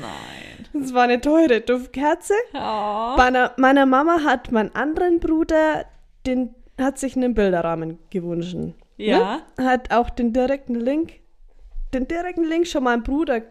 Nein. 0.00 0.66
Das 0.72 0.94
war 0.94 1.02
eine 1.02 1.20
teure 1.20 1.60
Duftkerze. 1.60 2.34
Oh. 2.54 3.16
Meiner, 3.16 3.52
meiner 3.58 3.86
Mama 3.86 4.24
hat 4.24 4.50
mein 4.50 4.74
anderen 4.74 5.20
Bruder, 5.20 5.84
den 6.26 6.54
hat 6.78 6.98
sich 6.98 7.16
einen 7.16 7.34
Bilderrahmen 7.34 7.98
gewünscht. 8.10 8.56
Ja. 8.96 9.42
Ne? 9.58 9.66
Hat 9.66 9.92
auch 9.92 10.08
den 10.10 10.32
direkten 10.32 10.74
Link, 10.74 11.14
den 11.92 12.08
direkten 12.08 12.44
Link 12.44 12.66
schon 12.66 12.84
meinem 12.84 13.02
Bruder 13.02 13.42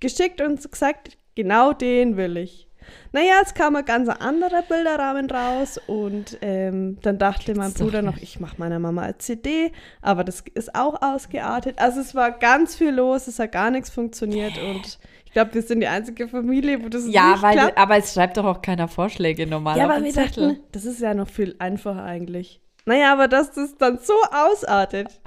geschickt 0.00 0.40
und 0.40 0.68
gesagt, 0.70 1.16
genau 1.34 1.72
den 1.72 2.16
will 2.16 2.36
ich. 2.38 2.68
Naja, 3.12 3.34
es 3.42 3.54
kam 3.54 3.76
ein 3.76 3.84
ganz 3.84 4.08
anderer 4.08 4.62
Bilderrahmen 4.62 5.30
raus 5.30 5.80
und 5.86 6.36
ähm, 6.42 6.98
dann 7.00 7.18
dachte 7.18 7.54
mein 7.54 7.68
Gibt's 7.68 7.78
doch 7.78 7.86
Bruder 7.86 8.02
noch, 8.02 8.18
ich 8.18 8.40
mache 8.40 8.56
meiner 8.58 8.78
Mama 8.78 9.02
eine 9.02 9.18
CD, 9.18 9.72
aber 10.02 10.24
das 10.24 10.44
ist 10.52 10.74
auch 10.74 11.00
ausgeartet. 11.00 11.78
Also 11.78 12.00
es 12.00 12.14
war 12.14 12.32
ganz 12.32 12.76
viel 12.76 12.90
los, 12.90 13.26
es 13.26 13.38
hat 13.38 13.52
gar 13.52 13.70
nichts 13.70 13.88
funktioniert 13.88 14.58
und 14.58 14.98
glaube, 15.34 15.52
wir 15.54 15.62
sind 15.62 15.80
die 15.80 15.86
einzige 15.88 16.26
Familie, 16.28 16.82
wo 16.82 16.88
das 16.88 17.06
Ja, 17.08 17.32
nicht 17.32 17.42
weil, 17.42 17.52
klappt. 17.58 17.76
aber 17.78 17.96
es 17.98 18.14
schreibt 18.14 18.36
doch 18.38 18.44
auch 18.46 18.62
keiner 18.62 18.88
Vorschläge 18.88 19.46
normal 19.46 19.76
Ja, 19.76 19.84
aber 19.84 20.02
wir 20.02 20.10
Zettel. 20.12 20.48
dachten, 20.48 20.60
das 20.72 20.84
ist 20.86 21.00
ja 21.00 21.12
noch 21.14 21.28
viel 21.28 21.54
einfacher 21.58 22.02
eigentlich. 22.02 22.60
Naja, 22.86 23.12
aber 23.12 23.28
dass 23.28 23.52
das 23.52 23.76
dann 23.76 23.98
so 23.98 24.14
ausartet. 24.32 25.20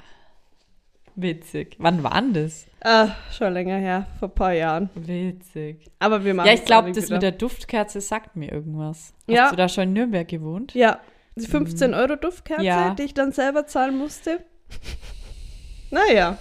Witzig. 1.16 1.74
Wann 1.80 2.02
war 2.04 2.20
denn 2.20 2.32
das? 2.32 2.66
Ah, 2.80 3.08
schon 3.36 3.52
länger 3.52 3.76
her, 3.76 4.06
vor 4.20 4.28
ein 4.28 4.34
paar 4.34 4.52
Jahren. 4.52 4.88
Witzig. 4.94 5.84
Aber 5.98 6.24
wir 6.24 6.32
machen 6.32 6.46
Ja, 6.46 6.52
ich 6.54 6.64
glaube, 6.64 6.92
das 6.92 7.06
wieder. 7.06 7.14
mit 7.16 7.22
der 7.22 7.32
Duftkerze 7.32 8.00
sagt 8.00 8.36
mir 8.36 8.52
irgendwas. 8.52 9.12
Hast 9.26 9.34
Ja. 9.34 9.50
du 9.50 9.56
da 9.56 9.68
schon 9.68 9.84
in 9.84 9.92
Nürnberg 9.94 10.28
gewohnt? 10.28 10.74
Ja, 10.74 11.00
die 11.34 11.46
15 11.46 11.92
Euro 11.94 12.14
Duftkerze, 12.16 12.62
Ja. 12.64 12.94
die 12.94 13.02
ich 13.02 13.14
dann 13.14 13.32
selber 13.32 13.66
zahlen 13.66 13.98
musste. 13.98 14.44
naja. 15.90 16.38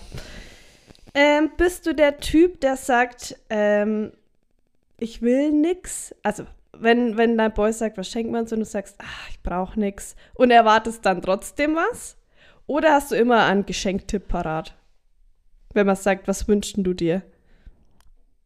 Ähm, 1.20 1.50
bist 1.58 1.88
du 1.88 1.96
der 1.96 2.18
Typ, 2.18 2.62
der 2.62 2.78
sagt, 2.78 3.36
ähm, 3.50 4.12
ich 5.00 5.24
will 5.24 5.52
nix? 5.52 6.14
Also, 6.22 6.44
wenn, 6.74 7.18
wenn 7.18 7.36
dein 7.40 7.54
Boy 7.56 7.74
sagt, 7.74 7.98
was 7.98 8.08
schenkt 8.08 8.32
man 8.32 8.42
uns 8.42 8.54
und 8.54 8.60
du 8.60 8.66
sagst, 8.66 8.98
ach, 9.00 9.30
ich 9.32 9.42
brauche 9.42 9.80
nix 9.80 10.16
und 10.36 10.52
erwartest 10.52 11.04
dann 11.08 11.24
trotzdem 11.24 11.76
was? 11.76 12.18
Oder 12.68 12.92
hast 12.94 13.10
du 13.12 13.16
immer 13.16 13.46
einen 13.46 13.66
Geschenktipp 13.66 14.28
parat? 14.28 14.76
Wenn 15.74 15.88
man 15.88 15.96
sagt, 15.96 16.28
was 16.28 16.48
wünschst 16.48 16.76
du 16.78 16.94
dir? 16.94 17.24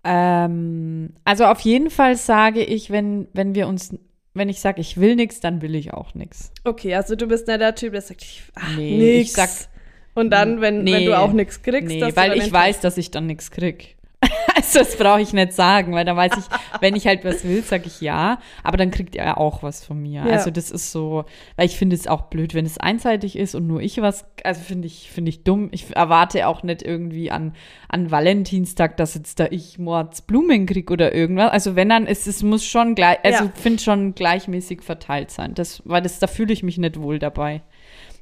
Ähm, 0.05 1.13
also 1.25 1.45
auf 1.45 1.59
jeden 1.59 1.89
Fall 1.89 2.15
sage 2.15 2.63
ich, 2.63 2.89
wenn, 2.89 3.27
wenn 3.33 3.53
wir 3.53 3.67
uns, 3.67 3.93
wenn 4.33 4.47
ich 4.47 4.61
sage, 4.61 4.79
ich 4.79 4.97
will 4.97 5.17
nichts, 5.17 5.41
dann 5.41 5.61
will 5.61 5.75
ich 5.75 5.93
auch 5.93 6.13
nichts. 6.15 6.51
Okay, 6.63 6.95
also 6.95 7.17
du 7.17 7.27
bist 7.27 7.47
nicht 7.47 7.59
der 7.59 7.75
Typ, 7.75 7.91
der 7.91 8.01
sagt, 8.01 8.21
ich, 8.23 8.43
ach, 8.55 8.77
Nee, 8.77 9.17
nix. 9.17 9.27
ich 9.27 9.33
sag- 9.33 9.67
und 10.15 10.29
dann, 10.31 10.61
wenn, 10.61 10.77
wenn 10.77 10.83
Nee. 10.83 11.05
du 11.05 11.17
auch 11.17 11.31
nichts 11.33 11.61
kriegst, 11.63 11.87
Nee, 11.87 12.01
weil 12.15 12.37
ich 12.37 12.51
weiß, 12.51 12.79
dass 12.81 12.97
ich 12.97 13.11
dann 13.11 13.27
nichts 13.27 13.51
krieg. 13.51 13.95
Also 14.53 14.79
das 14.79 14.97
brauche 14.97 15.21
ich 15.21 15.31
nicht 15.33 15.53
sagen, 15.53 15.93
weil 15.93 16.03
dann 16.05 16.17
weiß 16.17 16.33
ich, 16.37 16.43
wenn 16.81 16.95
ich 16.95 17.07
halt 17.07 17.23
was 17.25 17.43
will, 17.45 17.63
sage 17.63 17.85
ich 17.87 18.01
ja, 18.01 18.37
aber 18.63 18.77
dann 18.77 18.91
kriegt 18.91 19.15
er 19.15 19.37
auch 19.39 19.63
was 19.63 19.83
von 19.83 19.99
mir. 20.01 20.23
Ja. 20.25 20.33
Also 20.33 20.51
das 20.51 20.69
ist 20.71 20.91
so, 20.91 21.23
weil 21.55 21.65
ich 21.65 21.77
finde 21.77 21.95
es 21.95 22.05
auch 22.05 22.23
blöd, 22.23 22.53
wenn 22.53 22.65
es 22.65 22.77
einseitig 22.77 23.37
ist 23.37 23.55
und 23.55 23.65
nur 23.65 23.81
ich 23.81 24.01
was, 24.01 24.25
also 24.43 24.61
finde 24.61 24.87
ich, 24.87 25.09
finde 25.09 25.29
ich 25.29 25.43
dumm. 25.43 25.69
Ich 25.71 25.95
erwarte 25.95 26.47
auch 26.47 26.61
nicht 26.63 26.83
irgendwie 26.83 27.31
an, 27.31 27.53
an 27.87 28.11
Valentinstag, 28.11 28.97
dass 28.97 29.15
jetzt 29.15 29.39
da 29.39 29.47
ich 29.49 29.79
Mords 29.79 30.21
Blumen 30.21 30.65
krieg 30.65 30.91
oder 30.91 31.13
irgendwas. 31.15 31.51
Also 31.51 31.75
wenn 31.75 31.89
dann 31.89 32.05
ist 32.05 32.27
es 32.27 32.43
muss 32.43 32.63
schon 32.65 32.93
gleich, 32.93 33.17
also 33.23 33.45
Ja. 33.45 33.51
finde 33.55 33.81
schon 33.81 34.13
gleichmäßig 34.13 34.81
verteilt 34.83 35.31
sein. 35.31 35.55
Das, 35.55 35.81
weil 35.85 36.01
das, 36.01 36.19
da 36.19 36.27
fühle 36.27 36.53
ich 36.53 36.61
mich 36.61 36.77
nicht 36.77 36.99
wohl 37.01 37.17
dabei. 37.19 37.61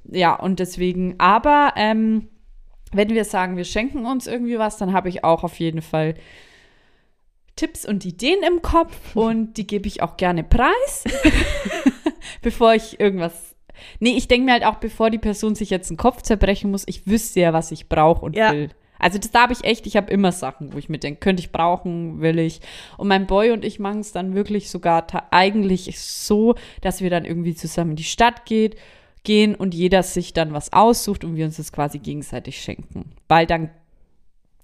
Ja, 0.05 0.35
und 0.35 0.59
deswegen, 0.59 1.15
aber 1.17 1.73
ähm, 1.75 2.27
wenn 2.91 3.09
wir 3.09 3.25
sagen, 3.25 3.57
wir 3.57 3.65
schenken 3.65 4.05
uns 4.05 4.27
irgendwie 4.27 4.57
was, 4.57 4.77
dann 4.77 4.93
habe 4.93 5.09
ich 5.09 5.23
auch 5.23 5.43
auf 5.43 5.59
jeden 5.59 5.81
Fall 5.81 6.15
Tipps 7.55 7.85
und 7.85 8.05
Ideen 8.05 8.41
im 8.43 8.61
Kopf 8.61 8.97
und 9.15 9.55
die 9.57 9.67
gebe 9.67 9.87
ich 9.87 10.01
auch 10.01 10.17
gerne 10.17 10.43
preis, 10.43 11.03
bevor 12.41 12.73
ich 12.73 12.99
irgendwas. 12.99 13.55
Nee, 13.99 14.15
ich 14.17 14.27
denke 14.27 14.45
mir 14.45 14.53
halt 14.53 14.65
auch, 14.65 14.75
bevor 14.75 15.09
die 15.09 15.17
Person 15.19 15.55
sich 15.55 15.69
jetzt 15.69 15.89
einen 15.89 15.97
Kopf 15.97 16.21
zerbrechen 16.21 16.71
muss, 16.71 16.83
ich 16.87 17.07
wüsste 17.07 17.39
ja, 17.41 17.53
was 17.53 17.71
ich 17.71 17.87
brauche 17.89 18.25
und 18.25 18.35
Ja. 18.35 18.51
will. 18.51 18.69
Also 19.01 19.17
das 19.17 19.31
da 19.31 19.43
habe 19.43 19.53
ich 19.53 19.63
echt, 19.63 19.87
ich 19.87 19.95
habe 19.95 20.11
immer 20.11 20.33
Sachen, 20.33 20.73
wo 20.73 20.77
ich 20.77 20.89
mir 20.89 20.97
denke, 20.97 21.21
könnte 21.21 21.39
ich 21.39 21.53
brauchen, 21.53 22.19
will 22.19 22.37
ich. 22.37 22.59
Und 22.97 23.07
mein 23.07 23.27
Boy 23.27 23.51
und 23.51 23.63
ich 23.63 23.79
machen 23.79 24.01
es 24.01 24.11
dann 24.11 24.35
wirklich 24.35 24.69
sogar 24.69 25.07
eigentlich 25.31 25.97
so, 26.01 26.55
dass 26.81 26.99
wir 26.99 27.09
dann 27.09 27.23
irgendwie 27.23 27.55
zusammen 27.55 27.91
in 27.91 27.95
die 27.95 28.03
Stadt 28.03 28.45
geht, 28.45 28.75
gehen 29.23 29.55
und 29.55 29.73
jeder 29.73 30.03
sich 30.03 30.33
dann 30.33 30.53
was 30.53 30.73
aussucht 30.73 31.23
und 31.23 31.35
wir 31.35 31.45
uns 31.45 31.57
das 31.57 31.71
quasi 31.71 31.99
gegenseitig 31.99 32.61
schenken. 32.61 33.11
Weil 33.27 33.45
dann 33.45 33.69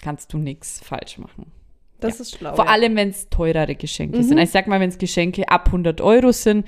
kannst 0.01 0.33
du 0.33 0.37
nichts 0.37 0.79
falsch 0.83 1.17
machen. 1.17 1.51
Das 1.99 2.19
ist 2.19 2.37
schlau. 2.37 2.55
Vor 2.55 2.65
ja. 2.65 2.71
allem, 2.71 2.95
wenn 2.95 3.09
es 3.09 3.29
teurere 3.29 3.75
Geschenke 3.75 4.17
Mhm. 4.17 4.23
sind. 4.23 4.37
Ich 4.37 4.51
sag 4.51 4.67
mal, 4.67 4.79
wenn 4.79 4.89
es 4.89 4.97
Geschenke 4.97 5.49
ab 5.49 5.67
100 5.67 6.01
Euro 6.01 6.31
sind, 6.31 6.67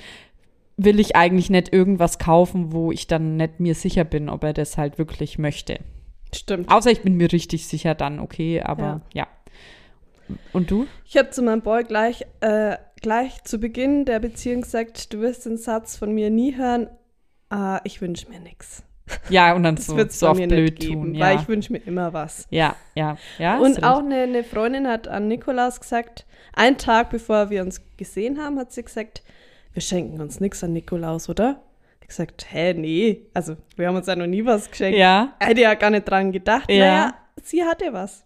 will 0.78 1.00
ich 1.00 1.16
eigentlich 1.16 1.50
nicht 1.50 1.74
irgendwas 1.74 2.20
kaufen, 2.20 2.72
wo 2.72 2.92
ich 2.92 3.08
dann 3.08 3.36
nicht 3.38 3.60
mir 3.60 3.76
sicher 3.76 4.04
bin, 4.04 4.30
ob 4.30 4.44
er 4.44 4.54
das 4.54 4.78
halt 4.78 4.98
wirklich 4.98 5.38
möchte. 5.38 5.80
Stimmt. 6.34 6.72
Außer 6.72 6.92
ich 6.92 7.02
bin 7.02 7.16
mir 7.16 7.32
richtig 7.32 7.68
sicher, 7.68 7.96
dann 7.96 8.20
okay, 8.20 8.62
aber 8.62 9.02
ja. 9.14 9.28
Und 10.54 10.70
du? 10.72 10.88
Ich 11.06 11.18
habe 11.18 11.30
zu 11.30 11.42
meinem 11.42 11.62
Boy 11.62 11.84
gleich, 11.84 12.26
äh, 12.42 12.78
gleich 13.02 13.44
zu 13.44 13.60
Beginn 13.60 14.06
der 14.06 14.20
Beziehung 14.20 14.62
gesagt, 14.62 15.14
du 15.14 15.20
wirst 15.22 15.46
den 15.46 15.58
Satz 15.58 15.96
von 15.96 16.14
mir 16.14 16.30
nie 16.30 16.56
hören, 16.56 16.90
ah, 17.50 17.80
ich 17.84 18.02
wünsche 18.02 18.30
mir 18.30 18.40
nichts. 18.40 18.84
Ja, 19.30 19.54
und 19.54 19.64
dann 19.64 19.76
Das 19.78 19.86
so, 19.86 19.96
wird 19.96 20.10
es 20.12 20.20
so 20.20 20.34
mir 20.34 20.48
blöd 20.50 20.80
geben, 20.80 21.14
tun. 21.14 21.20
weil 21.20 21.36
Ja. 21.36 21.42
ich 21.42 21.48
wünsche 21.48 21.72
mir 21.72 21.80
immer 21.80 22.12
was. 22.12 22.46
ja, 22.50 22.76
ja, 22.94 23.18
ja. 23.38 23.58
Und 23.58 23.82
auch 23.84 24.00
eine, 24.00 24.24
eine 24.24 24.44
Freundin 24.44 24.86
hat 24.88 25.08
an 25.08 25.28
Nikolaus 25.30 25.80
gesagt, 25.80 26.26
einen 26.54 26.78
Tag 26.78 27.10
bevor 27.10 27.50
wir 27.50 27.62
uns 27.62 27.82
gesehen 27.96 28.38
haben, 28.42 28.60
hat 28.60 28.74
sie 28.74 28.84
gesagt, 28.84 29.24
wir 29.74 29.82
schenken 29.82 30.20
uns 30.20 30.40
nichts 30.42 30.62
an 30.64 30.74
Nikolaus, 30.74 31.30
oder? 31.30 31.62
Ich 32.02 32.08
gesagt, 32.10 32.48
hä, 32.52 32.74
nee. 32.74 33.22
Also, 33.34 33.56
wir 33.76 33.88
haben 33.88 33.96
uns 33.96 34.08
ja 34.08 34.16
noch 34.16 34.28
nie 34.28 34.44
was 34.46 34.70
geschenkt. 34.70 34.98
Ja. 34.98 35.36
Hätte 35.40 35.62
ja 35.62 35.74
gar 35.76 35.90
nicht 35.90 36.04
dran 36.10 36.32
gedacht. 36.32 36.70
Ja. 36.70 36.78
Naja, 36.80 37.14
sie 37.44 37.64
hatte 37.64 37.92
was. 37.94 38.24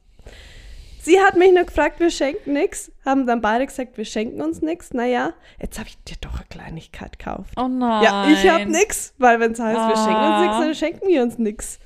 Sie 1.04 1.20
hat 1.20 1.36
mich 1.36 1.52
nur 1.52 1.64
gefragt, 1.64 2.00
wir 2.00 2.12
schenken 2.12 2.54
nichts. 2.54 2.92
Haben 3.04 3.26
dann 3.26 3.42
beide 3.42 3.66
gesagt, 3.66 3.98
wir 3.98 4.06
schenken 4.06 4.40
uns 4.42 4.62
nichts. 4.62 4.94
Naja, 4.94 5.34
jetzt 5.60 5.80
habe 5.80 5.90
ich 5.90 5.98
dir 6.04 6.16
doch 6.22 6.36
eine 6.36 6.46
Kleinigkeit 6.48 7.18
gekauft. 7.18 7.54
Oh 7.58 7.68
nein. 7.68 8.04
Ja, 8.04 8.30
ich 8.30 8.48
habe 8.48 8.68
nichts, 8.68 9.16
weil 9.18 9.40
wenn 9.40 9.54
es 9.54 9.60
heißt, 9.60 9.78
wir 9.80 9.96
schenken 9.96 10.24
uns 10.24 10.40
nichts, 10.42 10.56
Ah. 10.56 10.62
dann 10.62 10.76
schenken 10.76 11.08
wir 11.08 11.24
uns 11.24 11.38
nichts. 11.40 11.80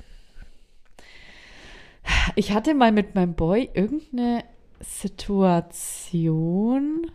Ich 2.36 2.52
hatte 2.52 2.74
mal 2.74 2.92
mit 2.92 3.16
meinem 3.16 3.36
Boy 3.36 3.70
irgendeine 3.74 4.44
Situation. 5.86 7.10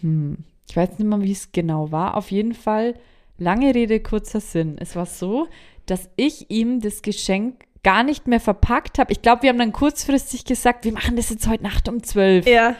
Hm, 0.00 0.38
ich 0.68 0.76
weiß 0.76 0.98
nicht 0.98 1.06
mehr, 1.06 1.20
wie 1.22 1.32
es 1.32 1.52
genau 1.52 1.92
war. 1.92 2.16
Auf 2.16 2.30
jeden 2.30 2.54
Fall, 2.54 2.94
lange 3.36 3.74
Rede, 3.74 4.00
kurzer 4.00 4.40
Sinn. 4.40 4.76
Es 4.78 4.96
war 4.96 5.06
so, 5.06 5.46
dass 5.86 6.08
ich 6.16 6.50
ihm 6.50 6.80
das 6.80 7.02
Geschenk 7.02 7.64
gar 7.88 8.02
nicht 8.02 8.26
mehr 8.26 8.38
verpackt 8.38 8.98
habe. 8.98 9.10
Ich 9.12 9.22
glaube, 9.22 9.44
wir 9.44 9.48
haben 9.48 9.58
dann 9.58 9.72
kurzfristig 9.72 10.44
gesagt, 10.44 10.84
wir 10.84 10.92
machen 10.92 11.16
das 11.16 11.30
jetzt 11.30 11.48
heute 11.48 11.62
Nacht 11.62 11.88
um 11.88 12.02
zwölf. 12.02 12.46
Ja, 12.46 12.74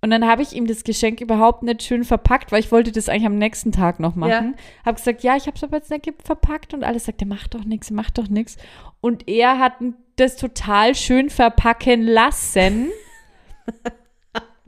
Und 0.00 0.10
dann 0.10 0.26
habe 0.26 0.40
ich 0.40 0.54
ihm 0.54 0.66
das 0.66 0.82
Geschenk 0.82 1.20
überhaupt 1.20 1.62
nicht 1.62 1.82
schön 1.82 2.04
verpackt, 2.04 2.52
weil 2.52 2.60
ich 2.60 2.72
wollte 2.72 2.90
das 2.90 3.10
eigentlich 3.10 3.26
am 3.26 3.36
nächsten 3.36 3.70
Tag 3.70 4.00
noch 4.00 4.14
machen. 4.14 4.54
Ja. 4.56 4.86
Habe 4.86 4.96
gesagt, 4.96 5.22
ja, 5.22 5.36
ich 5.36 5.46
habe 5.46 5.58
es 5.58 5.62
aber 5.62 5.76
jetzt 5.76 5.90
nicht 5.90 6.10
verpackt 6.24 6.72
und 6.72 6.84
alles 6.84 7.04
sagt, 7.04 7.20
er 7.20 7.26
macht 7.26 7.52
doch 7.54 7.64
nichts, 7.64 7.90
macht 7.90 8.16
doch 8.16 8.28
nichts. 8.28 8.56
Und 9.02 9.28
er 9.28 9.58
hat 9.58 9.74
das 10.16 10.36
total 10.36 10.94
schön 10.94 11.28
verpacken 11.28 12.02
lassen. 12.02 12.88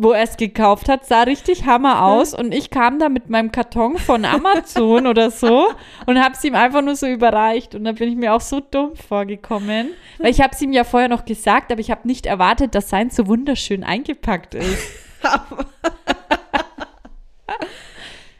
wo 0.00 0.12
er 0.12 0.22
es 0.22 0.36
gekauft 0.36 0.88
hat, 0.88 1.04
sah 1.06 1.22
richtig 1.24 1.66
Hammer 1.66 2.04
aus 2.04 2.32
und 2.32 2.54
ich 2.54 2.70
kam 2.70 3.00
da 3.00 3.08
mit 3.08 3.28
meinem 3.30 3.50
Karton 3.50 3.98
von 3.98 4.24
Amazon 4.24 5.06
oder 5.08 5.30
so 5.32 5.68
und 6.06 6.22
habe 6.22 6.34
es 6.34 6.44
ihm 6.44 6.54
einfach 6.54 6.82
nur 6.82 6.94
so 6.94 7.06
überreicht 7.08 7.74
und 7.74 7.82
dann 7.84 7.96
bin 7.96 8.08
ich 8.08 8.14
mir 8.16 8.32
auch 8.32 8.40
so 8.40 8.60
dumm 8.60 8.94
vorgekommen, 8.94 9.88
weil 10.18 10.30
ich 10.30 10.40
habe 10.40 10.52
es 10.54 10.62
ihm 10.62 10.72
ja 10.72 10.84
vorher 10.84 11.08
noch 11.08 11.24
gesagt, 11.24 11.72
aber 11.72 11.80
ich 11.80 11.90
habe 11.90 12.06
nicht 12.06 12.26
erwartet, 12.26 12.76
dass 12.76 12.88
sein 12.90 13.10
so 13.10 13.26
wunderschön 13.26 13.82
eingepackt 13.82 14.54
ist. 14.54 14.78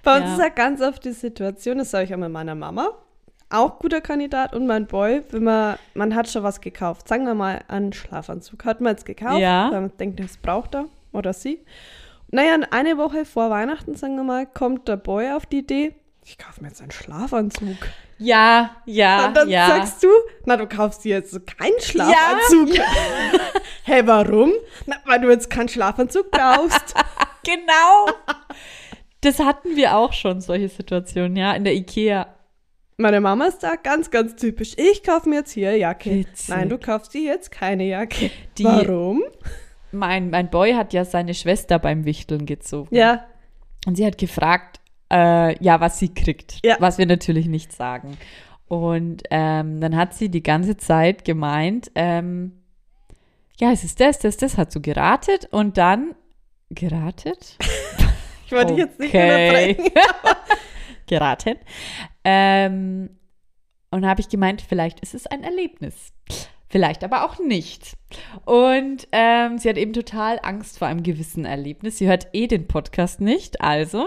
Bei 0.05 0.17
uns 0.19 0.27
Ja. 0.27 0.33
ist 0.35 0.39
ja 0.41 0.49
ganz 0.49 0.81
oft 0.81 1.05
die 1.05 1.13
Situation, 1.13 1.79
das 1.79 1.91
sage 1.91 2.05
ich 2.05 2.15
auch 2.15 2.19
mit 2.19 2.31
meiner 2.31 2.55
Mama, 2.55 2.91
auch 3.51 3.79
guter 3.79 4.01
Kandidat 4.01 4.55
und 4.55 4.67
mein 4.67 4.87
Boy, 4.87 5.23
wenn 5.31 5.43
man, 5.45 5.77
man 5.95 6.15
hat 6.15 6.29
schon 6.29 6.43
was 6.45 6.61
gekauft. 6.61 7.09
Sagen 7.09 7.27
wir 7.27 7.35
mal, 7.35 7.61
einen 7.69 7.93
Schlafanzug 7.93 8.65
hat 8.65 8.81
man 8.81 8.93
jetzt 8.93 9.07
gekauft, 9.07 9.39
Ja. 9.41 9.71
man 9.73 9.91
denkt, 9.99 10.21
das 10.21 10.37
braucht 10.37 10.75
er 10.77 10.85
oder 11.13 11.33
sie. 11.33 11.65
Naja, 12.31 12.59
eine 12.71 12.99
Woche 12.99 13.25
vor 13.25 13.51
Weihnachten, 13.51 13.95
sagen 13.95 14.17
wir 14.17 14.25
mal, 14.25 14.47
kommt 14.47 14.89
der 14.89 14.97
Boy 14.97 15.31
auf 15.33 15.47
die 15.47 15.59
Idee, 15.59 15.95
ich 16.31 16.37
kaufe 16.37 16.61
mir 16.61 16.69
jetzt 16.69 16.83
einen 16.83 16.91
Schlafanzug. 16.91 17.79
Ja, 18.19 18.77
ja, 18.85 19.29
und 19.29 19.35
dann 19.35 19.49
ja. 19.49 19.69
sagst 19.69 20.03
du, 20.03 20.09
na, 20.45 20.59
du 20.59 20.67
kaufst 20.67 21.03
dir 21.05 21.17
jetzt 21.17 21.41
keinen 21.47 21.81
Schlafanzug. 21.81 22.75
Hä, 22.77 22.83
hey, 23.85 24.07
warum? 24.07 24.53
Na, 24.85 24.97
weil 25.07 25.21
du 25.23 25.31
jetzt 25.31 25.49
keinen 25.49 25.71
Schlafanzug 25.71 26.31
brauchst. 26.31 26.95
genau. 27.45 28.13
Das 29.23 29.39
hatten 29.39 29.75
wir 29.75 29.97
auch 29.97 30.13
schon, 30.13 30.43
solche 30.43 30.69
Situationen, 30.69 31.37
ja, 31.37 31.55
in 31.55 31.65
der 31.65 31.75
Ikea. 31.75 32.27
Meine 32.99 33.23
Mama 33.23 33.47
ist 33.47 33.61
da 33.61 33.77
ganz, 33.77 34.11
ganz 34.11 34.37
typisch. 34.37 34.75
Ich 34.77 35.03
kaufe 35.03 35.31
mir 35.31 35.37
jetzt 35.37 35.53
hier 35.53 35.71
eine 35.71 35.79
Jacke. 35.79 36.11
Witzig. 36.11 36.49
Nein, 36.49 36.69
du 36.69 36.77
kaufst 36.77 37.15
dir 37.15 37.23
jetzt 37.23 37.51
keine 37.51 37.85
Jacke. 37.85 38.31
Die- 38.59 38.65
Warum? 38.65 39.23
Mein, 39.93 40.31
mein 40.31 40.51
Boy 40.51 40.75
hat 40.75 40.93
ja 40.93 41.05
seine 41.05 41.35
Schwester 41.35 41.79
beim 41.79 42.05
Wichteln 42.05 42.47
gezogen. 42.47 42.95
Ja, 42.95 43.25
Und 43.87 43.97
sie 43.97 44.07
hat 44.07 44.19
gefragt, 44.19 44.81
äh, 45.11 45.63
ja, 45.63 45.81
was 45.81 45.99
sie 45.99 46.13
kriegt. 46.13 46.61
Ja. 46.65 46.77
Was 46.81 46.99
wir 46.99 47.07
natürlich 47.07 47.47
nicht 47.47 47.73
sagen. 47.73 48.17
Und 48.69 49.23
ähm, 49.31 49.81
dann 49.81 49.97
hat 49.97 50.15
sie 50.15 50.29
die 50.29 50.43
ganze 50.43 50.77
Zeit 50.77 51.25
gemeint, 51.25 51.91
ähm, 51.95 52.53
ja, 53.59 53.73
es 53.73 53.83
ist 53.83 54.01
das, 54.01 54.19
das, 54.19 54.37
das, 54.37 54.57
hat 54.59 54.71
so 54.71 54.81
geratet 54.81 55.49
und 55.51 55.79
dann 55.79 56.15
geratet? 56.71 57.57
ich 58.47 58.53
wollte 58.53 58.75
dich 58.75 58.85
jetzt 58.85 59.01
nicht 59.01 59.15
Okay. 59.15 59.71
unterbrechen. 59.71 59.93
geraten. 61.07 61.55
Ähm, 62.25 63.11
und 63.91 64.07
habe 64.07 64.21
ich 64.21 64.29
gemeint, 64.29 64.61
vielleicht 64.61 65.01
ist 65.01 65.15
es 65.15 65.27
ein 65.27 65.43
Erlebnis. 65.43 66.13
Vielleicht 66.71 67.03
aber 67.03 67.25
auch 67.25 67.39
nicht. 67.39 67.97
Und 68.45 69.09
ähm, 69.13 69.59
sie 69.59 69.69
hat 69.69 69.79
eben 69.79 69.93
total 69.95 70.39
Angst 70.43 70.79
vor 70.79 70.89
einem 70.89 71.03
gewissen 71.03 71.45
Erlebnis. 71.45 71.99
Sie 71.99 72.09
hört 72.09 72.29
eh 72.33 72.47
den 72.47 72.69
Podcast 72.69 73.21
nicht, 73.21 73.61
also. 73.63 74.07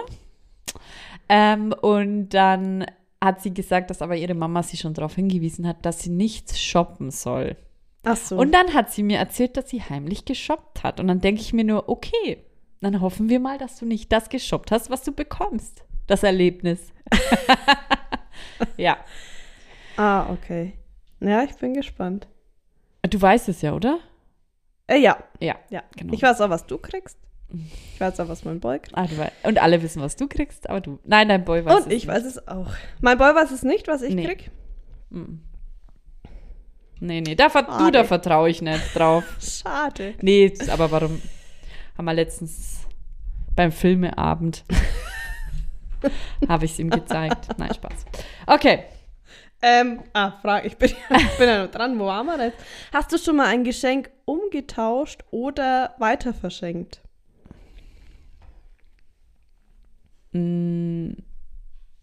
Ähm, 1.27 1.73
und 1.81 2.29
dann 2.29 2.85
hat 3.23 3.41
sie 3.41 3.53
gesagt, 3.53 3.89
dass 3.89 4.01
aber 4.01 4.15
ihre 4.15 4.33
Mama 4.33 4.63
sie 4.63 4.77
schon 4.77 4.93
darauf 4.93 5.15
hingewiesen 5.15 5.67
hat, 5.67 5.85
dass 5.85 6.01
sie 6.01 6.09
nichts 6.09 6.59
shoppen 6.59 7.09
soll. 7.09 7.55
Ach 8.03 8.17
so. 8.17 8.37
Und 8.37 8.51
dann 8.51 8.73
hat 8.73 8.91
sie 8.91 9.03
mir 9.03 9.17
erzählt, 9.17 9.57
dass 9.57 9.69
sie 9.69 9.81
heimlich 9.81 10.25
geshoppt 10.25 10.83
hat. 10.83 10.99
Und 10.99 11.07
dann 11.07 11.21
denke 11.21 11.41
ich 11.41 11.53
mir 11.53 11.63
nur, 11.63 11.87
okay, 11.87 12.43
dann 12.81 12.99
hoffen 12.99 13.29
wir 13.29 13.39
mal, 13.39 13.57
dass 13.57 13.77
du 13.77 13.85
nicht 13.85 14.11
das 14.11 14.29
geshoppt 14.29 14.71
hast, 14.71 14.89
was 14.89 15.03
du 15.03 15.11
bekommst. 15.11 15.83
Das 16.07 16.23
Erlebnis. 16.23 16.91
ja. 18.77 18.97
ah, 19.97 20.31
okay. 20.31 20.73
Ja, 21.19 21.43
ich 21.43 21.55
bin 21.55 21.75
gespannt. 21.75 22.27
Du 23.09 23.21
weißt 23.21 23.49
es 23.49 23.61
ja, 23.61 23.73
oder? 23.73 23.99
Äh, 24.87 24.97
ja, 24.99 25.17
Ja, 25.39 25.55
ja. 25.69 25.83
genau. 25.95 26.13
Ich 26.13 26.21
weiß 26.21 26.39
auch, 26.41 26.49
was 26.49 26.65
du 26.67 26.77
kriegst. 26.77 27.17
Ich 27.93 27.99
weiß 27.99 28.19
auch, 28.21 28.29
was 28.29 28.45
mein 28.45 28.59
Boy 28.59 28.79
kriegt. 28.79 28.97
Ah, 28.97 29.07
und 29.43 29.61
alle 29.61 29.81
wissen, 29.81 30.01
was 30.01 30.15
du 30.15 30.27
kriegst, 30.27 30.69
aber 30.69 30.79
du. 30.81 30.99
Nein, 31.03 31.27
dein 31.27 31.43
Boy 31.43 31.65
weiß 31.65 31.79
es 31.79 31.85
Und 31.85 31.91
ich 31.91 32.05
nicht. 32.05 32.07
weiß 32.07 32.23
es 32.25 32.47
auch. 32.47 32.71
Mein 33.01 33.17
Boy 33.17 33.35
weiß 33.35 33.51
es 33.51 33.63
nicht, 33.63 33.87
was 33.87 34.01
ich 34.03 34.13
Nee. 34.13 34.25
krieg. 34.25 34.51
Nee, 36.99 37.21
nee, 37.21 37.35
da, 37.35 37.49
ver 37.49 37.63
du, 37.63 37.71
Schade. 37.71 37.91
da 37.91 38.03
vertraue 38.03 38.49
ich 38.49 38.61
nicht 38.61 38.95
drauf. 38.95 39.23
Schade. 39.41 40.13
Nee, 40.21 40.53
aber 40.71 40.91
warum? 40.91 41.21
Haben 41.97 42.05
wir 42.05 42.13
letztens 42.13 42.85
beim 43.55 43.71
Filmeabend 43.71 44.63
habe 46.47 46.65
ich 46.65 46.71
es 46.71 46.79
ihm 46.79 46.89
gezeigt. 46.89 47.49
Nein, 47.57 47.73
Spaß. 47.73 48.05
Okay. 48.47 48.83
Ähm, 49.61 50.01
ah, 50.13 50.31
Frage, 50.41 50.67
ich 50.67 50.77
bin, 50.77 50.89
ich 51.09 51.37
bin 51.37 51.47
ja 51.47 51.63
noch 51.63 51.71
dran. 51.71 51.99
Wo 51.99 52.05
waren 52.05 52.25
wir 52.25 52.37
denn? 52.37 52.53
Hast 52.93 53.11
du 53.11 53.17
schon 53.17 53.35
mal 53.35 53.47
ein 53.47 53.63
Geschenk 53.63 54.09
umgetauscht 54.25 55.23
oder 55.31 55.95
weiter 55.99 56.33
verschenkt? 56.33 57.01
Mm, 60.33 61.11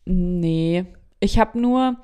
Nee. 0.09 0.87
Ich 1.21 1.38
habe 1.38 1.61
nur, 1.61 1.97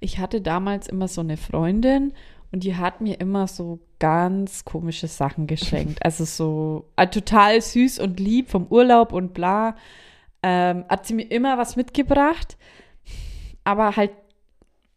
ich 0.00 0.18
hatte 0.18 0.40
damals 0.40 0.88
immer 0.88 1.06
so 1.06 1.20
eine 1.20 1.36
Freundin 1.36 2.12
und 2.50 2.64
die 2.64 2.74
hat 2.74 3.00
mir 3.00 3.20
immer 3.20 3.46
so 3.46 3.78
ganz 4.00 4.64
komische 4.64 5.06
Sachen 5.06 5.46
geschenkt. 5.46 6.00
Also 6.04 6.24
so 6.24 6.90
äh, 6.96 7.06
total 7.06 7.60
süß 7.60 8.00
und 8.00 8.18
lieb 8.18 8.50
vom 8.50 8.66
Urlaub 8.66 9.12
und 9.12 9.32
bla. 9.32 9.76
Ähm, 10.42 10.84
hat 10.88 11.06
sie 11.06 11.14
mir 11.14 11.30
immer 11.30 11.56
was 11.56 11.76
mitgebracht, 11.76 12.56
aber 13.62 13.94
halt 13.94 14.10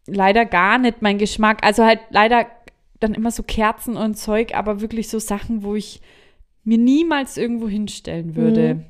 leider 0.08 0.46
gar 0.46 0.78
nicht 0.78 1.02
mein 1.02 1.18
Geschmack. 1.18 1.64
Also 1.64 1.84
halt 1.84 2.00
leider 2.10 2.48
dann 3.00 3.14
immer 3.14 3.32
so 3.32 3.44
Kerzen 3.44 3.98
und 3.98 4.16
Zeug, 4.16 4.56
aber 4.56 4.82
wirklich 4.82 5.10
so 5.10 5.20
Sachen, 5.20 5.64
wo 5.64 5.76
ich 5.76 6.02
mir 6.64 6.78
niemals 6.78 7.38
irgendwo 7.38 7.68
hinstellen 7.68 8.36
würde. 8.36 8.76
Mhm. 8.76 8.86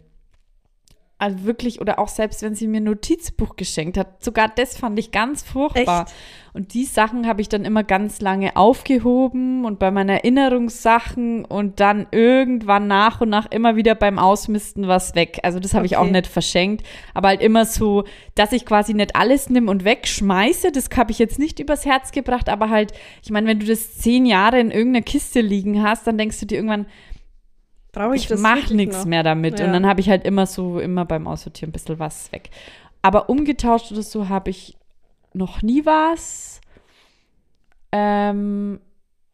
Also 1.18 1.46
wirklich, 1.46 1.80
oder 1.80 1.98
auch 2.00 2.10
selbst 2.10 2.42
wenn 2.42 2.56
sie 2.56 2.68
mir 2.68 2.82
ein 2.82 2.84
Notizbuch 2.84 3.56
geschenkt 3.56 3.98
hat, 3.98 4.22
sogar 4.22 4.50
das 4.54 4.78
fand 4.78 5.00
ich 5.00 5.12
ganz 5.12 5.44
furchtbar. 5.44 6.04
Echt? 6.04 6.14
Und 6.54 6.74
die 6.74 6.84
Sachen 6.84 7.26
habe 7.26 7.42
ich 7.42 7.48
dann 7.48 7.64
immer 7.64 7.84
ganz 7.84 8.20
lange 8.20 8.56
aufgehoben 8.58 9.64
und 9.64 9.80
bei 9.80 9.92
meinen 9.92 10.10
Erinnerungssachen 10.10 11.46
und 11.46 11.80
dann 11.80 12.08
irgendwann 12.12 12.88
nach 12.88 13.22
und 13.22 13.30
nach 13.30 13.50
immer 13.52 13.76
wieder 13.76 13.96
beim 13.96 14.20
Ausmisten 14.20 14.88
was 14.88 15.16
weg. 15.16 15.40
Also 15.44 15.60
das 15.60 15.74
habe 15.74 15.86
ich 15.86 15.96
auch 15.98 16.04
Okay. 16.04 16.12
nicht 16.12 16.28
verschenkt, 16.28 16.86
aber 17.14 17.30
halt 17.30 17.42
immer 17.42 17.66
so, 17.66 18.04
dass 18.36 18.52
ich 18.52 18.66
quasi 18.66 18.94
nicht 18.94 19.16
alles 19.16 19.50
nimm 19.50 19.70
und 19.70 19.86
wegschmeiße. 19.86 20.72
Das 20.72 20.90
habe 20.96 21.12
ich 21.12 21.20
jetzt 21.20 21.40
nicht 21.40 21.60
übers 21.60 21.86
Herz 21.86 22.12
gebracht, 22.12 22.50
aber 22.50 22.70
halt, 22.70 22.92
ich 23.24 23.32
meine, 23.32 23.48
wenn 23.48 23.60
du 23.60 23.66
das 23.66 23.96
zehn 23.98 24.26
Jahre 24.26 24.60
in 24.60 24.72
irgendeiner 24.72 25.04
Kiste 25.04 25.42
liegen 25.42 25.82
hast, 25.82 26.08
dann 26.08 26.18
denkst 26.18 26.40
du 26.42 26.46
dir 26.46 26.56
irgendwann, 26.56 26.86
Brauche 27.96 28.16
ich 28.16 28.28
das 28.28 28.40
mache 28.42 28.58
wirklich 28.58 28.72
nichts 28.76 28.98
noch? 29.00 29.06
mehr 29.06 29.24
damit. 29.24 29.60
Ja. 29.60 29.66
Und 29.66 29.74
dann 29.74 29.86
habe 29.88 30.02
ich 30.02 30.10
halt 30.10 30.26
immer 30.26 30.46
so, 30.46 30.80
immer 30.80 31.06
beim 31.06 31.28
Aussortieren 31.28 31.70
ein 31.70 31.74
bisschen 31.74 31.98
was 32.00 32.32
weg. 32.32 32.50
Aber 33.02 33.30
umgetauscht 33.30 33.92
oder 33.92 34.04
so 34.04 34.30
habe 34.30 34.50
ich 34.50 34.78
noch 35.34 35.62
nie 35.62 35.86
was. 35.86 36.62
Ähm, 37.92 38.80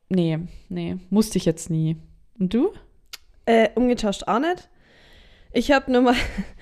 nee, 0.10 0.40
nee, 0.70 0.98
musste 1.10 1.38
ich 1.38 1.46
jetzt 1.46 1.70
nie. 1.70 1.98
Und 2.40 2.54
du? 2.54 2.72
Äh, 3.46 3.70
umgetauscht 3.76 4.24
auch 4.28 4.40
nicht. 4.40 4.70
Ich 5.52 5.72
habe 5.72 5.92
nur 5.92 6.02
mal 6.02 6.16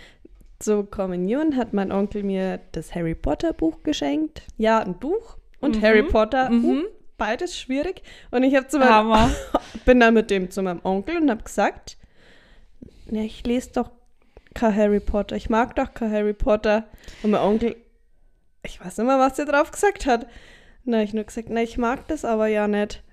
zur 0.59 0.89
Kommunion 0.89 1.55
hat 1.57 1.73
mein 1.73 1.91
Onkel 1.91 2.23
mir 2.23 2.59
das 2.71 2.95
Harry 2.95 3.15
Potter 3.15 3.53
Buch 3.53 3.83
geschenkt. 3.83 4.43
Ja, 4.57 4.79
ein 4.79 4.97
Buch 4.99 5.37
und 5.59 5.77
Mhm. 5.77 5.81
Harry 5.81 6.03
Potter. 6.03 6.49
Mhm. 6.49 6.83
Beides 7.19 7.57
schwierig. 7.57 8.01
Und 8.31 8.43
ich 8.43 8.55
habe 8.55 8.67
zu 8.67 8.79
meinem, 8.79 9.35
bin 9.85 9.99
dann 9.99 10.15
mit 10.15 10.31
dem 10.31 10.49
zu 10.49 10.63
meinem 10.63 10.81
Onkel 10.83 11.17
und 11.17 11.29
habe 11.29 11.43
gesagt, 11.43 11.97
ja, 13.11 13.21
ich 13.21 13.45
lese 13.45 13.71
doch 13.73 13.91
kein 14.55 14.75
Harry 14.75 14.99
Potter. 14.99 15.35
Ich 15.35 15.49
mag 15.49 15.75
doch 15.75 15.93
kein 15.93 16.11
Harry 16.11 16.33
Potter. 16.33 16.85
Und 17.21 17.31
mein 17.31 17.41
Onkel, 17.41 17.75
ich 18.63 18.83
weiß 18.83 18.97
nicht 18.97 19.07
mehr, 19.07 19.19
was 19.19 19.37
er 19.37 19.45
drauf 19.45 19.71
gesagt 19.71 20.05
hat. 20.05 20.25
Na, 20.83 21.03
ich 21.03 21.13
nur 21.13 21.23
gesagt, 21.23 21.49
na, 21.51 21.61
ich 21.61 21.77
mag 21.77 22.07
das 22.07 22.25
aber 22.25 22.47
ja 22.47 22.67
nicht. 22.67 23.03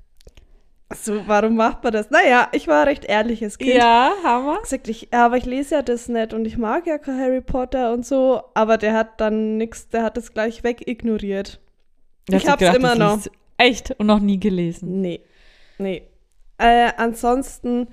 So, 0.94 1.26
warum 1.26 1.56
macht 1.56 1.82
man 1.82 1.92
das? 1.92 2.10
Naja, 2.10 2.48
ich 2.52 2.68
war 2.68 2.82
ein 2.82 2.88
recht 2.88 3.04
ehrliches 3.04 3.58
Kind. 3.58 3.74
Ja, 3.74 4.12
Hammer. 4.22 4.60
gesagt, 4.60 4.86
ich, 4.86 5.08
ja, 5.12 5.26
aber 5.26 5.36
ich 5.36 5.44
lese 5.44 5.74
ja 5.74 5.82
das 5.82 6.08
nicht 6.08 6.32
und 6.32 6.44
ich 6.44 6.58
mag 6.58 6.86
ja 6.86 6.98
kein 6.98 7.18
Harry 7.18 7.40
Potter 7.40 7.92
und 7.92 8.06
so, 8.06 8.42
aber 8.54 8.78
der 8.78 8.92
hat 8.92 9.20
dann 9.20 9.56
nichts, 9.56 9.88
der 9.88 10.04
hat 10.04 10.16
das 10.16 10.32
gleich 10.32 10.62
wegignoriert. 10.62 11.60
Da 12.28 12.36
Ich 12.36 12.48
hab's 12.48 12.60
gedacht, 12.60 12.76
immer 12.76 12.94
noch. 12.94 13.18
Echt? 13.58 13.92
Und 13.98 14.06
noch 14.06 14.20
nie 14.20 14.38
gelesen. 14.38 15.00
Nee, 15.00 15.20
nee. 15.78 16.02
Äh, 16.58 16.90
ansonsten 16.96 17.88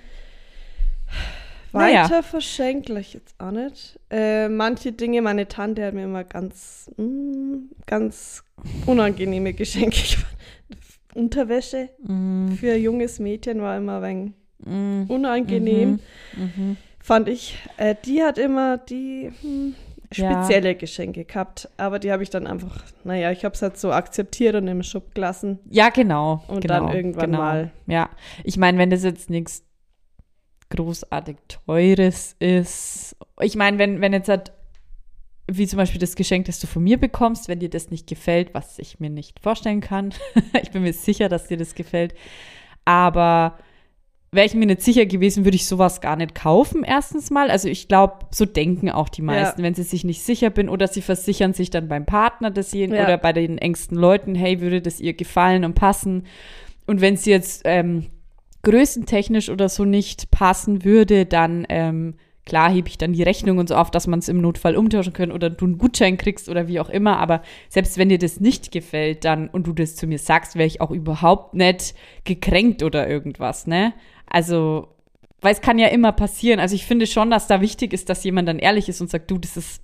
Naja. 1.71 2.03
weiter 2.03 2.23
verschenkt, 2.23 2.85
gleich 2.87 3.13
jetzt 3.13 3.35
auch 3.39 3.51
nicht. 3.51 3.99
Äh, 4.09 4.47
manche 4.49 4.91
Dinge, 4.91 5.21
meine 5.21 5.47
Tante 5.47 5.85
hat 5.85 5.93
mir 5.93 6.03
immer 6.03 6.23
ganz, 6.23 6.89
mm, 6.97 7.71
ganz 7.85 8.43
unangenehme 8.85 9.53
Geschenke. 9.53 9.97
Unterwäsche 11.15 11.89
Mm, 12.03 12.53
für 12.53 12.73
ein 12.73 12.81
junges 12.81 13.19
Mädchen 13.19 13.61
war 13.61 13.77
immer 13.77 14.01
ein 14.01 14.33
mm, 14.65 15.03
unangenehm. 15.09 15.99
mhm. 16.35 16.77
fand 16.99 17.27
ich. 17.29 17.57
Äh, 17.77 17.95
die 18.05 18.23
hat 18.23 18.37
immer 18.37 18.77
die 18.77 19.31
hm, 19.41 19.75
Ja. 20.17 20.43
spezielle 20.43 20.75
Geschenke 20.75 21.25
gehabt. 21.25 21.69
Aber 21.77 21.99
die 21.99 22.11
habe 22.11 22.23
ich 22.23 22.29
dann 22.29 22.47
einfach, 22.47 22.83
naja, 23.03 23.31
ich 23.31 23.45
habe 23.45 23.55
es 23.55 23.61
halt 23.61 23.77
so 23.77 23.91
akzeptiert 23.91 24.55
und 24.55 24.67
im 24.67 24.83
Schub 24.83 25.13
gelassen. 25.13 25.59
Ja, 25.69 25.89
genau. 25.89 26.43
Und 26.47 26.61
genau, 26.61 26.87
dann 26.87 26.95
irgendwann 26.95 27.31
genau. 27.31 27.37
mal. 27.37 27.71
Ja, 27.87 28.09
ich 28.43 28.57
meine, 28.57 28.77
wenn 28.77 28.89
das 28.89 29.03
jetzt 29.03 29.29
nichts 29.29 29.63
großartig 30.69 31.37
Teures 31.47 32.35
ist. 32.39 33.15
Ich 33.41 33.55
meine, 33.55 33.77
wenn, 33.77 34.01
wenn 34.01 34.13
jetzt 34.13 34.29
halt, 34.29 34.51
wie 35.47 35.67
zum 35.67 35.77
Beispiel 35.77 35.99
das 35.99 36.15
Geschenk, 36.15 36.45
das 36.45 36.59
du 36.59 36.67
von 36.67 36.83
mir 36.83 36.97
bekommst, 36.97 37.47
wenn 37.47 37.59
dir 37.59 37.69
das 37.69 37.91
nicht 37.91 38.07
gefällt, 38.07 38.53
was 38.53 38.79
ich 38.79 38.99
mir 38.99 39.09
nicht 39.09 39.39
vorstellen 39.39 39.81
kann. 39.81 40.13
ich 40.61 40.71
bin 40.71 40.83
mir 40.83 40.93
sicher, 40.93 41.29
dass 41.29 41.47
dir 41.47 41.57
das 41.57 41.75
gefällt. 41.75 42.15
Aber 42.85 43.57
wäre 44.33 44.45
ich 44.45 44.53
mir 44.55 44.65
nicht 44.65 44.81
sicher 44.81 45.05
gewesen, 45.05 45.45
würde 45.45 45.55
ich 45.55 45.65
sowas 45.67 46.01
gar 46.01 46.15
nicht 46.15 46.35
kaufen, 46.35 46.83
erstens 46.83 47.29
mal. 47.31 47.49
Also 47.51 47.67
ich 47.69 47.87
glaube, 47.87 48.25
so 48.31 48.45
denken 48.45 48.89
auch 48.89 49.09
die 49.09 49.21
meisten, 49.21 49.63
wenn 49.63 49.73
sie 49.75 49.83
sich 49.83 50.03
nicht 50.03 50.21
sicher 50.21 50.49
bin 50.49 50.69
oder 50.69 50.87
sie 50.87 51.01
versichern 51.01 51.53
sich 51.53 51.69
dann 51.69 51.87
beim 51.87 52.05
Partner 52.05 52.51
desjenigen 52.51 52.95
Ja. 52.97 53.05
oder 53.05 53.17
bei 53.17 53.33
den 53.33 53.57
engsten 53.57 53.97
Leuten, 53.97 54.35
hey, 54.35 54.59
würde 54.61 54.81
das 54.81 54.99
ihr 54.99 55.13
gefallen 55.13 55.65
und 55.65 55.75
passen. 55.75 56.25
Und 56.85 56.99
wenn 57.01 57.15
sie 57.15 57.31
jetzt 57.31 57.61
ähm, 57.65 58.07
größentechnisch 58.63 59.49
oder 59.49 59.69
so 59.69 59.85
nicht 59.85 60.31
passen 60.31 60.83
würde, 60.83 61.25
dann 61.25 61.65
ähm, 61.69 62.15
klar 62.45 62.71
hebe 62.71 62.87
ich 62.87 62.97
dann 62.97 63.13
die 63.13 63.23
Rechnung 63.23 63.57
und 63.57 63.69
so 63.69 63.75
auf, 63.75 63.91
dass 63.91 64.07
man 64.07 64.19
es 64.19 64.29
im 64.29 64.41
Notfall 64.41 64.75
umtauschen 64.75 65.13
können 65.13 65.31
oder 65.31 65.49
du 65.49 65.65
einen 65.65 65.77
Gutschein 65.77 66.17
kriegst 66.17 66.49
oder 66.49 66.67
wie 66.67 66.79
auch 66.79 66.89
immer. 66.89 67.17
Aber 67.19 67.41
selbst 67.69 67.97
wenn 67.97 68.09
dir 68.09 68.17
das 68.17 68.39
nicht 68.39 68.71
gefällt, 68.71 69.25
dann 69.25 69.49
und 69.49 69.67
du 69.67 69.73
das 69.73 69.95
zu 69.95 70.07
mir 70.07 70.17
sagst, 70.19 70.55
wäre 70.55 70.67
ich 70.67 70.81
auch 70.81 70.91
überhaupt 70.91 71.53
nicht 71.53 71.93
gekränkt 72.25 72.83
oder 72.83 73.07
irgendwas, 73.07 73.67
ne? 73.67 73.93
Also, 74.33 74.89
weil 75.41 75.53
es 75.53 75.61
kann 75.61 75.79
ja 75.79 75.87
immer 75.87 76.11
passieren. 76.11 76.59
Also 76.59 76.75
ich 76.75 76.85
finde 76.85 77.07
schon, 77.07 77.29
dass 77.31 77.47
da 77.47 77.61
wichtig 77.61 77.93
ist, 77.93 78.09
dass 78.09 78.23
jemand 78.25 78.49
dann 78.49 78.59
ehrlich 78.59 78.89
ist 78.89 78.99
und 78.99 79.09
sagt, 79.09 79.31
du, 79.31 79.37
das 79.37 79.55
ist, 79.55 79.81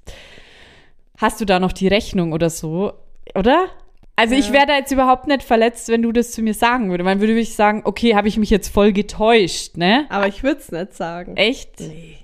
hast 1.18 1.40
du 1.40 1.46
da 1.46 1.60
noch 1.60 1.72
die 1.72 1.88
Rechnung 1.88 2.34
oder 2.34 2.50
so, 2.50 2.94
oder? 3.36 3.68
Also 4.16 4.36
ich 4.36 4.48
Ja. 4.48 4.54
wäre 4.54 4.66
da 4.68 4.76
jetzt 4.76 4.92
überhaupt 4.92 5.28
nicht 5.28 5.44
verletzt, 5.44 5.88
wenn 5.88 6.02
du 6.02 6.12
das 6.12 6.32
zu 6.32 6.42
mir 6.42 6.54
sagen 6.54 6.90
würdest. 6.90 7.06
Man 7.06 7.20
würde 7.22 7.34
wirklich 7.36 7.56
sagen, 7.56 7.84
okay, 7.86 8.16
habe 8.16 8.28
ich 8.28 8.38
mich 8.38 8.50
jetzt 8.50 8.68
voll 8.68 8.92
getäuscht, 8.92 9.78
ne? 9.78 10.06
Aber 10.10 10.28
ich 10.28 10.44
würde 10.44 10.60
es 10.60 10.72
nicht 10.72 10.94
sagen. 10.94 11.38
Echt? 11.38 11.80
Nee. 11.80 12.18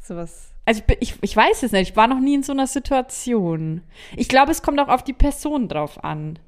Sowas. 0.00 0.50
Also 0.66 0.82
ich, 0.88 0.96
ich, 1.00 1.14
ich 1.20 1.36
weiß 1.36 1.62
es 1.64 1.72
nicht. 1.72 1.90
Ich 1.90 1.96
war 1.96 2.06
noch 2.06 2.20
nie 2.20 2.34
in 2.34 2.42
so 2.42 2.52
einer 2.52 2.66
Situation. 2.66 3.82
Ich 4.16 4.28
glaube, 4.28 4.52
es 4.52 4.62
kommt 4.62 4.80
auch 4.80 4.88
auf 4.88 5.04
die 5.04 5.12
Person 5.12 5.68
drauf 5.68 6.02
an. 6.04 6.38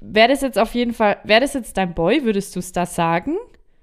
Wäre 0.00 0.28
das 0.28 0.42
jetzt 0.42 0.58
auf 0.58 0.74
jeden 0.74 0.92
Fall, 0.92 1.16
wäre 1.24 1.40
das 1.40 1.54
jetzt 1.54 1.76
dein 1.76 1.94
Boy, 1.94 2.22
würdest 2.24 2.54
du 2.54 2.60
es 2.60 2.70
da 2.72 2.86
sagen? 2.86 3.36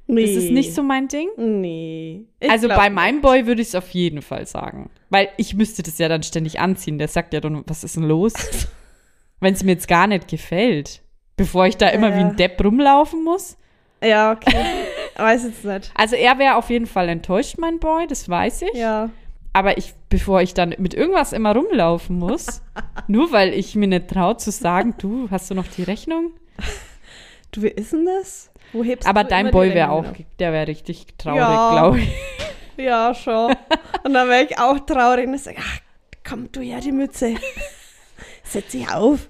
Nee. 0.08 0.26
Das 0.26 0.44
ist 0.44 0.52
nicht 0.52 0.74
so 0.74 0.84
mein 0.84 1.08
Ding. 1.10 1.28
Nee. 1.38 2.26
Ich 2.40 2.50
also 2.50 2.68
bei 2.70 2.90
meinem 2.90 3.20
Boy 3.22 3.46
würde 3.46 3.62
ich 3.62 3.68
es 3.70 3.76
auf 3.76 3.90
jeden 3.90 4.22
Fall 4.22 4.46
sagen. 4.48 4.90
Weil 5.10 5.30
ich 5.38 5.54
müsste 5.54 5.84
das 5.84 5.98
ja 5.98 6.08
dann 6.08 6.24
ständig 6.24 6.60
anziehen. 6.60 6.98
Der 6.98 7.10
sagt 7.10 7.34
ja 7.34 7.42
dann, 7.42 7.64
was 7.68 7.84
ist 7.84 7.98
denn 7.98 8.04
los? 8.04 8.34
Wenn 9.42 9.54
es 9.54 9.64
mir 9.64 9.74
jetzt 9.74 9.88
gar 9.88 10.08
nicht 10.08 10.28
gefällt. 10.30 11.02
Bevor 11.36 11.68
ich 11.68 11.78
da 11.78 11.90
immer 11.90 12.14
wie 12.16 12.20
Ja. 12.22 12.30
ein 12.30 12.36
Depp 12.38 12.64
rumlaufen 12.64 13.24
muss. 13.24 13.58
Ja, 14.04 14.32
okay. 14.32 14.56
Weiß 15.18 15.44
jetzt 15.44 15.66
nicht. 15.66 15.92
Also 15.96 16.16
er 16.16 16.40
wäre 16.40 16.56
auf 16.56 16.70
jeden 16.70 16.86
Fall 16.88 17.10
enttäuscht, 17.10 17.58
mein 17.58 17.80
Boy, 17.80 18.08
das 18.08 18.30
weiß 18.30 18.62
ich. 18.64 18.74
Ja. 18.76 19.10
Aber 19.54 19.78
ich, 19.78 19.94
bevor 20.10 20.42
ich 20.42 20.54
dann 20.54 20.76
mit 20.78 20.94
irgendwas 20.94 21.34
immer 21.34 21.56
rumlaufen 21.56 22.18
muss, 22.20 22.62
nur 23.08 23.32
weil 23.32 23.54
ich 23.54 23.76
mir 23.76 23.88
nicht 23.88 24.08
traue 24.10 24.38
zu 24.38 24.52
sagen, 24.52 24.94
du, 25.00 25.28
hast 25.32 25.50
du 25.50 25.56
noch 25.56 25.66
die 25.68 25.82
Rechnung? 25.84 26.32
Du, 27.52 27.64
wie 27.64 27.70
ist 27.70 27.92
denn 27.94 28.06
das? 28.06 28.52
Wo 28.74 28.84
hebst 28.84 29.08
Aber 29.08 29.24
du 29.24 29.30
dein 29.30 29.52
Boy 29.52 29.74
wäre 29.74 29.92
auch, 29.92 30.06
der 30.40 30.52
wäre 30.54 30.68
richtig 30.68 31.06
traurig, 31.18 31.40
Ja. 31.42 31.72
glaube 31.72 32.00
ich. 32.00 32.10
Ja, 32.80 33.12
schon. 33.16 33.56
Und 34.04 34.14
dann 34.14 34.30
wäre 34.30 34.44
ich 34.44 34.60
auch 34.60 34.78
traurig 34.82 35.28
und 35.28 35.40
sage, 35.40 35.58
ach, 35.60 35.80
komm, 36.24 36.52
du 36.52 36.62
ja 36.62 36.80
die 36.80 36.92
Mütze. 36.92 37.34
Setz 38.44 38.72
dich 38.72 38.88
auf. 38.94 39.30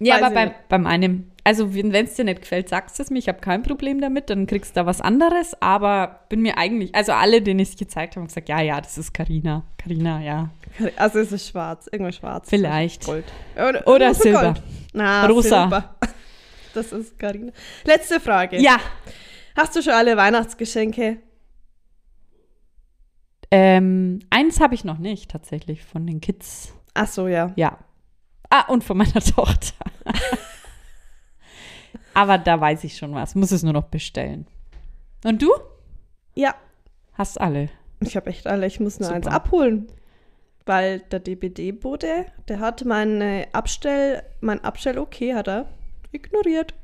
Ja, 0.00 0.14
Weiß 0.14 0.22
aber 0.22 0.34
beim, 0.34 0.48
nicht. 0.48 0.68
beim 0.68 0.86
einem, 0.86 1.30
also 1.44 1.74
wenn 1.74 1.92
es 1.94 2.14
dir 2.14 2.24
nicht 2.24 2.40
gefällt, 2.40 2.70
sagst 2.70 2.98
du 2.98 3.02
es 3.02 3.10
mir, 3.10 3.18
ich 3.18 3.28
habe 3.28 3.40
kein 3.40 3.62
Problem 3.62 4.00
damit, 4.00 4.30
dann 4.30 4.46
kriegst 4.46 4.74
du 4.74 4.80
da 4.80 4.86
was 4.86 5.02
anderes, 5.02 5.54
aber 5.60 6.20
bin 6.30 6.40
mir 6.40 6.56
eigentlich, 6.56 6.94
also 6.94 7.12
alle, 7.12 7.42
denen 7.42 7.60
ich 7.60 7.68
es 7.70 7.76
gezeigt 7.76 8.14
habe, 8.14 8.22
haben 8.22 8.28
gesagt, 8.28 8.48
ja, 8.48 8.62
ja, 8.62 8.80
das 8.80 8.96
ist 8.96 9.12
Karina. 9.12 9.62
Karina, 9.76 10.22
ja. 10.22 10.48
Also 10.96 11.18
es 11.18 11.32
ist 11.32 11.48
schwarz, 11.48 11.86
irgendwas 11.92 12.16
schwarz. 12.16 12.48
Vielleicht. 12.48 13.04
Gold. 13.04 13.26
Oder, 13.56 13.86
Oder 13.86 14.14
Silber. 14.14 14.40
Gold. 14.54 14.62
Na, 14.94 15.26
Rosa. 15.26 15.60
Silber. 15.62 15.94
Das 16.74 16.92
ist 16.92 17.18
Karina. 17.18 17.52
Letzte 17.84 18.20
Frage. 18.20 18.60
Ja. 18.60 18.78
Hast 19.56 19.76
du 19.76 19.82
schon 19.82 19.92
alle 19.92 20.16
Weihnachtsgeschenke? 20.16 21.18
Ähm, 23.50 24.20
eins 24.30 24.60
habe 24.60 24.74
ich 24.74 24.84
noch 24.84 24.98
nicht, 24.98 25.30
tatsächlich, 25.30 25.84
von 25.84 26.06
den 26.06 26.20
Kids. 26.20 26.72
Ach 26.94 27.06
so, 27.06 27.28
ja. 27.28 27.52
Ja. 27.56 27.78
Ah, 28.48 28.66
und 28.68 28.82
von 28.84 28.96
meiner 28.96 29.20
Tochter. 29.20 29.74
Aber 32.14 32.38
da 32.38 32.60
weiß 32.60 32.84
ich 32.84 32.96
schon 32.96 33.14
was. 33.14 33.34
Muss 33.34 33.50
es 33.52 33.62
nur 33.62 33.72
noch 33.72 33.84
bestellen. 33.88 34.46
Und 35.24 35.40
du? 35.42 35.50
Ja, 36.34 36.54
Hast 37.14 37.40
alle. 37.40 37.68
ich 38.00 38.16
habe 38.16 38.30
echt 38.30 38.46
alle. 38.46 38.66
Ich 38.66 38.80
muss 38.80 38.98
nur 38.98 39.06
Super. 39.08 39.16
eins 39.16 39.26
abholen. 39.26 39.86
Weil 40.64 41.00
der 41.00 41.20
DPD-Bote, 41.20 42.26
der 42.48 42.60
hat 42.60 42.84
meine 42.84 43.48
Abstell, 43.52 44.22
mein 44.40 44.62
Abstell-Okay 44.64 45.34
hat 45.34 45.48
er 45.48 45.68
ignoriert. 46.12 46.74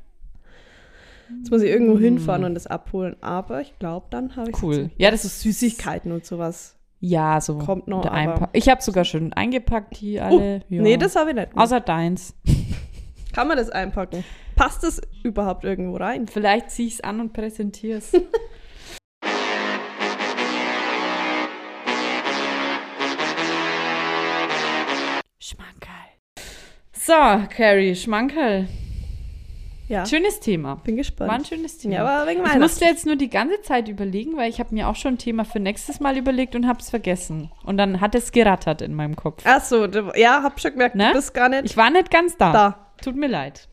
Jetzt 1.39 1.51
muss 1.51 1.61
ich 1.61 1.69
irgendwo 1.69 1.99
hinfahren 1.99 2.43
und 2.43 2.55
das 2.55 2.65
abholen. 2.65 3.15
Aber 3.21 3.61
ich 3.61 3.77
glaube, 3.77 4.07
dann 4.09 4.35
habe 4.35 4.49
ich. 4.49 4.63
Cool. 4.63 4.89
Ja, 4.97 5.11
das 5.11 5.25
ist 5.25 5.41
süß. 5.41 5.59
Süßigkeiten 5.59 6.11
und 6.11 6.25
sowas. 6.25 6.75
Ja, 7.01 7.39
so. 7.39 7.59
Kommt 7.59 7.87
noch, 7.87 8.03
Einpack- 8.05 8.49
Ich 8.53 8.67
habe 8.67 8.81
sogar 8.81 9.05
schon 9.05 9.31
eingepackt, 9.33 10.01
die 10.01 10.19
alle. 10.19 10.57
ja. 10.69 10.79
Oh, 10.79 10.83
Nee, 10.83 10.97
das 10.97 11.15
habe 11.15 11.29
ich 11.29 11.35
nicht. 11.35 11.49
Außer 11.55 11.79
deins. 11.79 12.33
Kann 13.33 13.47
man 13.47 13.57
das 13.57 13.69
einpacken? 13.69 14.23
Passt 14.55 14.83
das 14.83 15.01
überhaupt 15.23 15.63
irgendwo 15.63 15.97
rein? 15.97 16.27
Vielleicht 16.27 16.71
zieh 16.71 16.87
ich 16.87 16.95
es 16.95 17.01
an 17.01 17.19
und 17.21 17.31
präsentiere 17.31 17.99
es. 17.99 18.11
Schmankerl. 25.39 26.09
So, 26.93 27.13
Carrie, 27.55 27.95
Schmankerl. 27.95 28.67
Ja, 29.89 30.05
Schönes 30.05 30.39
Thema. 30.39 30.75
bin 30.75 30.95
gespannt. 30.97 31.29
War 31.31 31.37
ein 31.37 31.45
schönes 31.45 31.79
Thema. 31.79 31.95
ja, 31.95 32.05
aber 32.07 32.29
wegen 32.29 32.45
ich 32.45 32.55
musste 32.59 32.85
jetzt 32.85 33.05
nur 33.07 33.15
die 33.15 33.29
ganze 33.29 33.59
Zeit 33.63 33.87
überlegen, 33.89 34.37
weil 34.37 34.47
ich 34.49 34.59
habe 34.59 34.73
mir 34.73 34.87
auch 34.87 34.95
schon 34.95 35.15
ein 35.15 35.17
Thema 35.17 35.45
für 35.45 35.59
nächstes 35.59 35.99
Mal 35.99 36.15
überlegt 36.15 36.55
und 36.55 36.67
habe 36.67 36.79
es 36.79 36.91
vergessen. 36.91 37.51
Und 37.63 37.77
dann 37.77 37.99
hat 37.99 38.13
es 38.13 38.31
gerattert 38.31 38.83
in 38.83 38.93
meinem 38.93 39.15
Kopf. 39.15 39.41
Ach 39.45 39.63
so, 39.63 39.85
ja, 40.15 40.43
hab 40.43 40.59
schon 40.61 40.71
gemerkt, 40.73 40.93
Ne? 40.95 41.07
du 41.07 41.13
bist 41.13 41.33
gar 41.33 41.49
nicht 41.49 41.65
Ich 41.65 41.75
war 41.75 41.89
nicht 41.89 42.11
ganz 42.11 42.37
da. 42.37 42.51
da. 42.53 42.85
Tut 43.03 43.15
mir 43.15 43.27
leid. 43.27 43.67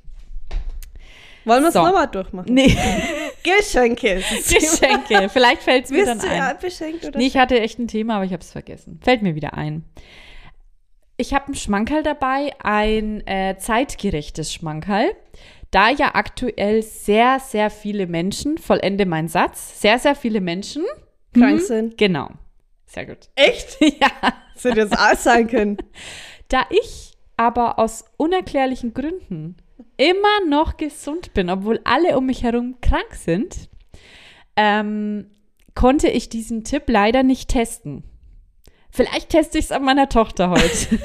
Wollen 1.44 1.62
wir 1.62 1.68
es 1.68 1.74
So. 1.74 1.84
nochmal 1.84 2.08
durchmachen? 2.08 2.52
Nee, 2.52 2.74
Geschenke. 3.44 4.16
Geschenke. 4.48 5.28
Vielleicht 5.28 5.62
fällt 5.62 5.84
es 5.84 5.90
mir 5.90 5.98
Wirst 5.98 6.08
dann 6.08 6.18
du 6.18 6.28
ein. 6.28 6.36
ja 6.38 6.52
beschenkt 6.54 7.04
oder? 7.04 7.18
Nee, 7.18 7.26
ich 7.26 7.36
hatte 7.36 7.60
echt 7.60 7.78
ein 7.78 7.88
Thema, 7.88 8.16
aber 8.16 8.24
ich 8.24 8.32
habe 8.32 8.40
es 8.42 8.50
vergessen. 8.50 8.98
Fällt 9.04 9.22
mir 9.22 9.34
wieder 9.34 9.54
ein. 9.54 9.84
Ich 11.18 11.32
habe 11.34 11.52
ein 11.52 11.54
Schmankerl 11.54 12.02
dabei, 12.02 12.52
ein 12.62 13.26
äh, 13.26 13.56
zeitgerechtes 13.58 14.52
Schmankerl. 14.52 15.12
Da 15.76 15.90
ja 15.90 16.14
aktuell 16.14 16.82
sehr, 16.82 17.38
sehr 17.38 17.68
viele 17.68 18.06
Menschen, 18.06 18.56
vollende 18.56 19.04
mein 19.04 19.28
Satz, 19.28 19.78
sehr, 19.78 19.98
sehr 19.98 20.14
viele 20.14 20.40
Menschen, 20.40 20.86
krank 21.34 21.60
sind. 21.60 21.98
genau, 21.98 22.30
sehr 22.86 23.04
gut. 23.04 23.28
Echt? 23.34 23.76
ja, 23.80 24.08
Das 24.54 24.64
hätte 24.64 24.80
jetzt 24.80 24.98
alles 24.98 25.22
sein 25.22 25.46
können. 25.48 25.76
da 26.48 26.64
ich 26.70 27.12
aber 27.36 27.78
aus 27.78 28.06
unerklärlichen 28.16 28.94
Gründen 28.94 29.58
immer 29.98 30.46
noch 30.48 30.78
gesund 30.78 31.34
bin, 31.34 31.50
obwohl 31.50 31.78
alle 31.84 32.16
um 32.16 32.24
mich 32.24 32.42
herum 32.42 32.76
krank 32.80 33.12
sind, 33.12 33.68
ähm, 34.56 35.30
konnte 35.74 36.08
ich 36.08 36.30
diesen 36.30 36.64
Tipp 36.64 36.84
leider 36.86 37.22
nicht 37.22 37.50
testen. 37.50 38.02
Vielleicht 38.90 39.28
teste 39.28 39.58
ich 39.58 39.66
es 39.66 39.72
an 39.72 39.84
meiner 39.84 40.08
Tochter 40.08 40.48
heute. 40.48 40.98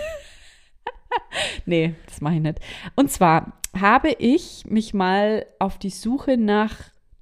nee, 1.66 1.94
das 2.06 2.22
mache 2.22 2.36
ich 2.36 2.42
nicht. 2.42 2.60
Und 2.96 3.12
zwar 3.12 3.61
habe 3.80 4.12
ich 4.20 4.66
mich 4.68 4.94
mal 4.94 5.46
auf 5.60 5.78
die 5.78 5.90
Suche 5.90 6.38
nach 6.38 6.76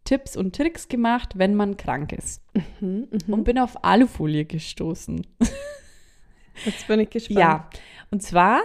Tipps 0.03 0.35
und 0.35 0.55
Tricks 0.55 0.87
gemacht, 0.87 1.33
wenn 1.37 1.53
man 1.55 1.77
krank 1.77 2.11
ist. 2.13 2.41
Und 3.27 3.43
bin 3.43 3.59
auf 3.59 3.83
Alufolie 3.83 4.45
gestoßen. 4.45 5.25
Jetzt 6.65 6.87
bin 6.87 6.99
ich 7.01 7.09
gespannt. 7.09 7.39
Ja, 7.39 7.69
und 8.09 8.23
zwar, 8.23 8.61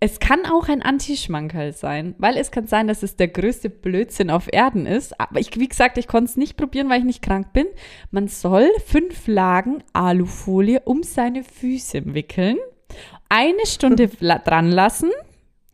es 0.00 0.20
kann 0.20 0.44
auch 0.44 0.68
ein 0.68 0.82
Antischmankerl 0.82 1.72
sein, 1.72 2.14
weil 2.18 2.36
es 2.36 2.50
kann 2.50 2.66
sein, 2.66 2.86
dass 2.88 3.02
es 3.02 3.16
der 3.16 3.28
größte 3.28 3.70
Blödsinn 3.70 4.30
auf 4.30 4.52
Erden 4.52 4.84
ist. 4.84 5.18
Aber 5.18 5.40
ich, 5.40 5.58
wie 5.58 5.68
gesagt, 5.68 5.96
ich 5.96 6.06
konnte 6.06 6.30
es 6.30 6.36
nicht 6.36 6.56
probieren, 6.58 6.90
weil 6.90 6.98
ich 6.98 7.06
nicht 7.06 7.22
krank 7.22 7.52
bin. 7.54 7.66
Man 8.10 8.28
soll 8.28 8.68
fünf 8.84 9.26
Lagen 9.26 9.82
Alufolie 9.94 10.80
um 10.84 11.02
seine 11.02 11.42
Füße 11.42 12.14
wickeln, 12.14 12.58
eine 13.30 13.64
Stunde 13.64 14.08
dran 14.44 14.70
lassen, 14.70 15.10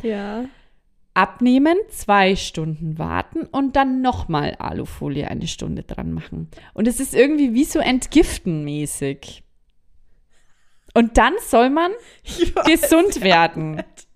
Ja. 0.02 0.44
Abnehmen, 1.14 1.76
zwei 1.90 2.36
Stunden 2.36 2.98
warten 2.98 3.42
und 3.46 3.76
dann 3.76 4.00
nochmal 4.00 4.54
Alufolie 4.58 5.28
eine 5.28 5.46
Stunde 5.46 5.82
dran 5.82 6.12
machen. 6.12 6.50
Und 6.74 6.88
es 6.88 7.00
ist 7.00 7.14
irgendwie 7.14 7.52
wie 7.54 7.64
so 7.64 7.78
entgiftenmäßig. 7.80 9.42
Und 10.94 11.18
dann 11.18 11.34
soll 11.46 11.70
man 11.70 11.92
gesund 12.66 13.20
werden. 13.22 13.76
nicht. 13.76 14.06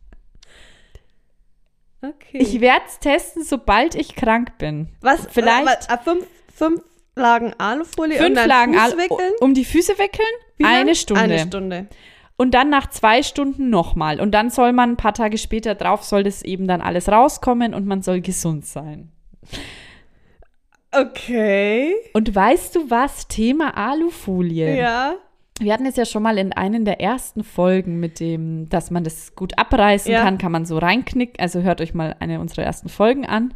Okay. 2.03 2.38
Ich 2.38 2.61
werde 2.61 2.84
es 2.86 2.99
testen, 2.99 3.42
sobald 3.42 3.94
ich 3.94 4.14
krank 4.14 4.59
bin. 4.59 4.88
Was? 5.01 5.26
vielleicht- 5.30 5.90
Äh, 5.90 5.99
fünf, 6.05 6.26
fünf 6.55 6.82
Lagen 7.14 7.55
Alufolie 7.59 8.18
und 8.18 8.24
Fünf 8.24 8.34
dann 8.38 8.49
Lagen 8.49 8.74
Fuß 8.74 8.82
Alu 8.82 8.99
wickeln? 8.99 9.32
um 9.40 9.55
die 9.55 9.64
Füße 9.64 9.99
wickeln, 9.99 10.28
Wie 10.59 10.64
lang? 10.64 10.72
eine 10.72 10.94
Stunde. 10.94 11.22
Eine 11.22 11.38
Stunde. 11.40 11.88
Und 12.39 12.53
dann 12.53 12.68
nach 12.68 12.91
zwei 12.91 13.22
Stunden 13.22 13.70
nochmal. 13.70 14.20
Und 14.20 14.32
dann 14.32 14.51
soll 14.51 14.72
man 14.72 14.91
ein 14.91 14.97
paar 14.97 15.14
Tage 15.14 15.39
später 15.39 15.74
drauf, 15.74 16.05
soll 16.05 16.22
das 16.22 16.43
eben 16.43 16.68
dann 16.68 16.82
alles 16.82 17.09
rauskommen 17.09 17.72
und 17.74 17.87
man 17.87 18.03
soll 18.03 18.20
gesund 18.20 18.66
sein. 18.66 19.11
Okay. 20.93 21.95
Und 22.12 22.34
weißt 22.34 22.74
du 22.76 22.91
was? 22.91 23.28
Thema 23.28 23.76
Alufolie. 23.76 24.76
Ja. 24.78 25.14
Wir 25.59 25.72
hatten 25.72 25.87
es 25.87 25.97
ja 25.97 26.05
schon 26.05 26.22
mal 26.22 26.37
in 26.37 26.53
einen 26.53 26.84
der 26.84 27.01
ersten 27.01 27.43
Folgen 27.43 27.99
mit 27.99 28.20
dem, 28.20 28.68
dass 28.68 28.91
man 28.91 29.05
das 29.05 29.34
gut 29.34 29.59
abreißen 29.59 30.12
Ja. 30.12 30.22
kann, 30.22 30.37
kann 30.37 30.53
man 30.53 30.66
so 30.66 30.76
reinknicken. 30.78 31.41
Also 31.41 31.62
hört 31.62 31.80
euch 31.80 31.95
mal 31.95 32.16
eine 32.20 32.41
unserer 32.41 32.64
ersten 32.64 32.91
Folgen 32.91 33.26
an. 33.26 33.55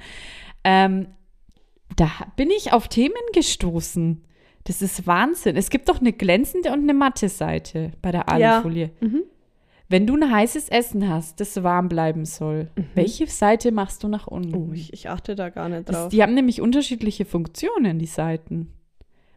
Ähm, 0.64 1.08
da 1.96 2.10
bin 2.36 2.50
ich 2.50 2.72
auf 2.72 2.88
Themen 2.88 3.14
gestoßen. 3.34 4.24
Das 4.64 4.82
ist 4.82 5.06
Wahnsinn. 5.06 5.56
Es 5.56 5.70
gibt 5.70 5.88
doch 5.88 6.00
eine 6.00 6.12
glänzende 6.12 6.70
und 6.72 6.80
eine 6.80 6.94
matte 6.94 7.28
Seite 7.28 7.92
bei 8.02 8.12
der 8.12 8.26
Ja. 8.38 8.54
Alufolie. 8.56 8.90
Mhm. 9.00 9.22
Wenn 9.88 10.06
du 10.06 10.14
ein 10.16 10.30
heißes 10.30 10.68
Essen 10.68 11.08
hast, 11.08 11.40
das 11.40 11.62
warm 11.64 11.88
bleiben 11.88 12.24
soll, 12.24 12.68
welche 12.94 13.26
Seite 13.26 13.72
machst 13.72 14.04
du 14.04 14.08
nach 14.08 14.28
unten? 14.28 14.54
Oh, 14.54 14.72
ich, 14.72 14.92
ich 14.92 15.08
achte 15.08 15.34
da 15.34 15.48
gar 15.48 15.68
nicht 15.68 15.88
das, 15.88 15.96
drauf. 15.96 16.08
die 16.10 16.22
haben 16.22 16.34
nämlich 16.34 16.60
unterschiedliche 16.60 17.24
Funktionen, 17.24 17.98
die 17.98 18.06
Seiten. 18.06 18.72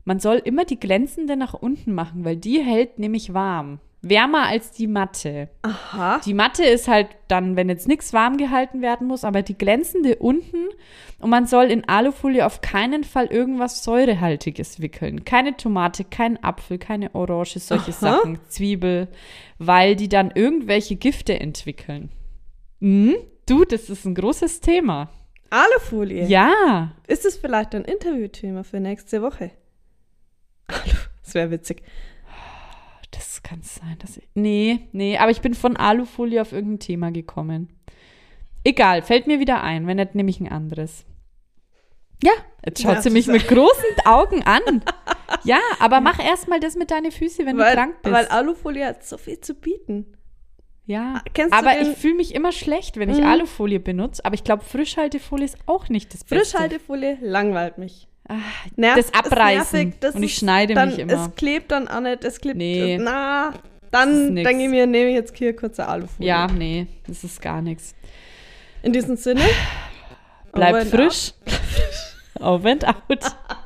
Man 0.05 0.19
soll 0.19 0.36
immer 0.43 0.65
die 0.65 0.80
glänzende 0.80 1.38
nach 1.38 1.55
unten 1.55 1.93
machen, 1.95 2.24
weil 2.24 2.36
die 2.38 2.59
hält 2.61 2.99
nämlich 2.99 3.34
warm. 3.34 3.80
Wärmer 4.03 4.47
als 4.47 4.71
die 4.71 4.87
matte. 4.87 5.49
Aha. 5.61 6.19
Die 6.25 6.33
matte 6.33 6.65
ist 6.65 6.89
halt 6.89 7.07
dann, 7.29 7.55
wenn 7.55 7.69
jetzt 7.69 7.87
nichts 7.87 8.11
warm 8.11 8.35
gehalten 8.35 8.81
werden 8.81 9.07
muss, 9.07 9.23
aber 9.23 9.41
die 9.41 9.57
glänzende 9.57 10.17
unten. 10.17 10.67
Und 11.19 11.29
man 11.29 11.47
soll 11.47 11.65
in 11.65 11.87
Alufolie 11.87 12.45
auf 12.45 12.59
keinen 12.59 13.05
Fall 13.05 13.27
irgendwas 13.27 13.83
Säurehaltiges 13.85 14.81
wickeln. 14.81 15.23
Keine 15.23 15.55
Tomate, 15.55 16.03
kein 16.03 16.43
Apfel, 16.43 16.77
keine 16.77 17.15
Orange, 17.15 17.59
solche 17.59 17.91
Aha. 17.91 18.17
Sachen, 18.17 18.39
Zwiebel, 18.49 19.07
weil 19.57 19.95
die 19.95 20.09
dann 20.09 20.31
irgendwelche 20.35 20.97
Gifte 20.97 21.39
entwickeln. 21.39 22.09
Mhm. 22.81 23.15
Du, 23.47 23.63
das 23.63 23.89
ist 23.89 24.05
ein 24.05 24.15
großes 24.15 24.59
Thema. 24.59 25.09
Alufolie. 25.49 26.25
Ja. 26.27 26.91
Ist 27.07 27.25
es 27.25 27.37
vielleicht 27.37 27.73
ein 27.73 27.85
Interviewthema 27.85 28.63
für 28.63 28.81
nächste 28.81 29.21
Woche? 29.21 29.51
Alu. 30.67 30.81
Das 31.23 31.35
wäre 31.35 31.51
witzig. 31.51 31.83
Das 33.16 33.43
kann 33.43 33.61
sein, 33.61 33.95
dass 33.99 34.18
ich. 34.18 34.28
Nee, 34.34 34.88
nee, 34.91 35.18
aber 35.18 35.30
ich 35.32 35.41
bin 35.41 35.53
von 35.53 35.78
Alufolie 35.78 36.41
auf 36.41 36.51
irgendein 36.51 36.80
Thema 36.80 37.11
gekommen. 37.11 37.70
Egal, 38.64 39.01
fällt 39.01 39.28
mir 39.28 39.39
wieder 39.39 39.61
ein, 39.61 39.86
wenn 39.88 39.97
nicht, 39.97 40.16
nehme 40.16 40.30
ich 40.30 40.39
ein 40.39 40.47
anderes. 40.51 41.05
Ja, 42.24 42.32
jetzt 42.66 42.82
schaut 42.82 42.95
Ja, 42.95 43.01
sie 43.01 43.09
mich 43.09 43.28
mit 43.28 43.47
großen 43.47 44.05
Augen 44.05 44.43
an. 44.43 44.61
Ja, 45.45 45.59
aber 45.80 45.99
mach 45.99 46.20
erst 46.24 46.47
mal 46.47 46.59
das 46.59 46.76
mit 46.76 46.89
deinen 46.91 47.11
Füßen, 47.11 47.45
wenn 47.45 47.57
weil, 47.57 47.72
du 47.72 47.76
krank 47.76 47.95
bist. 48.01 48.14
weil 48.16 48.28
Alufolie 48.28 48.86
hat 48.86 49.03
so 49.05 49.18
viel 49.18 49.39
zu 49.41 49.55
bieten. 49.55 50.05
ja, 50.86 51.22
Kennst 51.34 51.53
du 51.53 51.57
aber 51.57 51.82
ich 51.82 51.97
fühle 51.97 52.14
mich 52.16 52.34
immer 52.36 52.51
schlecht, 52.53 52.97
wenn 52.97 53.09
ich 53.09 53.18
Mhm. 53.18 53.26
Alufolie 53.26 53.80
benutze. 53.80 54.24
Aber 54.24 54.36
ich 54.36 54.43
glaube, 54.45 54.64
Frischhaltefolie 54.64 55.43
ist 55.45 55.57
auch 55.66 55.89
nicht 55.89 56.14
das 56.14 56.24
Beste. 56.24 56.36
Frischhaltefolie 56.51 57.18
langweilt 57.22 57.78
mich. 57.78 58.07
Nervt, 58.76 58.99
das 58.99 59.13
Abreißen. 59.13 59.80
nervig, 59.80 59.99
das 59.99 60.15
und 60.15 60.24
ich 60.24 60.36
schneide 60.36 60.74
dann, 60.74 60.89
mich 60.89 60.99
immer. 60.99 61.13
Es 61.13 61.36
klebt 61.36 61.71
dann 61.71 61.88
auch 61.88 61.99
nicht, 61.99 62.24
es 62.24 62.39
klebt. 62.39 62.57
Nee. 62.57 62.97
Na, 62.99 63.53
dann 63.91 64.36
denke 64.36 64.63
ich 64.63 64.69
mir, 64.69 64.88
nehme 64.88 65.09
ich 65.09 65.15
jetzt 65.15 65.38
hier 65.38 65.55
kurze 65.55 65.88
Alufolie. 65.88 66.28
Ja, 66.28 66.47
nee, 66.47 66.88
das 67.05 67.24
ist 67.24 67.41
gar 67.41 67.61
nichts. 67.61 67.93
In 68.82 68.93
diesem 68.93 69.17
Sinne. 69.17 69.41
Bleib 70.53 70.71
over 70.71 70.82
and 70.82 70.89
frisch. 70.89 71.34
Over 72.39 72.69
and 72.69 72.88
out. 72.88 72.97